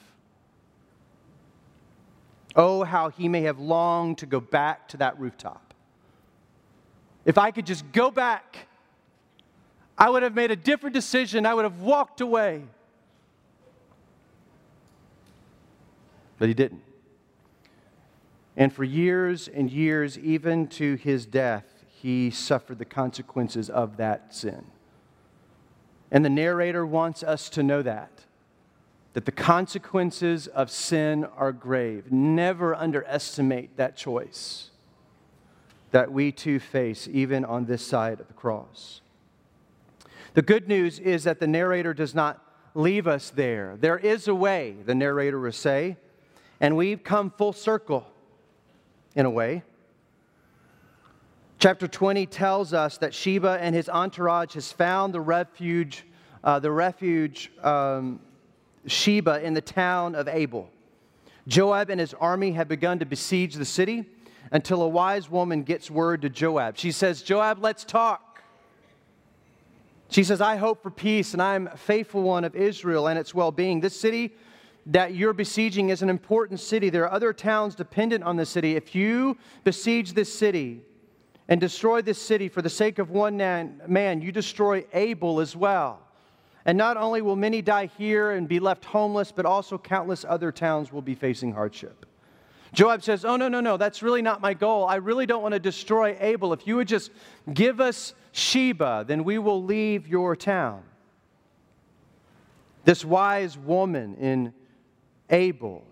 Oh, 2.56 2.82
how 2.84 3.10
he 3.10 3.28
may 3.28 3.42
have 3.42 3.58
longed 3.58 4.18
to 4.18 4.26
go 4.26 4.40
back 4.40 4.88
to 4.88 4.96
that 4.98 5.18
rooftop 5.18 5.70
if 7.24 7.38
I 7.38 7.50
could 7.50 7.66
just 7.66 7.90
go 7.92 8.10
back, 8.10 8.66
I 9.98 10.08
would 10.08 10.22
have 10.22 10.34
made 10.34 10.50
a 10.50 10.56
different 10.56 10.94
decision. 10.94 11.44
I 11.44 11.54
would 11.54 11.64
have 11.64 11.80
walked 11.80 12.20
away. 12.20 12.64
But 16.38 16.48
he 16.48 16.54
didn't. 16.54 16.82
And 18.56 18.72
for 18.72 18.84
years 18.84 19.46
and 19.46 19.70
years, 19.70 20.18
even 20.18 20.66
to 20.68 20.94
his 20.94 21.26
death, 21.26 21.84
he 21.88 22.30
suffered 22.30 22.78
the 22.78 22.84
consequences 22.84 23.68
of 23.68 23.98
that 23.98 24.34
sin. 24.34 24.64
And 26.10 26.24
the 26.24 26.30
narrator 26.30 26.86
wants 26.86 27.22
us 27.22 27.50
to 27.50 27.62
know 27.62 27.82
that. 27.82 28.24
That 29.12 29.24
the 29.24 29.32
consequences 29.32 30.46
of 30.46 30.70
sin 30.70 31.24
are 31.36 31.52
grave. 31.52 32.12
Never 32.12 32.74
underestimate 32.74 33.76
that 33.76 33.96
choice 33.96 34.70
that 35.90 36.12
we 36.12 36.30
too 36.32 36.60
face, 36.60 37.08
even 37.10 37.44
on 37.44 37.64
this 37.64 37.84
side 37.84 38.20
of 38.20 38.28
the 38.28 38.34
cross. 38.34 39.00
The 40.34 40.42
good 40.42 40.68
news 40.68 40.98
is 40.98 41.24
that 41.24 41.40
the 41.40 41.46
narrator 41.46 41.92
does 41.92 42.14
not 42.14 42.42
leave 42.74 43.06
us 43.06 43.30
there. 43.30 43.76
There 43.80 43.98
is 43.98 44.28
a 44.28 44.34
way, 44.34 44.76
the 44.84 44.94
narrator 44.94 45.40
will 45.40 45.52
say, 45.52 45.96
and 46.60 46.76
we've 46.76 47.02
come 47.02 47.30
full 47.30 47.52
circle 47.52 48.06
in 49.16 49.26
a 49.26 49.30
way. 49.30 49.64
Chapter 51.58 51.88
20 51.88 52.26
tells 52.26 52.72
us 52.72 52.96
that 52.98 53.12
Sheba 53.12 53.58
and 53.60 53.74
his 53.74 53.88
entourage 53.88 54.54
has 54.54 54.72
found 54.72 55.12
the 55.12 55.20
refuge, 55.20 56.06
uh, 56.44 56.58
the 56.58 56.70
refuge 56.70 57.50
um, 57.62 58.20
Sheba 58.86 59.42
in 59.42 59.54
the 59.54 59.60
town 59.60 60.14
of 60.14 60.28
Abel. 60.28 60.70
Joab 61.48 61.90
and 61.90 62.00
his 62.00 62.14
army 62.14 62.52
have 62.52 62.68
begun 62.68 62.98
to 62.98 63.06
besiege 63.06 63.54
the 63.54 63.64
city 63.64 64.04
until 64.52 64.82
a 64.82 64.88
wise 64.88 65.30
woman 65.30 65.62
gets 65.62 65.90
word 65.90 66.22
to 66.22 66.28
Joab. 66.28 66.76
She 66.76 66.92
says, 66.92 67.22
Joab, 67.22 67.62
let's 67.62 67.84
talk. 67.84 68.42
She 70.08 70.24
says, 70.24 70.40
I 70.40 70.56
hope 70.56 70.82
for 70.82 70.90
peace 70.90 71.34
and 71.34 71.42
I'm 71.42 71.68
a 71.68 71.76
faithful 71.76 72.22
one 72.22 72.44
of 72.44 72.56
Israel 72.56 73.08
and 73.08 73.18
its 73.18 73.34
well 73.34 73.52
being. 73.52 73.80
This 73.80 73.98
city 73.98 74.34
that 74.86 75.14
you're 75.14 75.32
besieging 75.32 75.90
is 75.90 76.02
an 76.02 76.10
important 76.10 76.58
city. 76.58 76.90
There 76.90 77.04
are 77.04 77.12
other 77.12 77.32
towns 77.32 77.74
dependent 77.74 78.24
on 78.24 78.36
the 78.36 78.46
city. 78.46 78.76
If 78.76 78.94
you 78.94 79.36
besiege 79.62 80.14
this 80.14 80.32
city 80.32 80.82
and 81.48 81.60
destroy 81.60 82.02
this 82.02 82.20
city 82.20 82.48
for 82.48 82.60
the 82.60 82.70
sake 82.70 82.98
of 82.98 83.10
one 83.10 83.36
man, 83.36 84.20
you 84.20 84.32
destroy 84.32 84.84
Abel 84.92 85.40
as 85.40 85.54
well. 85.54 86.00
And 86.64 86.76
not 86.76 86.96
only 86.96 87.22
will 87.22 87.36
many 87.36 87.62
die 87.62 87.86
here 87.86 88.32
and 88.32 88.46
be 88.46 88.60
left 88.60 88.84
homeless, 88.84 89.32
but 89.32 89.46
also 89.46 89.78
countless 89.78 90.24
other 90.28 90.52
towns 90.52 90.92
will 90.92 91.02
be 91.02 91.14
facing 91.14 91.52
hardship. 91.52 92.06
Joab 92.72 93.02
says, 93.02 93.24
Oh, 93.24 93.36
no, 93.36 93.48
no, 93.48 93.60
no, 93.60 93.76
that's 93.76 94.02
really 94.02 94.22
not 94.22 94.40
my 94.40 94.54
goal. 94.54 94.86
I 94.86 94.96
really 94.96 95.26
don't 95.26 95.42
want 95.42 95.54
to 95.54 95.58
destroy 95.58 96.16
Abel. 96.20 96.52
If 96.52 96.66
you 96.66 96.76
would 96.76 96.88
just 96.88 97.10
give 97.52 97.80
us 97.80 98.14
Sheba, 98.32 99.04
then 99.08 99.24
we 99.24 99.38
will 99.38 99.62
leave 99.62 100.06
your 100.06 100.36
town. 100.36 100.82
This 102.84 103.04
wise 103.04 103.58
woman 103.58 104.14
in 104.16 104.52
Abel 105.30 105.84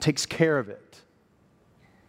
takes 0.00 0.26
care 0.26 0.58
of 0.58 0.68
it. 0.68 1.00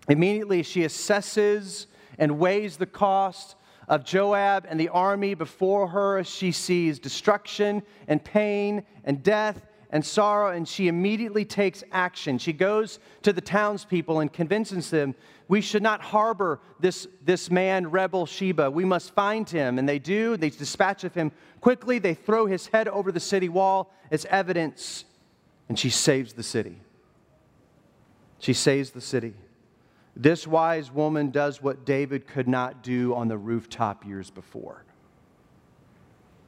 Immediately, 0.10 0.64
she 0.64 0.82
assesses 0.82 1.86
and 2.18 2.38
weighs 2.38 2.78
the 2.78 2.86
cost 2.86 3.56
of 3.88 4.06
Joab 4.06 4.66
and 4.70 4.80
the 4.80 4.90
army 4.90 5.34
before 5.34 5.88
her 5.88 6.24
she 6.24 6.52
sees 6.52 7.00
destruction 7.00 7.84
and 8.08 8.24
pain 8.24 8.84
and 9.04 9.22
death 9.24 9.66
and 9.90 10.04
sorrow, 10.04 10.52
and 10.52 10.68
she 10.68 10.88
immediately 10.88 11.46
takes 11.46 11.84
action. 11.92 12.40
She 12.40 12.52
goes 12.52 12.98
to 13.22 13.32
the 13.32 13.42
townspeople 13.42 14.22
and 14.22 14.34
convinces 14.34 14.90
them 14.90 15.14
we 15.48 15.62
should 15.62 15.84
not 15.84 16.02
harbor 16.02 16.60
this, 16.80 17.08
this 17.24 17.52
man, 17.52 17.92
rebel 17.92 18.26
Sheba. 18.26 18.72
We 18.72 18.86
must 18.86 19.14
find 19.14 19.48
him. 19.48 19.78
And 19.78 19.88
they 19.88 20.00
do. 20.00 20.36
They 20.36 20.50
dispatch 20.50 21.04
of 21.04 21.14
him 21.14 21.32
quickly. 21.62 22.00
They 22.00 22.16
throw 22.16 22.48
his 22.48 22.68
head 22.68 22.88
over 22.88 23.12
the 23.12 23.20
city 23.20 23.50
wall 23.50 23.94
as 24.10 24.26
evidence, 24.26 25.06
and 25.70 25.78
she 25.78 25.92
saves 25.92 26.34
the 26.34 26.42
city. 26.42 26.78
She 28.40 28.54
saves 28.54 28.92
the 28.92 29.02
city. 29.02 29.36
This 30.16 30.46
wise 30.46 30.92
woman 30.92 31.32
does 31.32 31.62
what 31.62 31.86
David 31.86 32.28
could 32.28 32.48
not 32.48 32.84
do 32.84 33.16
on 33.16 33.28
the 33.28 33.38
rooftop 33.38 34.06
years 34.06 34.30
before 34.30 34.84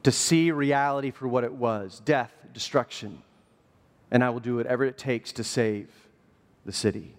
to 0.04 0.12
see 0.12 0.52
reality 0.52 1.10
for 1.10 1.26
what 1.26 1.42
it 1.42 1.52
was 1.52 2.00
death, 2.04 2.32
destruction 2.52 3.22
and 4.10 4.22
I 4.22 4.30
will 4.30 4.40
do 4.40 4.56
whatever 4.56 4.84
it 4.84 4.98
takes 4.98 5.32
to 5.32 5.44
save 5.44 5.88
the 6.64 6.72
city. 6.72 7.14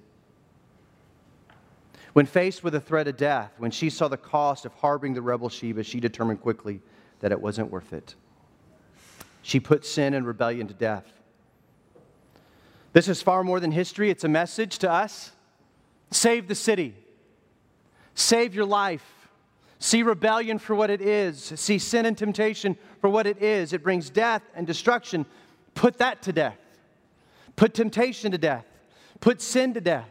When 2.13 2.25
faced 2.25 2.63
with 2.63 2.73
the 2.73 2.79
threat 2.79 3.07
of 3.07 3.17
death, 3.17 3.51
when 3.57 3.71
she 3.71 3.89
saw 3.89 4.07
the 4.07 4.17
cost 4.17 4.65
of 4.65 4.73
harboring 4.73 5.13
the 5.13 5.21
rebel 5.21 5.49
Sheba, 5.49 5.83
she 5.83 5.99
determined 5.99 6.41
quickly 6.41 6.81
that 7.19 7.31
it 7.31 7.39
wasn't 7.39 7.69
worth 7.69 7.93
it. 7.93 8.15
She 9.41 9.59
put 9.59 9.85
sin 9.85 10.13
and 10.13 10.25
rebellion 10.25 10.67
to 10.67 10.73
death. 10.73 11.05
This 12.93 13.07
is 13.07 13.21
far 13.21 13.43
more 13.43 13.59
than 13.59 13.71
history, 13.71 14.09
it's 14.09 14.23
a 14.23 14.29
message 14.29 14.79
to 14.79 14.89
us. 14.89 15.31
Save 16.12 16.47
the 16.47 16.55
city, 16.55 16.95
save 18.16 18.55
your 18.55 18.66
life. 18.66 19.05
See 19.80 20.01
rebellion 20.01 20.58
for 20.58 20.76
what 20.76 20.89
it 20.89 21.01
is. 21.01 21.53
See 21.55 21.78
sin 21.78 22.08
and 22.08 22.18
temptation 22.18 22.78
for 22.99 23.12
what 23.12 23.28
it 23.28 23.43
is. 23.43 23.74
It 23.74 23.84
brings 23.84 24.10
death 24.10 24.41
and 24.55 24.66
destruction. 24.66 25.24
Put 25.76 25.99
that 25.99 26.24
to 26.24 26.34
death. 26.34 26.58
Put 27.55 27.76
temptation 27.76 28.32
to 28.32 28.39
death. 28.39 28.66
Put 29.20 29.39
sin 29.39 29.76
to 29.76 29.82
death. 29.82 30.10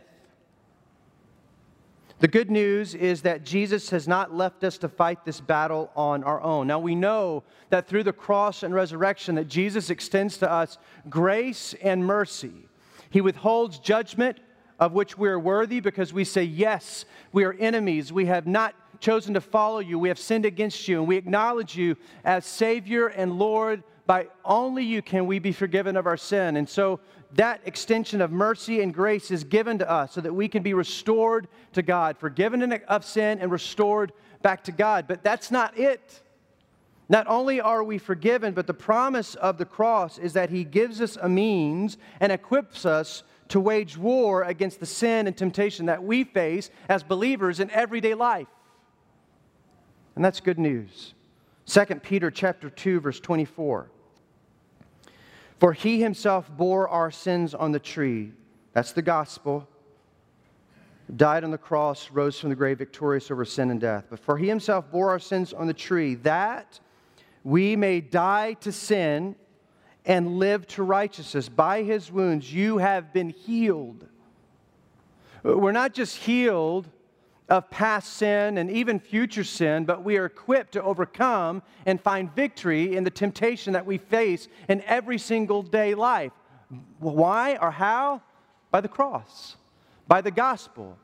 The 2.19 2.29
good 2.29 2.51
news 2.51 2.95
is 2.95 3.23
that 3.23 3.45
Jesus 3.45 3.91
has 3.91 4.09
not 4.09 4.33
left 4.33 4.65
us 4.65 4.79
to 4.79 4.89
fight 4.89 5.25
this 5.25 5.39
battle 5.39 5.91
on 5.95 6.25
our 6.25 6.41
own. 6.41 6.67
Now 6.67 6.79
we 6.79 6.95
know 6.95 7.43
that 7.69 7.89
through 7.89 8.05
the 8.05 8.13
cross 8.13 8.63
and 8.63 8.73
resurrection 8.73 9.35
that 9.35 9.49
Jesus 9.49 9.91
extends 9.91 10.39
to 10.39 10.51
us 10.51 10.79
grace 11.11 11.75
and 11.83 12.07
mercy. 12.07 12.69
He 13.11 13.21
withholds 13.21 13.79
judgment 13.79 14.39
of 14.79 14.93
which 14.93 15.17
we 15.17 15.29
are 15.29 15.39
worthy 15.39 15.81
because 15.81 16.13
we 16.13 16.25
say 16.25 16.43
yes, 16.43 17.05
we 17.33 17.45
are 17.45 17.55
enemies. 17.55 18.13
We 18.13 18.27
have 18.27 18.47
not 18.47 18.75
chosen 19.01 19.35
to 19.35 19.41
follow 19.41 19.79
you. 19.79 19.99
We 19.99 20.09
have 20.09 20.19
sinned 20.19 20.45
against 20.45 20.89
you, 20.89 20.99
and 20.99 21.09
we 21.09 21.17
acknowledge 21.17 21.77
you 21.77 21.97
as 22.25 22.45
Savior 22.45 23.09
and 23.09 23.39
Lord. 23.39 23.83
By 24.07 24.29
only 24.45 24.85
you 24.85 25.03
can 25.03 25.27
we 25.27 25.39
be 25.39 25.53
forgiven 25.53 25.97
of 25.97 26.07
our 26.07 26.17
sin. 26.17 26.57
And 26.57 26.69
so 26.69 27.01
that 27.35 27.61
extension 27.65 28.21
of 28.21 28.31
mercy 28.31 28.81
and 28.81 28.95
grace 28.95 29.31
is 29.31 29.43
given 29.43 29.79
to 29.79 29.91
us 29.91 30.13
so 30.13 30.21
that 30.21 30.33
we 30.33 30.49
can 30.49 30.63
be 30.63 30.75
restored 30.75 31.49
to 31.73 31.83
God, 31.83 32.17
forgiven 32.17 32.73
of 32.89 33.05
sin 33.05 33.41
and 33.41 33.51
restored 33.51 34.13
back 34.43 34.63
to 34.65 34.73
God. 34.73 35.07
But 35.09 35.25
that's 35.25 35.51
not 35.51 35.77
it. 35.77 36.23
Not 37.09 37.27
only 37.29 37.61
are 37.61 37.85
we 37.85 37.99
forgiven, 37.99 38.53
but 38.53 38.67
the 38.67 38.75
promise 38.75 39.35
of 39.37 39.59
the 39.59 39.65
cross 39.65 40.19
is 40.19 40.33
that 40.33 40.51
He 40.51 40.65
gives 40.65 41.01
us 41.01 41.17
a 41.21 41.29
means 41.29 41.99
and 42.21 42.33
equips 42.33 42.85
us 42.85 43.23
to 43.49 43.61
wage 43.61 43.97
war 43.97 44.43
against 44.43 44.81
the 44.81 44.87
sin 44.87 45.27
and 45.27 45.37
temptation 45.37 45.87
that 45.87 46.03
we 46.03 46.25
face 46.25 46.71
as 46.89 47.03
believers 47.03 47.61
in 47.61 47.71
everyday 47.71 48.15
life. 48.15 48.49
And 50.15 50.25
that's 50.25 50.41
good 50.41 50.59
news. 50.59 51.15
2 51.67 51.85
Peter 51.97 52.31
chapter 52.31 52.71
2 52.71 53.01
verse 53.01 53.21
24. 53.21 53.91
For 55.59 55.73
he 55.73 56.01
himself 56.01 56.51
bore 56.55 56.89
our 56.89 57.11
sins 57.11 57.55
on 57.55 57.73
the 57.73 57.79
tree. 57.79 58.33
That's 58.73 58.93
the 58.93 59.03
gospel. 59.03 59.69
Died 61.15 61.45
on 61.45 61.51
the 61.51 61.59
cross, 61.59 62.11
rose 62.11 62.39
from 62.39 62.51
the 62.51 62.57
grave 62.57 62.79
victorious 62.79 63.31
over 63.31 63.45
sin 63.45 63.71
and 63.71 63.81
death. 63.81 64.07
But 64.11 64.19
for 64.19 64.37
he 64.37 64.49
himself 64.49 64.91
bore 64.91 65.11
our 65.11 65.19
sins 65.19 65.53
on 65.53 65.67
the 65.67 65.75
tree 65.75 66.17
that 66.17 66.81
we 67.45 67.77
may 67.77 68.01
die 68.01 68.55
to 68.55 68.73
sin 68.73 69.37
and 70.07 70.39
live 70.39 70.67
to 70.69 70.83
righteousness. 70.83 71.49
By 71.49 71.83
his 71.83 72.11
wounds, 72.11 72.53
you 72.53 72.79
have 72.79 73.13
been 73.13 73.31
healed. 73.31 74.07
We're 75.43 75.73
not 75.73 75.93
just 75.93 76.17
healed 76.17 76.89
of 77.49 77.71
past 77.71 78.15
sin 78.15 78.59
and 78.59 78.71
even 78.71 78.99
future 78.99 79.45
sin, 79.45 79.85
but 79.85 80.03
we 80.03 80.17
are 80.17 80.25
equipped 80.25 80.73
to 80.73 80.83
overcome 80.83 81.63
and 81.85 82.01
find 82.01 82.35
victory 82.35 82.97
in 82.97 83.05
the 83.05 83.11
temptation 83.11 83.73
that 83.75 83.87
we 83.87 83.99
face 83.99 84.49
in 84.69 84.83
every 84.83 85.19
single 85.19 85.63
day 85.63 85.95
life. 85.95 86.33
Why 86.99 87.57
or 87.61 87.71
how? 87.71 88.23
By 88.71 88.81
the 88.81 88.89
cross, 88.89 89.57
by 90.09 90.21
the 90.21 90.33
gospel. 90.33 90.99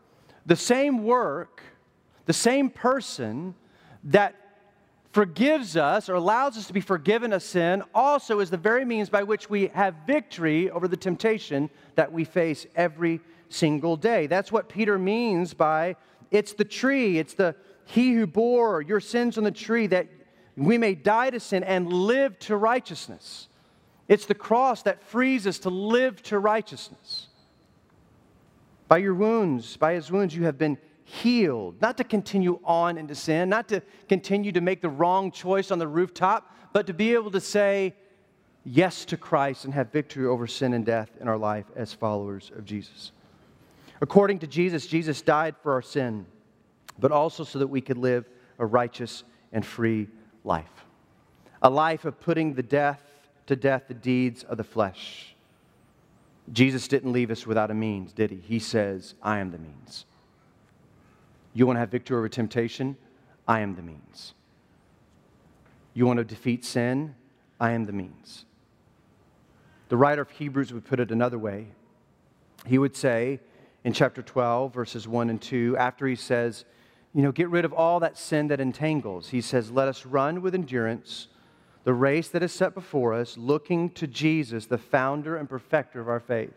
The 0.46 0.56
same 0.56 1.04
work, 1.04 1.62
the 2.26 2.32
same 2.32 2.70
person 2.70 3.54
that 4.04 4.34
forgives 5.12 5.76
us 5.76 6.08
or 6.08 6.14
allows 6.14 6.56
us 6.56 6.66
to 6.66 6.72
be 6.72 6.80
forgiven 6.80 7.32
of 7.32 7.42
sin 7.42 7.82
also 7.94 8.40
is 8.40 8.50
the 8.50 8.56
very 8.56 8.84
means 8.84 9.10
by 9.10 9.22
which 9.22 9.48
we 9.48 9.68
have 9.68 9.94
victory 10.06 10.70
over 10.70 10.88
the 10.88 10.96
temptation 10.96 11.68
that 11.94 12.10
we 12.10 12.24
face 12.24 12.66
every 12.74 13.20
single 13.50 13.96
day. 13.96 14.26
That's 14.26 14.50
what 14.50 14.68
Peter 14.68 14.98
means 14.98 15.52
by 15.54 15.96
it's 16.30 16.54
the 16.54 16.64
tree, 16.64 17.18
it's 17.18 17.34
the 17.34 17.54
he 17.84 18.14
who 18.14 18.26
bore 18.26 18.80
your 18.80 19.00
sins 19.00 19.36
on 19.36 19.44
the 19.44 19.50
tree 19.50 19.86
that 19.88 20.08
we 20.56 20.78
may 20.78 20.94
die 20.94 21.30
to 21.30 21.40
sin 21.40 21.62
and 21.62 21.92
live 21.92 22.38
to 22.40 22.56
righteousness. 22.56 23.48
It's 24.08 24.26
the 24.26 24.34
cross 24.34 24.82
that 24.82 25.02
frees 25.02 25.46
us 25.46 25.58
to 25.60 25.70
live 25.70 26.22
to 26.24 26.38
righteousness. 26.38 27.28
By 28.88 28.98
your 28.98 29.14
wounds, 29.14 29.76
by 29.76 29.94
his 29.94 30.10
wounds, 30.10 30.34
you 30.34 30.44
have 30.44 30.58
been 30.58 30.78
healed, 31.04 31.80
not 31.80 31.96
to 31.96 32.04
continue 32.04 32.58
on 32.64 32.96
into 32.98 33.14
sin, 33.14 33.48
not 33.48 33.68
to 33.68 33.82
continue 34.08 34.52
to 34.52 34.60
make 34.60 34.80
the 34.80 34.88
wrong 34.88 35.30
choice 35.30 35.70
on 35.70 35.78
the 35.78 35.88
rooftop, 35.88 36.54
but 36.72 36.86
to 36.86 36.94
be 36.94 37.14
able 37.14 37.30
to 37.30 37.40
say 37.40 37.94
yes 38.64 39.04
to 39.06 39.16
Christ 39.16 39.64
and 39.64 39.74
have 39.74 39.90
victory 39.90 40.26
over 40.26 40.46
sin 40.46 40.74
and 40.74 40.86
death 40.86 41.10
in 41.20 41.28
our 41.28 41.36
life 41.36 41.66
as 41.74 41.92
followers 41.92 42.50
of 42.56 42.64
Jesus. 42.64 43.12
According 44.00 44.40
to 44.40 44.46
Jesus, 44.46 44.86
Jesus 44.86 45.22
died 45.22 45.54
for 45.62 45.72
our 45.72 45.82
sin, 45.82 46.26
but 46.98 47.12
also 47.12 47.44
so 47.44 47.58
that 47.58 47.66
we 47.66 47.80
could 47.80 47.98
live 47.98 48.28
a 48.58 48.66
righteous 48.66 49.24
and 49.52 49.64
free 49.64 50.08
life. 50.44 50.84
A 51.62 51.70
life 51.70 52.04
of 52.04 52.20
putting 52.20 52.54
the 52.54 52.62
death 52.62 53.02
to 53.46 53.56
death 53.56 53.84
the 53.88 53.94
deeds 53.94 54.44
of 54.44 54.56
the 54.56 54.64
flesh. 54.64 55.34
Jesus 56.52 56.88
didn't 56.88 57.12
leave 57.12 57.30
us 57.30 57.46
without 57.46 57.70
a 57.70 57.74
means, 57.74 58.12
did 58.12 58.30
he? 58.30 58.36
He 58.36 58.58
says, 58.58 59.14
I 59.22 59.38
am 59.38 59.50
the 59.50 59.58
means. 59.58 60.06
You 61.54 61.66
want 61.66 61.76
to 61.76 61.80
have 61.80 61.90
victory 61.90 62.16
over 62.16 62.28
temptation? 62.28 62.96
I 63.46 63.60
am 63.60 63.74
the 63.74 63.82
means. 63.82 64.34
You 65.94 66.06
want 66.06 66.18
to 66.18 66.24
defeat 66.24 66.64
sin? 66.64 67.14
I 67.60 67.72
am 67.72 67.84
the 67.84 67.92
means. 67.92 68.44
The 69.88 69.96
writer 69.96 70.22
of 70.22 70.30
Hebrews 70.30 70.72
would 70.72 70.84
put 70.84 71.00
it 71.00 71.10
another 71.10 71.38
way. 71.38 71.68
He 72.66 72.78
would 72.78 72.96
say 72.96 73.40
in 73.84 73.92
chapter 73.92 74.22
12, 74.22 74.72
verses 74.72 75.06
1 75.06 75.28
and 75.28 75.40
2, 75.40 75.76
after 75.76 76.06
he 76.06 76.16
says, 76.16 76.64
You 77.14 77.22
know, 77.22 77.32
get 77.32 77.50
rid 77.50 77.64
of 77.64 77.72
all 77.72 78.00
that 78.00 78.16
sin 78.16 78.48
that 78.48 78.60
entangles, 78.60 79.28
he 79.28 79.40
says, 79.40 79.70
Let 79.70 79.88
us 79.88 80.06
run 80.06 80.40
with 80.40 80.54
endurance 80.54 81.28
the 81.84 81.92
race 81.92 82.28
that 82.28 82.42
is 82.42 82.52
set 82.52 82.74
before 82.74 83.12
us, 83.12 83.36
looking 83.36 83.90
to 83.90 84.06
Jesus, 84.06 84.66
the 84.66 84.78
founder 84.78 85.36
and 85.36 85.48
perfecter 85.48 86.00
of 86.00 86.08
our 86.08 86.20
faith. 86.20 86.54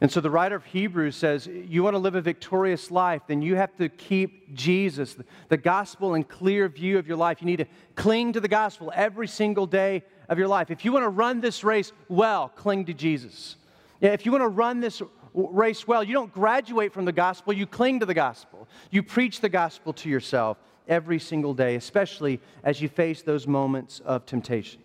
And 0.00 0.10
so 0.10 0.20
the 0.20 0.30
writer 0.30 0.56
of 0.56 0.64
Hebrews 0.64 1.14
says, 1.14 1.46
You 1.46 1.82
want 1.82 1.94
to 1.94 1.98
live 1.98 2.14
a 2.14 2.22
victorious 2.22 2.90
life, 2.90 3.22
then 3.26 3.42
you 3.42 3.56
have 3.56 3.76
to 3.76 3.88
keep 3.88 4.54
Jesus, 4.54 5.16
the 5.48 5.56
gospel, 5.58 6.14
in 6.14 6.24
clear 6.24 6.68
view 6.68 6.98
of 6.98 7.06
your 7.06 7.18
life. 7.18 7.42
You 7.42 7.46
need 7.46 7.58
to 7.58 7.66
cling 7.96 8.32
to 8.32 8.40
the 8.40 8.48
gospel 8.48 8.90
every 8.94 9.28
single 9.28 9.66
day 9.66 10.02
of 10.28 10.38
your 10.38 10.48
life. 10.48 10.70
If 10.70 10.84
you 10.84 10.92
want 10.92 11.04
to 11.04 11.10
run 11.10 11.40
this 11.40 11.62
race 11.62 11.92
well, 12.08 12.48
cling 12.48 12.86
to 12.86 12.94
Jesus. 12.94 13.56
If 14.00 14.24
you 14.24 14.32
want 14.32 14.42
to 14.42 14.48
run 14.48 14.80
this 14.80 15.02
race 15.34 15.86
well, 15.86 16.02
you 16.02 16.14
don't 16.14 16.32
graduate 16.32 16.94
from 16.94 17.04
the 17.04 17.12
gospel, 17.12 17.52
you 17.52 17.66
cling 17.66 18.00
to 18.00 18.06
the 18.06 18.14
gospel. 18.14 18.68
You 18.90 19.02
preach 19.02 19.40
the 19.40 19.50
gospel 19.50 19.92
to 19.94 20.08
yourself 20.08 20.56
every 20.88 21.18
single 21.18 21.52
day, 21.52 21.76
especially 21.76 22.40
as 22.64 22.80
you 22.80 22.88
face 22.88 23.20
those 23.20 23.46
moments 23.46 24.00
of 24.00 24.24
temptation. 24.24 24.80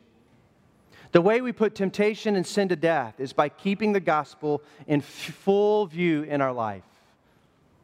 The 1.16 1.22
way 1.22 1.40
we 1.40 1.54
put 1.54 1.76
temptation 1.76 2.36
and 2.36 2.46
sin 2.46 2.68
to 2.68 2.76
death 2.76 3.22
is 3.22 3.32
by 3.32 3.48
keeping 3.48 3.94
the 3.94 4.02
gospel 4.02 4.62
in 4.86 5.00
full 5.00 5.86
view 5.86 6.24
in 6.24 6.42
our 6.42 6.52
life, 6.52 6.84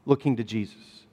looking 0.05 0.35
to 0.35 0.43
Jesus. 0.43 1.05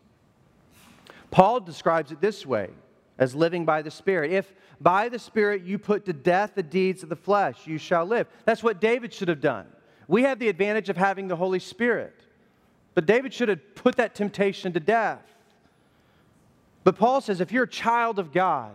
Paul 1.31 1.61
describes 1.61 2.11
it 2.11 2.21
this 2.21 2.45
way 2.45 2.71
as 3.19 3.37
living 3.37 3.65
by 3.65 3.83
the 3.83 3.93
Spirit. 3.93 4.33
If 4.33 4.53
by 4.81 5.09
the 5.09 5.21
Spirit 5.21 5.63
you 5.63 5.79
put 5.79 6.07
to 6.07 6.13
death 6.13 6.57
the 6.57 6.63
deeds 6.65 7.05
of 7.05 7.09
the 7.09 7.15
flesh, 7.15 7.69
you 7.69 7.79
shall 7.79 8.05
live. 8.05 8.27
That's 8.45 8.65
what 8.65 8.81
David 8.81 9.15
should 9.15 9.29
have 9.29 9.41
done. 9.41 9.67
We 10.09 10.25
have 10.25 10.41
the 10.41 10.49
advantage 10.49 10.89
of 10.89 10.97
having 10.97 11.29
the 11.29 11.37
Holy 11.37 11.61
Spirit. 11.61 12.19
But 12.95 13.07
David 13.07 13.33
should 13.33 13.49
have 13.49 13.77
put 13.77 13.95
that 13.95 14.17
temptation 14.17 14.73
to 14.73 14.81
death. 14.81 15.23
But 16.83 16.97
Paul 16.97 17.21
says 17.21 17.41
if 17.41 17.53
you're 17.53 17.63
a 17.63 17.69
child 17.69 18.19
of 18.19 18.33
God, 18.33 18.75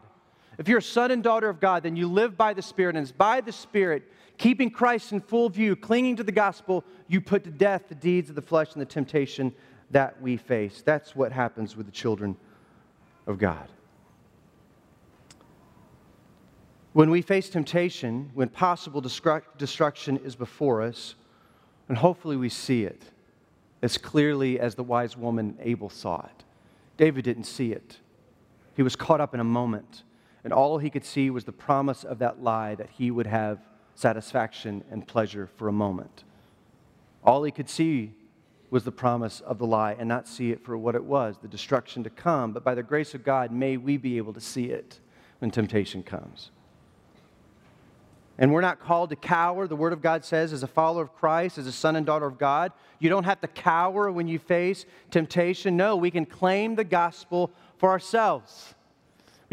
if 0.58 0.68
you're 0.68 0.80
a 0.80 0.82
son 0.82 1.12
and 1.12 1.24
daughter 1.24 1.50
of 1.50 1.60
God, 1.60 1.84
then 1.84 1.96
you 1.96 2.08
live 2.08 2.38
by 2.38 2.54
the 2.54 2.62
Spirit, 2.62 2.96
and 2.96 3.04
it's 3.04 3.12
by 3.12 3.42
the 3.42 3.52
Spirit, 3.52 4.04
keeping 4.38 4.70
Christ 4.70 5.12
in 5.12 5.20
full 5.20 5.50
view, 5.50 5.76
clinging 5.76 6.16
to 6.18 6.24
the 6.24 6.32
gospel, 6.32 6.84
you 7.08 7.22
put 7.22 7.44
to 7.46 7.52
death 7.52 7.84
the 7.90 7.96
deeds 7.96 8.30
of 8.30 8.36
the 8.36 8.42
flesh 8.42 8.74
and 8.74 8.82
the 8.82 8.86
temptation 8.86 9.54
that 9.92 10.22
we 10.22 10.38
face. 10.38 10.84
That's 10.86 11.16
what 11.16 11.32
happens 11.32 11.76
with 11.76 11.86
the 11.86 11.92
children 11.92 12.36
of 13.26 13.38
God. 13.38 13.68
When 16.94 17.10
we 17.10 17.24
face 17.24 17.50
temptation, 17.50 18.30
when 18.36 18.50
possible 18.50 19.02
destruction 19.02 20.18
is 20.18 20.36
before 20.36 20.84
us, 20.84 21.16
and 21.90 21.98
hopefully 21.98 22.38
we 22.38 22.50
see 22.50 22.84
it 22.84 23.02
as 23.82 23.98
clearly 23.98 24.60
as 24.60 24.76
the 24.76 24.84
wise 24.84 25.18
woman 25.18 25.58
Abel 25.60 25.90
saw 25.90 26.22
it. 26.22 26.44
David 26.98 27.26
didn't 27.26 27.46
see 27.46 27.72
it, 27.72 27.98
he 28.76 28.84
was 28.84 28.96
caught 28.96 29.20
up 29.20 29.34
in 29.34 29.40
a 29.40 29.44
moment 29.44 30.04
and 30.44 30.52
all 30.52 30.78
he 30.78 30.90
could 30.90 31.06
see 31.06 31.30
was 31.30 31.46
the 31.46 31.52
promise 31.52 32.04
of 32.04 32.20
that 32.20 32.44
lie 32.44 32.76
that 32.76 32.90
he 32.90 33.12
would 33.12 33.28
have 33.28 33.60
satisfaction 33.96 34.84
and 34.92 35.08
pleasure 35.08 35.50
for 35.56 35.68
a 35.68 35.74
moment. 35.74 36.24
All 37.24 37.44
he 37.44 37.52
could 37.52 37.70
see 37.70 38.14
was 38.70 38.84
the 38.84 38.92
promise 38.92 39.40
of 39.42 39.60
the 39.60 39.66
lie 39.68 39.96
and 40.00 40.10
not 40.10 40.28
see 40.28 40.52
it 40.52 40.66
for 40.66 40.78
what 40.78 40.96
it 40.96 41.04
was, 41.04 41.38
the 41.42 41.48
destruction 41.48 42.04
to 42.04 42.10
come. 42.10 42.52
But 42.52 42.64
by 42.64 42.74
the 42.74 42.84
grace 42.84 43.14
of 43.14 43.24
God, 43.24 43.52
may 43.52 43.78
we 43.78 43.98
be 43.98 44.18
able 44.18 44.34
to 44.34 44.42
see 44.42 44.66
it 44.66 45.00
when 45.40 45.52
temptation 45.52 46.02
comes. 46.02 46.50
And 48.40 48.52
we're 48.52 48.62
not 48.62 48.80
called 48.80 49.12
to 49.12 49.16
cower. 49.16 49.68
The 49.68 49.76
Word 49.76 49.94
of 49.94 50.02
God 50.02 50.26
says, 50.26 50.54
as 50.54 50.64
a 50.64 50.68
follower 50.68 51.04
of 51.04 51.14
Christ, 51.14 51.60
as 51.60 51.68
a 51.68 51.72
son 51.72 51.96
and 51.96 52.04
daughter 52.04 52.26
of 52.26 52.40
God, 52.40 52.72
you 52.98 53.10
don't 53.10 53.26
have 53.26 53.40
to 53.42 53.48
cower 53.48 54.12
when 54.12 54.28
you 54.28 54.40
face 54.40 54.88
temptation. 55.12 55.78
No, 55.78 55.96
we 55.96 56.10
can 56.10 56.26
claim 56.26 56.74
the 56.74 56.84
gospel 56.84 57.52
for 57.78 57.92
ourselves. 57.92 58.73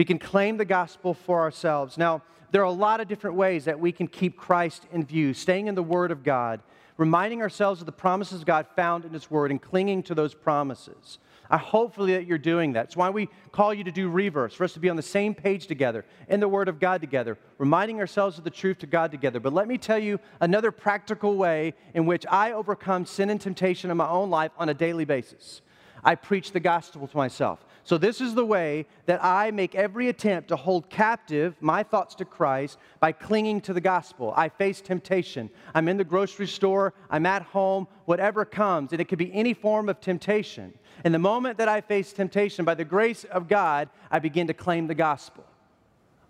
We 0.00 0.06
can 0.06 0.18
claim 0.18 0.56
the 0.56 0.64
gospel 0.64 1.12
for 1.12 1.40
ourselves. 1.40 1.98
Now, 1.98 2.22
there 2.52 2.62
are 2.62 2.64
a 2.64 2.70
lot 2.70 3.02
of 3.02 3.08
different 3.08 3.36
ways 3.36 3.66
that 3.66 3.78
we 3.78 3.92
can 3.92 4.08
keep 4.08 4.34
Christ 4.34 4.86
in 4.92 5.04
view, 5.04 5.34
staying 5.34 5.66
in 5.66 5.74
the 5.74 5.82
Word 5.82 6.10
of 6.10 6.24
God, 6.24 6.62
reminding 6.96 7.42
ourselves 7.42 7.80
of 7.80 7.86
the 7.86 7.92
promises 7.92 8.40
of 8.40 8.46
God 8.46 8.66
found 8.74 9.04
in 9.04 9.12
His 9.12 9.30
Word, 9.30 9.50
and 9.50 9.60
clinging 9.60 10.02
to 10.04 10.14
those 10.14 10.32
promises. 10.32 11.18
I 11.50 11.58
hopefully 11.58 12.14
that 12.14 12.24
you're 12.24 12.38
doing 12.38 12.72
that. 12.72 12.86
It's 12.86 12.96
why 12.96 13.10
we 13.10 13.28
call 13.52 13.74
you 13.74 13.84
to 13.84 13.92
do 13.92 14.08
reverse, 14.08 14.54
for 14.54 14.64
us 14.64 14.72
to 14.72 14.80
be 14.80 14.88
on 14.88 14.96
the 14.96 15.02
same 15.02 15.34
page 15.34 15.66
together, 15.66 16.06
in 16.28 16.40
the 16.40 16.48
Word 16.48 16.68
of 16.68 16.80
God 16.80 17.02
together, 17.02 17.36
reminding 17.58 18.00
ourselves 18.00 18.38
of 18.38 18.44
the 18.44 18.48
truth 18.48 18.78
to 18.78 18.86
God 18.86 19.10
together. 19.10 19.38
But 19.38 19.52
let 19.52 19.68
me 19.68 19.76
tell 19.76 19.98
you 19.98 20.18
another 20.40 20.70
practical 20.70 21.36
way 21.36 21.74
in 21.92 22.06
which 22.06 22.24
I 22.30 22.52
overcome 22.52 23.04
sin 23.04 23.28
and 23.28 23.38
temptation 23.38 23.90
in 23.90 23.98
my 23.98 24.08
own 24.08 24.30
life 24.30 24.52
on 24.56 24.70
a 24.70 24.74
daily 24.74 25.04
basis. 25.04 25.60
I 26.02 26.14
preach 26.14 26.52
the 26.52 26.60
gospel 26.60 27.06
to 27.06 27.16
myself. 27.18 27.66
So, 27.90 27.98
this 27.98 28.20
is 28.20 28.36
the 28.36 28.46
way 28.46 28.86
that 29.06 29.18
I 29.20 29.50
make 29.50 29.74
every 29.74 30.08
attempt 30.08 30.50
to 30.50 30.56
hold 30.56 30.88
captive 30.88 31.56
my 31.60 31.82
thoughts 31.82 32.14
to 32.14 32.24
Christ 32.24 32.78
by 33.00 33.10
clinging 33.10 33.62
to 33.62 33.72
the 33.72 33.80
gospel. 33.80 34.32
I 34.36 34.48
face 34.48 34.80
temptation. 34.80 35.50
I'm 35.74 35.88
in 35.88 35.96
the 35.96 36.04
grocery 36.04 36.46
store, 36.46 36.94
I'm 37.10 37.26
at 37.26 37.42
home, 37.42 37.88
whatever 38.04 38.44
comes, 38.44 38.92
and 38.92 39.00
it 39.00 39.06
could 39.06 39.18
be 39.18 39.34
any 39.34 39.54
form 39.54 39.88
of 39.88 40.00
temptation. 40.00 40.72
And 41.02 41.12
the 41.12 41.18
moment 41.18 41.58
that 41.58 41.66
I 41.66 41.80
face 41.80 42.12
temptation, 42.12 42.64
by 42.64 42.76
the 42.76 42.84
grace 42.84 43.24
of 43.24 43.48
God, 43.48 43.88
I 44.08 44.20
begin 44.20 44.46
to 44.46 44.54
claim 44.54 44.86
the 44.86 44.94
gospel. 44.94 45.44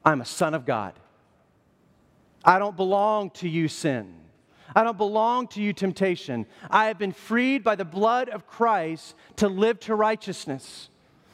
I'm 0.03 0.23
a 0.23 0.25
son 0.25 0.55
of 0.55 0.65
God. 0.65 0.95
I 2.43 2.59
don't 2.59 2.75
belong 2.75 3.33
to 3.33 3.49
you, 3.51 3.69
sin. 3.69 4.15
I 4.75 4.83
don't 4.83 4.97
belong 4.97 5.47
to 5.49 5.61
you, 5.61 5.75
temptation. 5.75 6.47
I 6.71 6.87
have 6.87 6.97
been 6.97 7.13
freed 7.13 7.63
by 7.63 7.77
the 7.77 7.85
blood 7.85 8.31
of 8.31 8.47
Christ 8.47 9.15
to 9.37 9.49
live 9.49 9.79
to 9.81 9.95
righteousness. 9.95 10.89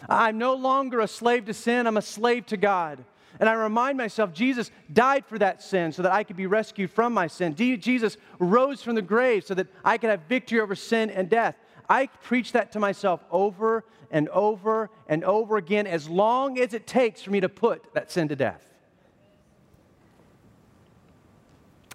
I'm 0.09 0.39
no 0.39 0.55
longer 0.55 1.01
a 1.01 1.09
slave 1.09 1.47
to 1.47 1.55
sin, 1.55 1.87
I'm 1.87 1.97
a 1.97 2.03
slave 2.03 2.47
to 2.47 2.57
God. 2.57 3.05
And 3.39 3.49
I 3.49 3.53
remind 3.53 3.99
myself, 3.99 4.33
Jesus 4.33 4.71
died 4.93 5.27
for 5.27 5.39
that 5.39 5.63
sin 5.63 5.93
so 5.93 6.03
that 6.03 6.13
I 6.13 6.25
could 6.25 6.37
be 6.37 6.47
rescued 6.47 6.91
from 6.91 7.13
my 7.13 7.27
sin. 7.27 7.55
Jesus 7.55 8.17
rose 8.39 8.83
from 8.83 8.95
the 8.95 9.03
grave 9.03 9.45
so 9.45 9.55
that 9.55 9.67
I 9.85 9.99
could 9.99 10.11
have 10.11 10.23
victory 10.23 10.61
over 10.61 10.75
sin 10.75 11.11
and 11.11 11.29
death. 11.29 11.55
I 11.89 12.07
preach 12.07 12.53
that 12.53 12.73
to 12.73 12.81
myself 12.81 13.21
over 13.31 13.85
and 14.11 14.29
over 14.31 14.91
and 15.09 15.23
over 15.25 15.57
again 15.57 15.87
as 15.87 16.09
long 16.09 16.59
as 16.59 16.73
it 16.73 16.87
takes 16.87 17.23
for 17.23 17.31
me 17.31 17.41
to 17.41 17.49
put 17.49 17.93
that 17.95 18.11
sin 18.11 18.29
to 18.29 18.37
death. 18.37 18.67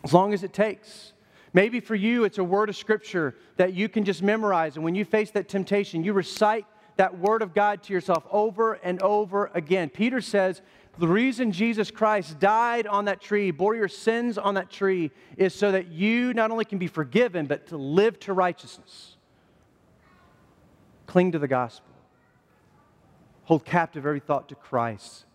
As 0.03 0.13
long 0.13 0.33
as 0.33 0.43
it 0.43 0.53
takes. 0.53 1.13
Maybe 1.53 1.79
for 1.79 1.95
you, 1.95 2.23
it's 2.23 2.37
a 2.37 2.43
word 2.43 2.69
of 2.69 2.75
scripture 2.75 3.35
that 3.57 3.73
you 3.73 3.89
can 3.89 4.05
just 4.05 4.23
memorize. 4.23 4.75
And 4.75 4.85
when 4.85 4.95
you 4.95 5.05
face 5.05 5.31
that 5.31 5.49
temptation, 5.49 6.03
you 6.03 6.13
recite 6.13 6.65
that 6.97 7.17
word 7.17 7.41
of 7.41 7.53
God 7.53 7.83
to 7.83 7.93
yourself 7.93 8.25
over 8.31 8.73
and 8.73 9.01
over 9.01 9.49
again. 9.53 9.89
Peter 9.89 10.21
says, 10.21 10.61
the 10.99 11.07
reason 11.07 11.51
Jesus 11.51 11.89
Christ 11.89 12.39
died 12.39 12.85
on 12.85 13.05
that 13.05 13.21
tree, 13.21 13.49
bore 13.51 13.75
your 13.75 13.87
sins 13.87 14.37
on 14.37 14.55
that 14.55 14.69
tree, 14.69 15.11
is 15.37 15.55
so 15.55 15.71
that 15.71 15.87
you 15.87 16.33
not 16.33 16.51
only 16.51 16.65
can 16.65 16.77
be 16.77 16.87
forgiven, 16.87 17.45
but 17.45 17.67
to 17.67 17.77
live 17.77 18.19
to 18.21 18.33
righteousness. 18.33 19.15
Cling 21.07 21.31
to 21.31 21.39
the 21.39 21.47
gospel. 21.47 21.87
Hold 23.45 23.65
captive 23.65 24.05
every 24.05 24.19
thought 24.19 24.49
to 24.49 24.55
Christ. 24.55 25.25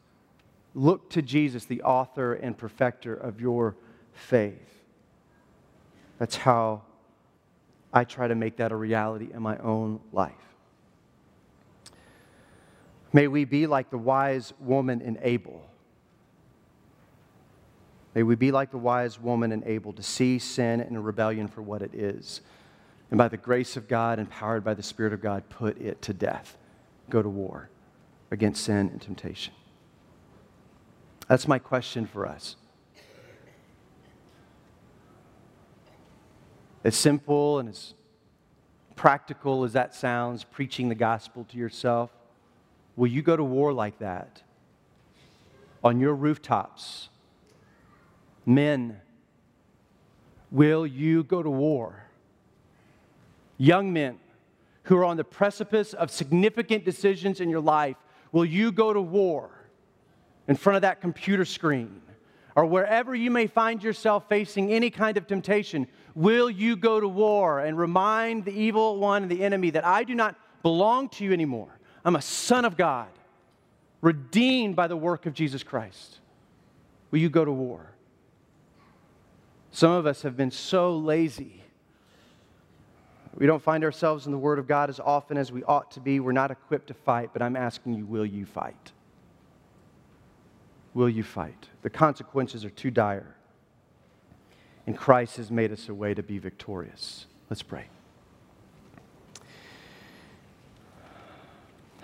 Look 0.75 1.11
to 1.11 1.23
Jesus, 1.23 1.65
the 1.65 1.83
author 1.83 2.35
and 2.35 2.57
perfecter 2.57 3.15
of 3.15 3.41
your 3.41 3.77
faith. 4.13 4.83
That's 6.19 6.37
how 6.37 6.83
I 7.93 8.05
try 8.05 8.29
to 8.29 8.35
make 8.35 8.57
that 8.59 8.73
a 8.73 8.77
reality 8.77 9.29
in 9.33 9.43
my 9.43 9.57
own 9.59 10.01
life. 10.13 10.33
May 13.17 13.29
we 13.29 13.47
be 13.47 13.67
like 13.67 13.89
the 13.89 13.97
wise 13.97 14.53
woman 14.61 15.01
in 15.01 15.19
Abel. 15.23 15.67
May 18.15 18.23
we 18.23 18.35
be 18.35 18.53
like 18.53 18.71
the 18.71 18.77
wise 18.77 19.19
woman 19.19 19.53
in 19.53 19.65
Abel 19.65 19.95
to 19.95 20.03
see 20.03 20.39
sin 20.39 20.83
and 20.83 21.03
rebellion 21.03 21.49
for 21.49 21.63
what 21.63 21.81
it 21.81 21.95
is. 21.95 22.43
And 23.11 23.17
by 23.17 23.29
the 23.29 23.39
grace 23.39 23.79
of 23.79 23.89
God, 23.89 24.19
empowered 24.19 24.65
by 24.65 24.75
the 24.75 24.83
Spirit 24.83 25.15
of 25.15 25.23
God, 25.23 25.49
put 25.49 25.81
it 25.81 26.03
to 26.03 26.13
death. 26.13 26.59
Go 27.09 27.23
to 27.23 27.29
war 27.31 27.71
against 28.31 28.63
sin 28.65 28.91
and 28.91 29.01
temptation. 29.01 29.55
That's 31.27 31.49
my 31.49 31.59
question 31.59 32.05
for 32.05 32.27
us. 32.27 32.57
As 36.85 36.95
simple 36.95 37.61
and 37.61 37.71
as 37.71 37.95
practical 38.95 39.65
as 39.65 39.73
that 39.73 39.95
sounds, 39.95 40.45
preaching 40.45 40.91
the 40.91 40.95
gospel 40.95 41.45
to 41.45 41.57
yourself, 41.57 42.11
will 42.97 43.07
you 43.07 43.23
go 43.23 43.37
to 43.37 43.45
war 43.45 43.73
like 43.73 43.99
that? 43.99 44.43
On 45.85 46.01
your 46.01 46.15
rooftops? 46.15 47.09
Men, 48.45 49.01
will 50.51 50.87
you 50.87 51.23
go 51.25 51.43
to 51.43 51.51
war? 51.51 52.05
Young 53.59 53.93
men 53.93 54.19
who 54.85 54.97
are 54.97 55.05
on 55.05 55.17
the 55.17 55.25
precipice 55.25 55.93
of 55.93 56.11
significant 56.11 56.85
decisions 56.85 57.41
in 57.41 57.51
your 57.51 57.61
life, 57.61 57.97
will 58.33 58.45
you 58.45 58.73
go 58.73 58.93
to 58.93 59.01
war 59.01 59.51
in 60.49 60.57
front 60.57 60.77
of 60.77 60.83
that 60.83 61.01
computer 61.01 61.45
screen? 61.45 62.03
or 62.57 62.65
wherever 62.65 63.15
you 63.15 63.31
may 63.31 63.47
find 63.47 63.83
yourself 63.83 64.27
facing 64.31 64.73
any 64.73 64.89
kind 64.89 65.19
of 65.19 65.27
temptation, 65.27 65.87
will 66.15 66.49
you 66.49 66.75
go 66.75 66.99
to 66.99 67.07
war 67.07 67.61
and 67.61 67.79
remind 67.79 68.47
the 68.47 68.51
evil 68.51 68.97
one 68.97 69.23
and 69.23 69.31
the 69.31 69.45
enemy 69.45 69.69
that 69.71 69.85
I 69.85 70.03
do 70.05 70.15
not 70.15 70.35
belong 70.63 71.11
to 71.11 71.25
you 71.25 71.35
anymore? 71.35 71.79
I'm 72.07 72.17
a 72.17 72.23
son 72.23 72.65
of 72.65 72.79
God, 72.79 73.09
redeemed 74.01 74.75
by 74.75 74.87
the 74.87 74.97
work 74.97 75.27
of 75.27 75.35
Jesus 75.35 75.63
Christ. 75.63 76.21
Will 77.11 77.19
you 77.19 77.29
go 77.29 77.45
to 77.45 77.53
war? 77.53 77.91
Some 79.73 79.91
of 79.91 80.07
us 80.07 80.23
have 80.23 80.39
been 80.39 80.51
so 80.51 80.97
lazy. 80.97 81.63
We 83.35 83.47
don't 83.47 83.63
find 83.63 83.85
ourselves 83.85 84.25
in 84.25 84.33
the 84.33 84.39
Word 84.39 84.59
of 84.59 84.67
God 84.67 84.89
as 84.89 84.99
often 84.99 85.37
as 85.37 85.53
we 85.53 85.63
ought 85.65 85.91
to 85.91 86.01
be. 86.01 86.21
We're 86.21 86.33
not 86.33 86.51
equipped 86.51 86.87
to 86.87 86.95
fight, 86.95 87.31
but 87.35 87.43
I'm 87.43 87.57
asking 87.57 87.93
you, 87.93 88.07
will 88.07 88.25
you 88.25 88.47
fight? 88.47 88.93
will 90.97 91.11
you 91.11 91.23
fight? 91.23 91.69
The 91.83 91.91
consequences 91.91 92.65
are 92.65 92.71
too 92.71 92.91
dire. 92.91 93.37
And 94.87 94.97
Christ 94.97 95.37
has 95.37 95.51
made 95.51 95.71
us 95.71 95.91
a 95.91 95.95
way 95.95 96.15
to 96.15 96.23
be 96.23 96.39
victorious. 96.39 97.27
Let's 97.51 97.63
pray. 97.63 97.85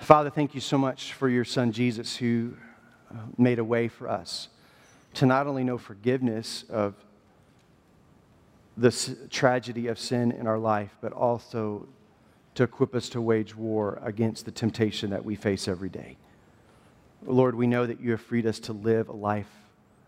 Father, 0.03 0.31
thank 0.31 0.53
you 0.53 0.61
so 0.61 0.77
much 0.77 1.13
for 1.13 1.29
your 1.29 1.45
son 1.45 1.71
Jesus 1.71 2.17
who 2.17 2.55
uh, 3.09 3.19
made 3.39 3.61
a 3.61 3.65
way 3.65 3.87
for 3.87 4.09
us 4.09 4.49
to 5.15 5.27
not 5.27 5.47
only 5.47 5.63
know 5.63 5.79
forgiveness 5.79 6.65
of 6.69 6.97
the 8.77 8.91
tragedy 9.31 9.87
of 9.87 10.01
sin 10.01 10.33
in 10.33 10.49
our 10.49 10.59
life, 10.59 10.91
but 11.01 11.13
also 11.13 11.87
to 12.57 12.65
equip 12.65 12.97
us 12.97 13.09
to 13.11 13.21
wage 13.21 13.55
war 13.55 14.01
against 14.03 14.45
the 14.45 14.51
temptation 14.51 15.11
that 15.11 15.25
we 15.25 15.37
face 15.37 15.69
every 15.69 15.89
day. 15.89 16.17
Lord, 17.25 17.55
we 17.55 17.69
know 17.69 17.87
that 17.87 18.01
you 18.01 18.11
have 18.11 18.21
freed 18.21 18.45
us 18.45 18.59
to 18.59 18.73
live 18.73 19.09
a 19.09 19.13
life 19.13 19.55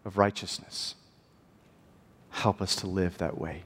of 0.04 0.18
righteousness. 0.18 0.96
Help 2.30 2.60
us 2.60 2.74
to 2.76 2.88
live 2.88 3.16
that 3.18 3.38
way. 3.38 3.62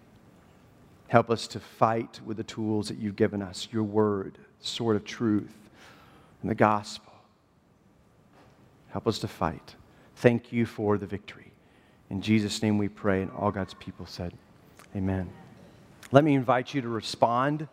Help 1.06 1.30
us 1.30 1.46
to 1.48 1.58
fight 1.58 2.20
with 2.22 2.36
the 2.36 2.44
tools 2.44 2.88
that 2.88 2.98
you've 2.98 3.16
given 3.16 3.40
us 3.40 3.66
your 3.72 3.82
word, 3.82 4.36
sword 4.60 4.94
of 4.94 5.06
truth, 5.06 5.54
and 6.42 6.50
the 6.50 6.54
gospel. 6.54 7.12
Help 8.88 9.06
us 9.06 9.18
to 9.20 9.28
fight. 9.28 9.74
Thank 10.16 10.52
you 10.52 10.66
for 10.66 10.98
the 10.98 11.06
victory. 11.06 11.52
In 12.10 12.22
Jesus' 12.22 12.62
name 12.62 12.78
we 12.78 12.88
pray, 12.88 13.22
and 13.22 13.30
all 13.32 13.50
God's 13.50 13.74
people 13.74 14.06
said, 14.06 14.32
Amen. 14.96 15.30
Let 16.10 16.24
me 16.24 16.34
invite 16.34 16.72
you 16.72 16.80
to 16.80 16.88
respond. 16.88 17.68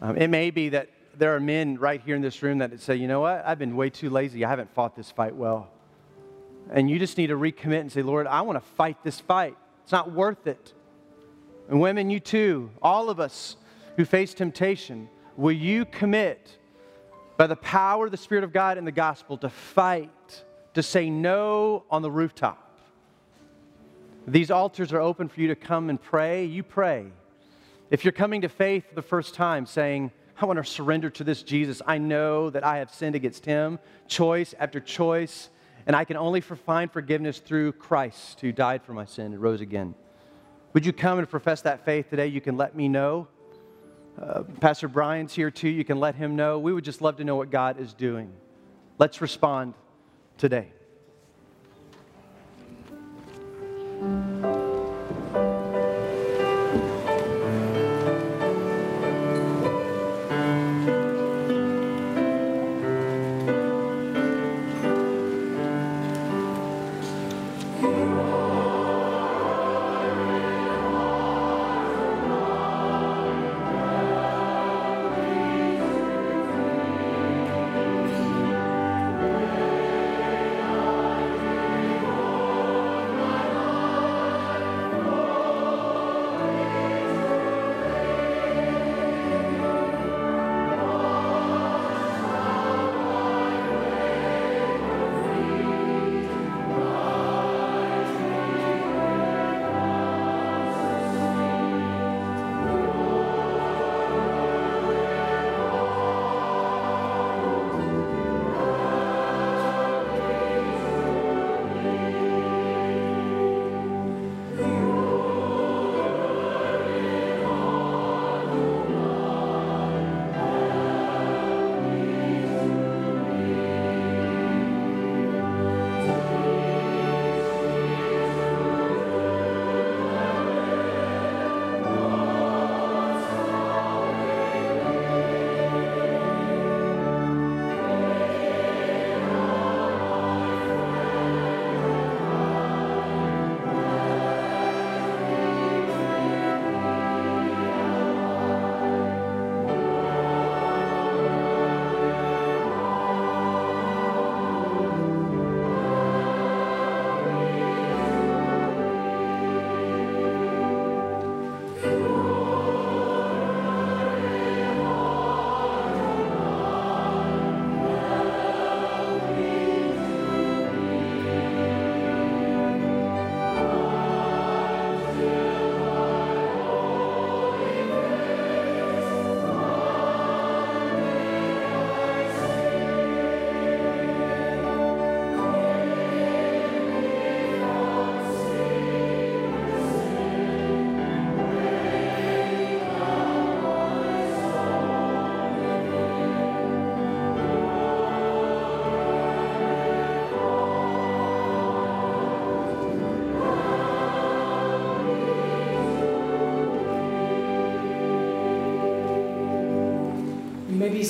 Um, 0.00 0.16
it 0.16 0.28
may 0.28 0.50
be 0.50 0.68
that 0.70 0.88
there 1.16 1.34
are 1.34 1.40
men 1.40 1.76
right 1.78 2.00
here 2.00 2.14
in 2.14 2.22
this 2.22 2.42
room 2.42 2.58
that 2.58 2.78
say, 2.80 2.94
you 2.94 3.08
know 3.08 3.20
what, 3.20 3.44
I've 3.44 3.58
been 3.58 3.76
way 3.76 3.90
too 3.90 4.10
lazy. 4.10 4.44
I 4.44 4.48
haven't 4.48 4.72
fought 4.74 4.94
this 4.94 5.10
fight 5.10 5.34
well. 5.34 5.68
And 6.70 6.88
you 6.88 6.98
just 6.98 7.18
need 7.18 7.28
to 7.28 7.34
recommit 7.34 7.80
and 7.80 7.90
say, 7.90 8.02
Lord, 8.02 8.28
I 8.28 8.42
want 8.42 8.56
to 8.56 8.70
fight 8.76 9.02
this 9.02 9.18
fight. 9.18 9.56
It's 9.82 9.92
not 9.92 10.12
worth 10.12 10.46
it. 10.46 10.72
And 11.68 11.80
women, 11.80 12.10
you 12.10 12.20
too, 12.20 12.70
all 12.80 13.10
of 13.10 13.18
us 13.18 13.56
who 13.96 14.04
face 14.04 14.32
temptation, 14.34 15.08
will 15.36 15.52
you 15.52 15.84
commit 15.84 16.58
by 17.40 17.46
the 17.46 17.56
power 17.56 18.04
of 18.04 18.10
the 18.10 18.18
Spirit 18.18 18.44
of 18.44 18.52
God 18.52 18.76
and 18.76 18.86
the 18.86 18.92
gospel 18.92 19.38
to 19.38 19.48
fight, 19.48 20.44
to 20.74 20.82
say 20.82 21.08
no 21.08 21.84
on 21.90 22.02
the 22.02 22.10
rooftop? 22.10 22.78
These 24.26 24.50
altars 24.50 24.92
are 24.92 25.00
open 25.00 25.30
for 25.30 25.40
you 25.40 25.48
to 25.48 25.54
come 25.54 25.88
and 25.88 25.98
pray. 25.98 26.44
You 26.44 26.62
pray. 26.62 27.06
If 27.90 28.04
you're 28.04 28.12
coming 28.12 28.42
to 28.42 28.50
faith 28.50 28.86
for 28.90 28.94
the 28.94 29.00
first 29.00 29.32
time, 29.32 29.64
saying, 29.64 30.12
I 30.38 30.44
want 30.44 30.58
to 30.58 30.70
surrender 30.70 31.08
to 31.08 31.24
this 31.24 31.42
Jesus. 31.42 31.80
I 31.86 31.96
know 31.96 32.50
that 32.50 32.62
I 32.62 32.76
have 32.76 32.92
sinned 32.92 33.14
against 33.14 33.46
him, 33.46 33.78
choice 34.06 34.54
after 34.58 34.78
choice, 34.78 35.48
and 35.86 35.96
I 35.96 36.04
can 36.04 36.18
only 36.18 36.42
find 36.42 36.92
forgiveness 36.92 37.38
through 37.38 37.72
Christ 37.72 38.42
who 38.42 38.52
died 38.52 38.82
for 38.82 38.92
my 38.92 39.06
sin 39.06 39.32
and 39.32 39.40
rose 39.40 39.62
again. 39.62 39.94
Would 40.74 40.84
you 40.84 40.92
come 40.92 41.18
and 41.18 41.26
profess 41.26 41.62
that 41.62 41.86
faith 41.86 42.10
today? 42.10 42.26
You 42.26 42.42
can 42.42 42.58
let 42.58 42.76
me 42.76 42.86
know. 42.86 43.28
Uh, 44.18 44.42
Pastor 44.60 44.88
Brian's 44.88 45.34
here 45.34 45.50
too. 45.50 45.68
You 45.68 45.84
can 45.84 46.00
let 46.00 46.14
him 46.14 46.36
know. 46.36 46.58
We 46.58 46.72
would 46.72 46.84
just 46.84 47.02
love 47.02 47.16
to 47.18 47.24
know 47.24 47.36
what 47.36 47.50
God 47.50 47.78
is 47.80 47.92
doing. 47.92 48.32
Let's 48.98 49.20
respond 49.20 49.74
today. 50.38 50.72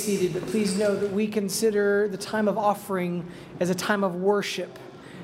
Seated, 0.01 0.33
but 0.33 0.47
please 0.47 0.77
know 0.79 0.97
that 0.97 1.13
we 1.13 1.27
consider 1.27 2.09
the 2.09 2.17
time 2.17 2.49
of 2.49 2.57
offering 2.57 3.27
as 3.61 3.71
a 3.71 3.75
time 3.75 4.03
of 4.03 4.17
worship. 4.17 4.79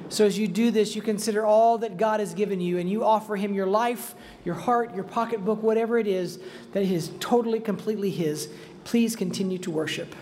So 0.09 0.25
as 0.25 0.39
you 0.39 0.47
do 0.47 0.71
this, 0.71 0.95
you 0.95 1.03
consider 1.03 1.45
all 1.45 1.79
that 1.79 1.97
God 1.97 2.21
has 2.21 2.35
given 2.35 2.61
you 2.61 2.79
and 2.79 2.89
you 2.89 3.05
offer 3.05 3.37
Him 3.37 3.55
your 3.55 3.67
life, 3.67 4.15
your 4.45 4.55
heart, 4.55 4.95
your 4.95 5.05
pocketbook, 5.05 5.63
whatever 5.63 5.99
it 5.99 6.07
is 6.07 6.39
that 6.73 6.83
is 6.85 7.11
totally, 7.19 7.59
completely 7.59 8.11
His. 8.11 8.49
Please 8.85 9.17
continue 9.17 9.59
to 9.59 9.71
worship. 9.71 10.15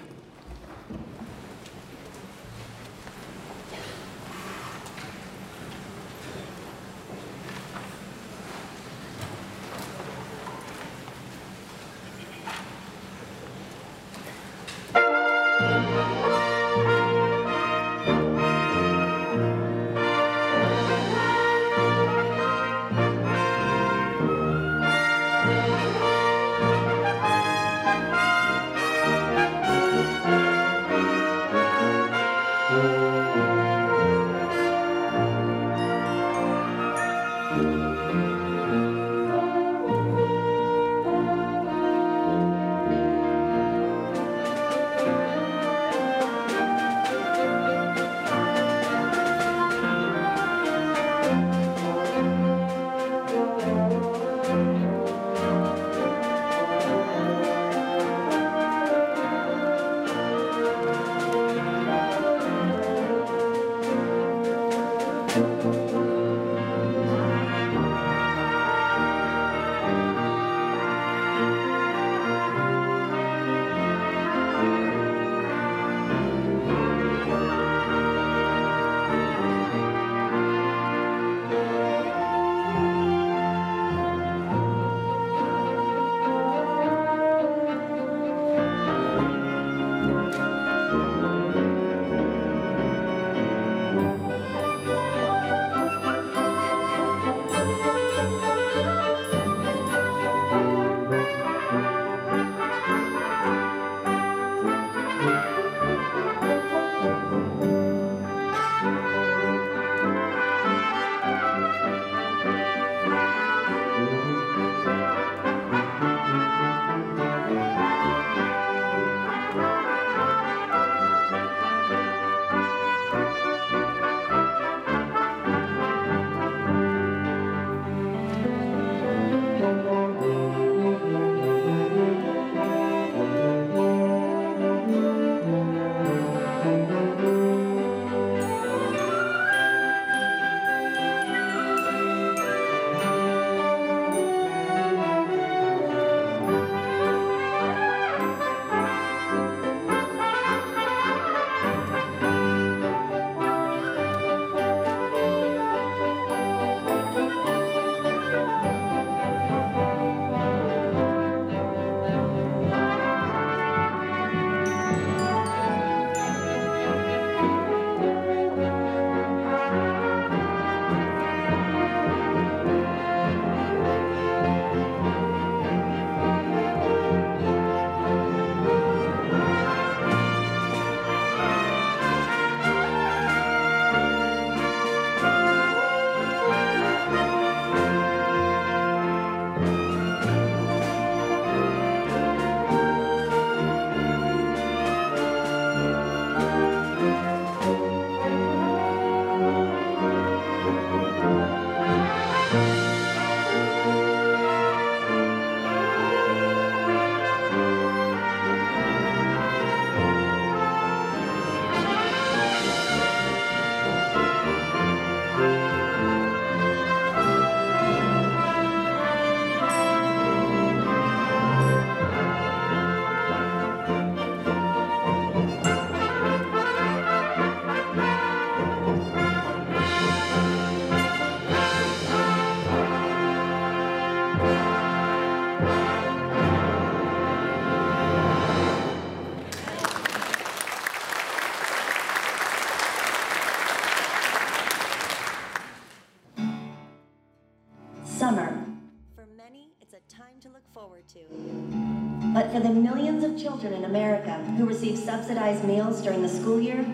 Forward 250.95 251.09
to. 251.09 252.33
But 252.33 252.53
for 252.53 252.61
the 252.61 252.71
millions 252.71 253.25
of 253.25 253.39
children 253.39 253.73
in 253.73 253.85
America 253.85 254.35
who 254.57 254.67
receive 254.67 254.99
subsidized 254.99 255.65
meals 255.65 256.01
during 256.01 256.23
the 256.23 256.29
school 256.29 256.61
year, 256.61 256.85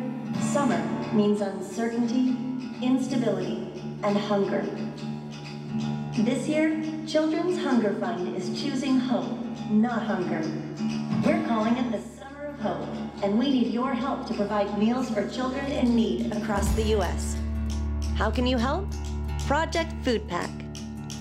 summer 0.52 0.80
means 1.12 1.40
uncertainty, 1.40 2.36
instability, 2.82 3.68
and 4.02 4.16
hunger. 4.16 4.62
This 6.18 6.48
year, 6.48 6.82
Children's 7.06 7.62
Hunger 7.62 7.94
Fund 7.94 8.36
is 8.36 8.62
choosing 8.62 8.98
hope, 8.98 9.38
not 9.70 10.02
hunger. 10.02 10.40
We're 11.24 11.46
calling 11.46 11.76
it 11.76 11.92
the 11.92 12.00
Summer 12.18 12.46
of 12.46 12.60
Hope, 12.60 12.88
and 13.22 13.38
we 13.38 13.50
need 13.50 13.72
your 13.72 13.94
help 13.94 14.26
to 14.26 14.34
provide 14.34 14.78
meals 14.78 15.10
for 15.10 15.28
children 15.28 15.66
in 15.72 15.94
need 15.94 16.32
across 16.32 16.68
the 16.74 16.84
U.S. 16.96 17.36
How 18.16 18.30
can 18.30 18.46
you 18.46 18.58
help? 18.58 18.86
Project 19.46 19.92
Food 20.04 20.28
Pack. 20.28 20.50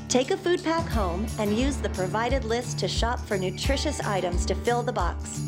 Take 0.09 0.31
a 0.31 0.37
food 0.37 0.63
pack 0.63 0.87
home 0.87 1.27
and 1.37 1.55
use 1.55 1.77
the 1.77 1.89
provided 1.89 2.43
list 2.43 2.79
to 2.79 2.87
shop 2.87 3.19
for 3.19 3.37
nutritious 3.37 3.99
items 3.99 4.43
to 4.47 4.55
fill 4.55 4.81
the 4.81 4.91
box. 4.91 5.39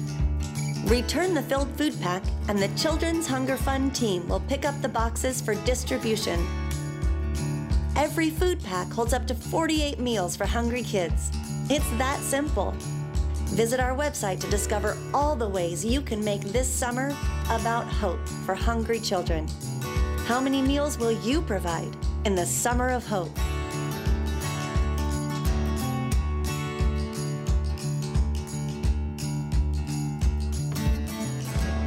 Return 0.86 1.34
the 1.34 1.42
filled 1.42 1.76
food 1.80 2.00
pack, 2.00 2.22
and 2.48 2.60
the 2.60 2.68
Children's 2.80 3.26
Hunger 3.26 3.58
Fund 3.58 3.96
team 3.96 4.28
will 4.30 4.42
pick 4.42 4.64
up 4.64 4.80
the 4.84 4.88
boxes 4.88 5.42
for 5.42 5.56
distribution. 5.66 6.46
Every 7.96 8.30
food 8.30 8.64
pack 8.64 8.88
holds 8.92 9.14
up 9.14 9.26
to 9.28 9.36
48 9.36 10.00
meals 10.00 10.36
for 10.36 10.46
hungry 10.46 10.84
kids. 10.84 11.32
It's 11.68 11.90
that 11.98 12.20
simple. 12.20 12.76
Visit 13.56 13.80
our 13.80 13.98
website 13.98 14.40
to 14.42 14.50
discover 14.52 14.96
all 15.12 15.36
the 15.36 15.50
ways 15.50 15.84
you 15.84 16.02
can 16.02 16.24
make 16.24 16.42
this 16.42 16.70
summer 16.70 17.18
about 17.50 17.86
hope 17.86 18.30
for 18.46 18.54
hungry 18.54 19.00
children. 19.00 19.48
How 20.26 20.40
many 20.40 20.62
meals 20.62 21.00
will 21.00 21.20
you 21.24 21.42
provide 21.42 21.98
in 22.26 22.36
the 22.36 22.46
summer 22.46 22.90
of 22.90 23.08
hope? 23.08 23.36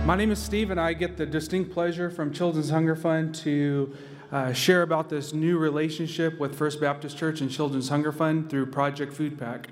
My 0.04 0.16
name 0.16 0.30
is 0.30 0.38
Steve, 0.38 0.70
and 0.70 0.78
I 0.78 0.92
get 0.92 1.16
the 1.16 1.24
distinct 1.24 1.72
pleasure 1.72 2.10
from 2.10 2.30
Children's 2.30 2.68
Hunger 2.68 2.94
Fund 2.94 3.34
to 3.36 3.96
uh, 4.30 4.52
share 4.52 4.82
about 4.82 5.08
this 5.08 5.32
new 5.32 5.56
relationship 5.56 6.38
with 6.38 6.54
First 6.54 6.78
Baptist 6.78 7.16
Church 7.16 7.40
and 7.40 7.50
Children's 7.50 7.88
Hunger 7.88 8.12
Fund 8.12 8.50
through 8.50 8.66
Project 8.66 9.14
Food 9.14 9.38
Pack. 9.38 9.68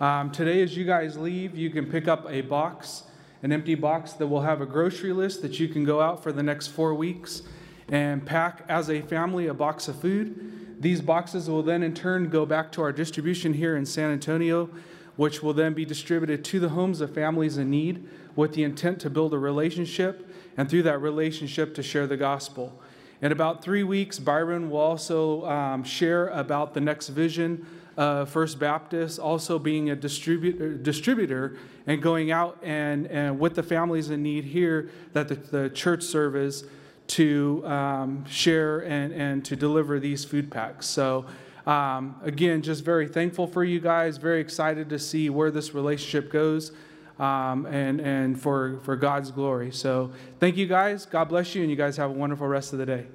Um, 0.00 0.30
today, 0.30 0.62
as 0.62 0.78
you 0.78 0.86
guys 0.86 1.18
leave, 1.18 1.54
you 1.54 1.68
can 1.68 1.90
pick 1.90 2.08
up 2.08 2.24
a 2.30 2.40
box, 2.40 3.02
an 3.42 3.52
empty 3.52 3.74
box 3.74 4.14
that 4.14 4.28
will 4.28 4.40
have 4.40 4.62
a 4.62 4.66
grocery 4.66 5.12
list 5.12 5.42
that 5.42 5.60
you 5.60 5.68
can 5.68 5.84
go 5.84 6.00
out 6.00 6.22
for 6.22 6.32
the 6.32 6.42
next 6.42 6.68
four 6.68 6.94
weeks 6.94 7.42
and 7.90 8.24
pack 8.24 8.64
as 8.70 8.88
a 8.88 9.02
family 9.02 9.46
a 9.46 9.54
box 9.54 9.88
of 9.88 10.00
food. 10.00 10.80
These 10.80 11.02
boxes 11.02 11.50
will 11.50 11.62
then, 11.62 11.82
in 11.82 11.92
turn, 11.92 12.30
go 12.30 12.46
back 12.46 12.72
to 12.72 12.80
our 12.80 12.92
distribution 12.92 13.52
here 13.52 13.76
in 13.76 13.84
San 13.84 14.10
Antonio, 14.10 14.70
which 15.16 15.42
will 15.42 15.52
then 15.52 15.74
be 15.74 15.84
distributed 15.84 16.46
to 16.46 16.60
the 16.60 16.70
homes 16.70 17.02
of 17.02 17.12
families 17.12 17.58
in 17.58 17.68
need 17.68 18.08
with 18.36 18.54
the 18.54 18.62
intent 18.62 19.00
to 19.00 19.10
build 19.10 19.34
a 19.34 19.38
relationship 19.38 20.30
and 20.56 20.70
through 20.70 20.82
that 20.84 21.00
relationship 21.00 21.74
to 21.74 21.82
share 21.82 22.06
the 22.06 22.16
gospel. 22.16 22.80
In 23.22 23.32
about 23.32 23.62
three 23.64 23.82
weeks, 23.82 24.18
Byron 24.18 24.70
will 24.70 24.78
also 24.78 25.44
um, 25.46 25.82
share 25.82 26.28
about 26.28 26.74
the 26.74 26.80
next 26.80 27.08
vision 27.08 27.66
First 27.96 28.58
Baptist, 28.58 29.18
also 29.18 29.58
being 29.58 29.90
a 29.90 29.96
distributor, 29.96 30.74
distributor 30.74 31.56
and 31.86 32.02
going 32.02 32.30
out 32.30 32.58
and, 32.62 33.06
and 33.06 33.38
with 33.38 33.54
the 33.54 33.62
families 33.62 34.10
in 34.10 34.22
need 34.22 34.44
here 34.44 34.90
that 35.12 35.28
the, 35.28 35.34
the 35.34 35.70
church 35.70 36.02
service 36.02 36.64
to 37.06 37.62
um, 37.66 38.24
share 38.26 38.80
and, 38.80 39.12
and 39.12 39.44
to 39.44 39.56
deliver 39.56 39.98
these 39.98 40.24
food 40.24 40.50
packs. 40.50 40.86
So, 40.86 41.24
um, 41.66 42.16
again, 42.22 42.62
just 42.62 42.84
very 42.84 43.08
thankful 43.08 43.46
for 43.46 43.64
you 43.64 43.80
guys, 43.80 44.18
very 44.18 44.40
excited 44.40 44.88
to 44.90 44.98
see 44.98 45.30
where 45.30 45.50
this 45.50 45.72
relationship 45.74 46.30
goes 46.30 46.72
um, 47.18 47.66
and, 47.66 48.00
and 48.00 48.40
for, 48.40 48.78
for 48.84 48.96
God's 48.96 49.30
glory. 49.30 49.70
So 49.72 50.12
thank 50.38 50.56
you 50.56 50.66
guys. 50.66 51.06
God 51.06 51.24
bless 51.24 51.54
you, 51.54 51.62
and 51.62 51.70
you 51.70 51.76
guys 51.76 51.96
have 51.96 52.10
a 52.10 52.14
wonderful 52.14 52.46
rest 52.46 52.72
of 52.72 52.78
the 52.78 52.86
day. 52.86 53.06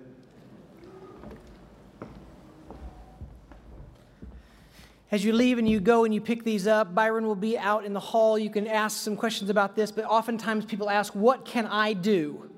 As 5.11 5.25
you 5.25 5.33
leave 5.33 5.57
and 5.57 5.67
you 5.67 5.81
go 5.81 6.05
and 6.05 6.13
you 6.13 6.21
pick 6.21 6.45
these 6.45 6.67
up, 6.67 6.95
Byron 6.95 7.25
will 7.27 7.35
be 7.35 7.57
out 7.57 7.83
in 7.83 7.91
the 7.91 7.99
hall. 7.99 8.39
You 8.39 8.49
can 8.49 8.65
ask 8.65 8.97
some 8.97 9.17
questions 9.17 9.49
about 9.49 9.75
this, 9.75 9.91
but 9.91 10.05
oftentimes 10.05 10.63
people 10.63 10.89
ask, 10.89 11.13
What 11.13 11.43
can 11.43 11.65
I 11.65 11.93
do? 11.93 12.50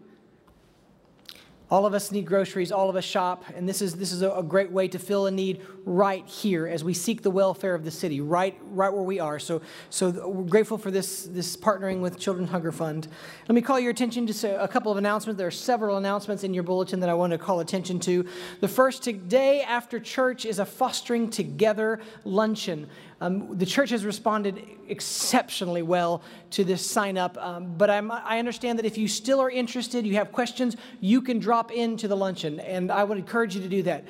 All 1.74 1.88
of 1.88 1.96
us 1.96 2.12
need 2.12 2.28
groceries, 2.28 2.72
all 2.72 2.88
of 2.88 2.96
us 2.96 3.04
shop, 3.04 3.46
and 3.56 3.68
this 3.68 3.82
is, 3.82 3.96
this 3.96 4.12
is 4.12 4.22
a, 4.22 4.46
great 4.48 4.72
way 4.72 4.88
to 4.90 5.00
fill 5.00 5.26
a 5.26 5.32
need 5.32 5.60
right 5.86 6.24
here 6.28 6.68
as 6.68 6.84
we 6.84 6.94
seek 6.94 7.24
the 7.24 7.32
welfare 7.32 7.74
of 7.74 7.84
the 7.84 7.90
city, 7.90 8.22
right, 8.22 8.56
right 8.70 8.94
where 8.94 9.02
we 9.02 9.20
are. 9.20 9.40
So, 9.40 9.60
so 9.90 10.12
we're 10.30 10.44
grateful 10.44 10.78
for 10.78 10.92
this, 10.92 11.24
this 11.24 11.58
partnering 11.58 12.00
with 12.00 12.20
Children's 12.20 12.52
Hunger 12.52 12.72
Fund. 12.72 13.08
Let 13.48 13.56
me 13.56 13.62
call 13.62 13.80
your 13.80 13.90
attention 13.90 14.28
to 14.28 14.64
a 14.64 14.68
couple 14.68 14.92
of 14.92 15.00
announcements. 15.00 15.40
There 15.40 15.48
are 15.48 15.50
several 15.50 15.98
announcements 15.98 16.44
in 16.44 16.54
your 16.54 16.62
bulletin 16.62 17.00
that 17.00 17.10
I 17.10 17.16
want 17.16 17.32
to 17.32 17.40
call 17.40 17.60
attention 17.60 18.00
to. 18.02 18.24
The 18.60 18.68
first 18.68 19.02
today 19.02 19.64
after 19.64 20.00
church 20.00 20.46
is 20.46 20.60
a 20.60 20.66
Fostering 20.68 21.32
Together 21.32 22.02
luncheon. 22.24 22.88
Um, 23.24 23.58
the 23.58 23.66
church 23.66 23.90
has 23.92 24.04
responded 24.04 24.62
exceptionally 24.90 25.82
well 25.82 26.22
to 26.52 26.66
this 26.66 26.86
sign 26.86 27.18
up, 27.18 27.38
um, 27.38 27.74
but 27.78 27.90
I'm, 27.90 28.12
i 28.12 28.38
understand 28.38 28.78
that 28.80 28.86
if 28.86 28.98
you 28.98 29.08
still 29.08 29.40
are 29.40 29.50
interested, 29.50 30.06
you 30.06 30.16
have 30.16 30.34
questions, 30.34 30.76
you 31.00 31.22
can 31.22 31.40
drop 31.40 31.72
into 31.72 32.10
the 32.10 32.18
luncheon, 32.18 32.60
and 32.60 32.92
I 32.92 33.06
would 33.06 33.18
encourage 33.18 33.56
you 33.56 33.62
to 33.62 33.70
do 33.70 33.82
that. 33.84 34.04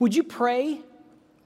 Would 0.00 0.16
you 0.16 0.24
pray? 0.24 0.80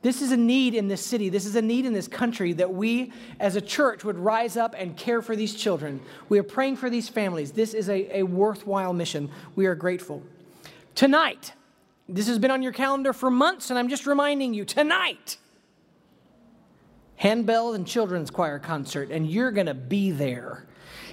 This 0.01 0.23
is 0.23 0.33
a 0.33 0.37
need 0.39 0.75
in 0.75 0.89
this 0.89 1.05
city. 1.05 1.29
This 1.29 1.45
is 1.45 1.57
a 1.57 1.61
need 1.61 1.85
in 1.85 1.93
this 1.93 2.09
country 2.09 2.55
that 2.55 2.73
we 2.73 3.13
as 3.39 3.55
a 3.55 3.61
church 3.61 4.03
would 4.03 4.17
rise 4.17 4.57
up 4.57 4.75
and 4.79 4.97
care 4.97 5.21
for 5.21 5.37
these 5.37 5.55
children. 5.55 6.01
We 6.31 6.39
are 6.39 6.43
praying 6.43 6.77
for 6.77 6.89
these 6.89 7.11
families. 7.11 7.53
This 7.53 7.75
is 7.75 7.91
a, 7.91 8.21
a 8.21 8.23
worthwhile 8.23 8.95
mission. 8.95 9.31
We 9.57 9.67
are 9.67 9.75
grateful. 9.75 10.23
Tonight, 10.95 11.53
this 12.09 12.29
has 12.29 12.39
been 12.39 12.51
on 12.51 12.63
your 12.63 12.73
calendar 12.73 13.13
for 13.13 13.31
months, 13.31 13.69
and 13.69 13.79
I'm 13.79 13.91
just 13.91 14.07
reminding 14.07 14.55
you 14.55 14.65
tonight, 14.65 15.37
handbell 17.21 17.75
and 17.75 17.87
children's 17.87 18.31
choir 18.31 18.59
concert, 18.59 19.11
and 19.11 19.31
you're 19.31 19.51
going 19.51 19.67
to 19.67 19.75
be 19.75 20.11
there. 20.11 20.65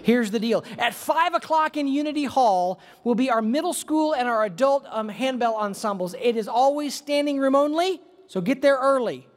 Here's 0.03 0.31
the 0.31 0.39
deal. 0.39 0.63
At 0.77 0.93
5 0.93 1.33
o'clock 1.33 1.75
in 1.75 1.85
Unity 1.85 2.23
Hall 2.23 2.79
will 3.03 3.13
be 3.13 3.29
our 3.29 3.41
middle 3.41 3.73
school 3.73 4.13
and 4.15 4.25
our 4.25 4.45
adult 4.45 4.85
um, 4.89 5.09
handbell 5.09 5.55
ensembles. 5.55 6.15
It 6.21 6.37
is 6.37 6.47
always 6.47 6.93
standing 6.93 7.39
room 7.39 7.55
only, 7.55 7.99
so 8.27 8.39
get 8.39 8.61
there 8.61 8.77
early. 8.77 9.27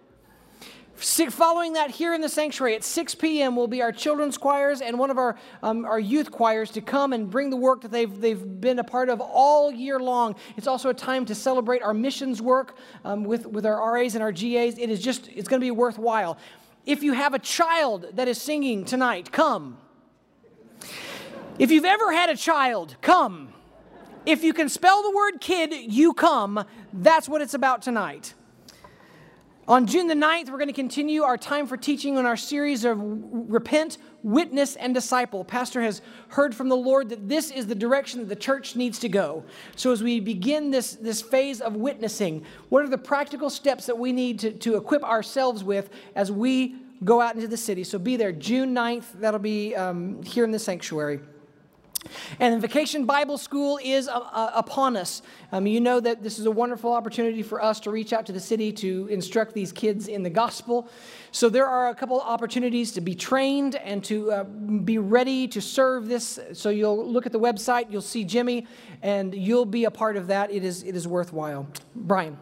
Following 1.01 1.73
that, 1.73 1.91
here 1.91 2.12
in 2.12 2.21
the 2.21 2.29
sanctuary 2.29 2.75
at 2.75 2.85
6 2.85 3.14
p.m., 3.14 3.57
will 3.57 3.66
be 3.66 3.81
our 3.81 3.91
children's 3.91 4.37
choirs 4.37 4.83
and 4.83 4.99
one 4.99 5.11
of 5.11 5.16
our, 5.16 5.35
um, 5.62 5.87
our 5.87 5.99
youth 5.99 6.31
choirs 6.31 6.71
to 6.73 6.83
come 6.83 7.14
and 7.14 7.31
bring 7.31 7.49
the 7.49 7.57
work 7.57 7.81
that 7.81 7.91
they've, 7.91 8.21
they've 8.21 8.61
been 8.61 8.79
a 8.79 8.85
part 8.85 9.09
of 9.09 9.18
all 9.18 9.73
year 9.73 9.99
long. 9.99 10.37
It's 10.59 10.66
also 10.66 10.91
a 10.91 10.95
time 10.95 11.25
to 11.25 11.35
celebrate 11.35 11.83
our 11.83 11.95
missions 11.95 12.43
work 12.43 12.77
um, 13.07 13.25
with, 13.25 13.47
with 13.47 13.64
our 13.64 13.95
RAs 13.95 14.14
and 14.14 14.23
our 14.23 14.31
GAs. 14.31 14.77
It 14.77 14.91
is 14.91 15.01
just, 15.01 15.29
it's 15.29 15.49
going 15.49 15.61
to 15.61 15.64
be 15.64 15.71
worthwhile. 15.71 16.37
If 16.91 17.05
you 17.05 17.12
have 17.12 17.34
a 17.34 17.38
child 17.38 18.07
that 18.14 18.26
is 18.26 18.43
singing 18.43 18.84
tonight, 18.84 19.30
come. 19.30 19.78
If 21.57 21.70
you've 21.70 21.84
ever 21.84 22.11
had 22.11 22.30
a 22.30 22.36
child, 22.36 22.97
come. 23.01 23.53
If 24.26 24.43
you 24.43 24.53
can 24.53 24.68
spell 24.68 25.05
the 25.05 25.12
word 25.12 25.41
kid, 25.41 25.72
you 25.72 26.12
come. 26.12 26.64
That's 26.93 27.28
what 27.28 27.43
it's 27.43 27.55
about 27.55 27.82
tonight. 27.82 28.34
On 29.68 29.86
June 29.86 30.09
the 30.09 30.14
9th, 30.14 30.51
we're 30.51 30.59
going 30.59 30.66
to 30.66 30.72
continue 30.72 31.22
our 31.22 31.38
time 31.38 31.68
for 31.68 31.76
teaching 31.76 32.18
on 32.18 32.26
our 32.26 32.36
series 32.36 32.84
of 32.84 32.99
Repent, 33.01 33.99
Witness, 34.23 34.77
and 34.77 34.95
Disciple. 34.95 35.45
Pastor 35.45 35.81
has 35.81 36.03
heard 36.29 36.55
from 36.55 36.68
the 36.68 36.77
Lord 36.77 37.09
that 37.09 37.29
this 37.29 37.51
is 37.51 37.66
the 37.66 37.75
direction 37.75 38.21
that 38.21 38.29
the 38.29 38.37
church 38.37 38.77
needs 38.77 38.99
to 38.99 39.09
go. 39.09 39.45
So, 39.77 39.93
as 39.93 40.03
we 40.03 40.21
begin 40.21 40.71
this, 40.71 40.95
this 40.95 41.23
phase 41.23 41.61
of 41.61 41.75
witnessing, 41.75 42.45
what 42.68 42.85
are 42.85 42.89
the 42.89 42.99
practical 42.99 43.49
steps 43.49 43.87
that 43.87 43.99
we 43.99 44.12
need 44.12 44.39
to, 44.41 44.53
to 44.53 44.77
equip 44.77 45.03
ourselves 45.05 45.64
with 45.64 45.89
as 46.14 46.31
we 46.31 46.77
go 47.03 47.21
out 47.21 47.35
into 47.35 47.49
the 47.49 47.57
city? 47.57 47.83
So, 47.83 47.99
be 47.99 48.16
there 48.16 48.33
June 48.33 48.75
9th. 48.75 49.21
That'll 49.21 49.41
be 49.41 49.75
um, 49.75 50.23
here 50.23 50.45
in 50.45 50.51
the 50.51 50.59
sanctuary. 50.59 51.21
And 52.38 52.61
Vacation 52.62 53.05
Bible 53.05 53.36
School 53.36 53.78
is 53.82 54.09
uh, 54.09 54.12
uh, 54.12 54.53
upon 54.55 54.96
us. 54.96 55.22
Um, 55.53 55.66
you 55.66 55.80
know 55.80 56.01
that 56.01 56.22
this 56.22 56.38
is 56.38 56.46
a 56.46 56.51
wonderful 56.51 56.92
opportunity 56.92 57.42
for 57.42 57.62
us 57.62 57.80
to 57.80 57.90
reach 57.90 58.12
out 58.12 58.26
to 58.26 58.32
the 58.32 58.40
city 58.40 58.72
to 58.72 59.07
instruct 59.09 59.53
these 59.53 59.72
kids 59.72 60.09
in 60.09 60.22
the 60.22 60.30
gospel. 60.30 60.88
So 61.30 61.48
there 61.48 61.66
are 61.66 61.90
a 61.90 61.94
couple 61.94 62.20
opportunities 62.20 62.92
to 62.92 63.01
be 63.01 63.14
trained 63.14 63.76
and 63.76 64.03
to 64.05 64.32
uh, 64.32 64.44
be 64.44 64.98
ready 64.98 65.46
to 65.48 65.61
serve 65.61 66.09
this. 66.09 66.38
So 66.53 66.70
you'll 66.70 67.07
look 67.07 67.26
at 67.26 67.32
the 67.32 67.40
website, 67.40 67.90
you'll 67.90 68.01
see 68.01 68.24
Jimmy, 68.24 68.66
and 69.03 69.34
you'll 69.34 69.66
be 69.66 69.84
a 69.84 69.90
part 69.90 70.16
of 70.16 70.28
that. 70.28 70.51
It 70.51 70.64
is, 70.64 70.82
it 70.82 70.96
is 70.96 71.07
worthwhile. 71.07 71.66
Brian. 71.94 72.38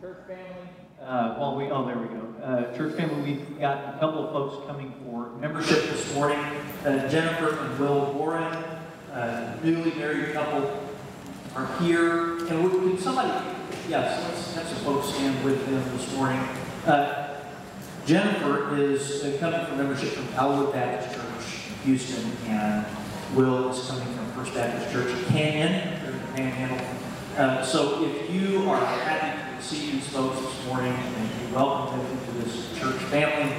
Church 0.00 0.18
family, 0.28 0.68
uh, 1.02 1.34
while 1.36 1.56
we, 1.56 1.70
oh, 1.70 1.86
there 1.86 1.96
we 1.96 2.08
go. 2.08 2.13
Uh, 2.44 2.70
church 2.76 2.94
family, 2.94 3.32
we've 3.32 3.58
got 3.58 3.94
a 3.94 3.98
couple 3.98 4.22
of 4.22 4.30
folks 4.30 4.66
coming 4.66 4.92
for 5.02 5.30
membership 5.40 5.82
this 5.84 6.14
morning. 6.14 6.38
Uh, 6.84 7.08
Jennifer 7.08 7.58
and 7.58 7.78
Will 7.78 8.12
Warren, 8.12 8.54
uh, 9.14 9.56
newly 9.64 9.92
married 9.94 10.34
couple, 10.34 10.78
are 11.56 11.66
here. 11.80 12.46
And 12.48 12.62
would, 12.62 12.72
can 12.72 12.98
somebody, 12.98 13.30
yes, 13.88 14.22
let's 14.28 14.54
have 14.56 14.68
some 14.68 14.84
folks 14.84 15.08
stand 15.14 15.42
with 15.42 15.64
them 15.64 15.96
this 15.96 16.14
morning. 16.16 16.46
Uh, 16.84 17.40
Jennifer 18.04 18.76
is 18.76 19.24
uh, 19.24 19.38
coming 19.40 19.64
for 19.64 19.76
membership 19.76 20.10
from 20.10 20.28
Calwood 20.34 20.74
Baptist 20.74 21.16
Church, 21.16 21.62
Houston, 21.84 22.30
and 22.46 22.84
Will 23.34 23.70
is 23.70 23.88
coming 23.88 24.04
from 24.14 24.32
First 24.32 24.52
Baptist 24.52 24.92
Church 24.92 25.26
Canyon, 25.28 25.98
Panhandle. 26.36 26.86
Uh, 27.38 27.64
so 27.64 28.04
if 28.04 28.30
you 28.30 28.68
are 28.70 28.84
happy 28.84 29.56
to 29.56 29.62
see 29.64 29.92
these 29.92 30.06
folks 30.08 30.38
this 30.40 30.66
morning 30.66 30.92
and 30.92 31.48
you 31.48 31.54
welcome 31.54 31.98
them 31.98 32.23
this 32.44 32.78
church 32.78 33.00
family. 33.04 33.52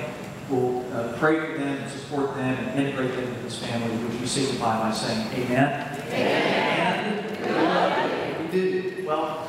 We'll 0.49 0.85
uh, 0.93 1.17
pray 1.17 1.39
for 1.39 1.57
them 1.57 1.77
and 1.77 1.91
support 1.91 2.35
them 2.35 2.55
and 2.55 2.79
integrate 2.79 3.11
them 3.15 3.23
into 3.27 3.41
this 3.41 3.57
family, 3.57 3.95
which 4.05 4.21
we 4.21 4.27
signify 4.27 4.79
by 4.79 4.91
saying 4.93 5.27
amen. 5.33 5.99
Amen. 6.07 7.37
amen. 7.43 8.45
We 8.45 8.51
did 8.51 9.05
well 9.05 9.47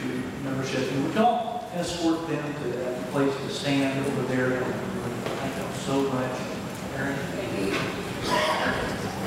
to 0.00 0.06
membership. 0.44 0.90
And 0.92 1.06
we 1.08 1.14
don't 1.14 1.62
escort 1.74 2.28
them 2.28 2.54
to 2.62 2.68
that 2.68 3.10
place 3.10 3.34
to 3.34 3.50
stand 3.50 4.06
over 4.06 4.22
there. 4.34 4.60
Thank 4.60 5.54
them 5.54 5.72
so 5.86 6.02
much. 6.12 6.40
Aaron? 6.96 7.18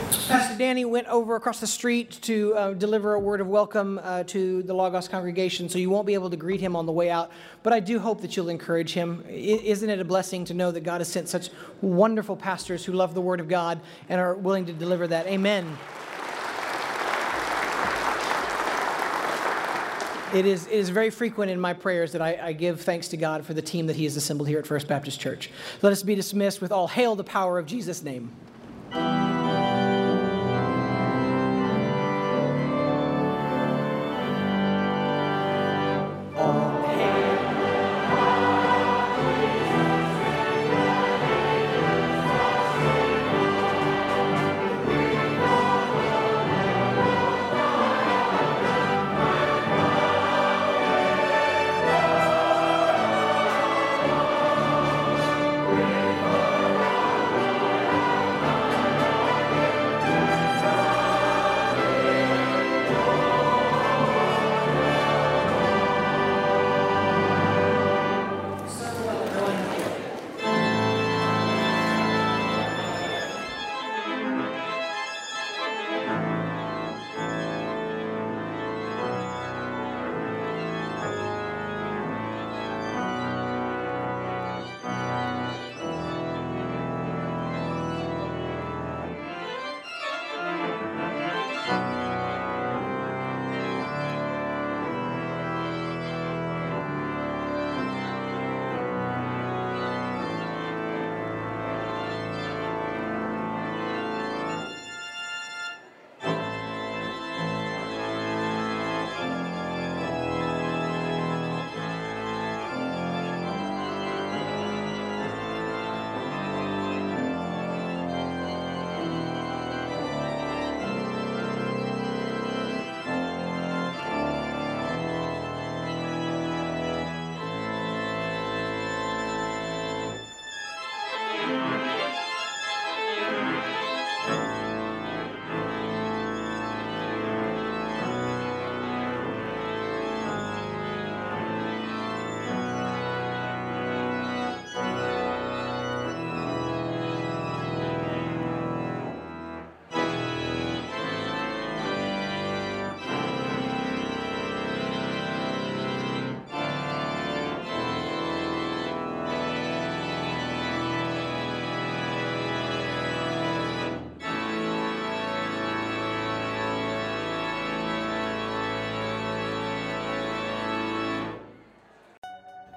Pastor 0.07 0.57
Danny 0.57 0.85
went 0.85 1.07
over 1.07 1.35
across 1.35 1.59
the 1.59 1.67
street 1.67 2.11
to 2.21 2.53
uh, 2.55 2.73
deliver 2.73 3.13
a 3.13 3.19
word 3.19 3.41
of 3.41 3.47
welcome 3.47 3.99
uh, 4.03 4.23
to 4.25 4.63
the 4.63 4.73
Lagos 4.73 5.07
congregation, 5.07 5.67
so 5.69 5.77
you 5.79 5.89
won't 5.89 6.05
be 6.07 6.13
able 6.13 6.29
to 6.29 6.37
greet 6.37 6.61
him 6.61 6.75
on 6.75 6.85
the 6.85 6.91
way 6.91 7.09
out. 7.09 7.31
But 7.63 7.73
I 7.73 7.79
do 7.79 7.99
hope 7.99 8.21
that 8.21 8.35
you'll 8.35 8.49
encourage 8.49 8.93
him. 8.93 9.23
I- 9.27 9.31
isn't 9.31 9.89
it 9.89 9.99
a 9.99 10.05
blessing 10.05 10.45
to 10.45 10.53
know 10.53 10.71
that 10.71 10.81
God 10.81 11.01
has 11.01 11.07
sent 11.07 11.27
such 11.29 11.49
wonderful 11.81 12.35
pastors 12.35 12.85
who 12.85 12.93
love 12.93 13.13
the 13.13 13.21
Word 13.21 13.39
of 13.39 13.47
God 13.47 13.79
and 14.09 14.19
are 14.19 14.35
willing 14.35 14.65
to 14.67 14.73
deliver 14.73 15.07
that? 15.07 15.27
Amen. 15.27 15.77
It 20.33 20.45
is, 20.45 20.67
it 20.67 20.73
is 20.73 20.89
very 20.89 21.09
frequent 21.09 21.51
in 21.51 21.59
my 21.59 21.73
prayers 21.73 22.11
that 22.11 22.21
I, 22.21 22.37
I 22.41 22.53
give 22.53 22.81
thanks 22.81 23.07
to 23.09 23.17
God 23.17 23.45
for 23.45 23.53
the 23.53 23.61
team 23.61 23.87
that 23.87 23.95
He 23.95 24.03
has 24.03 24.17
assembled 24.17 24.49
here 24.49 24.59
at 24.59 24.67
First 24.67 24.87
Baptist 24.87 25.19
Church. 25.19 25.49
Let 25.81 25.93
us 25.93 26.03
be 26.03 26.15
dismissed 26.15 26.61
with 26.61 26.71
all 26.71 26.87
hail 26.87 27.15
the 27.15 27.23
power 27.23 27.57
of 27.59 27.65
Jesus' 27.65 28.03
name. 28.03 28.31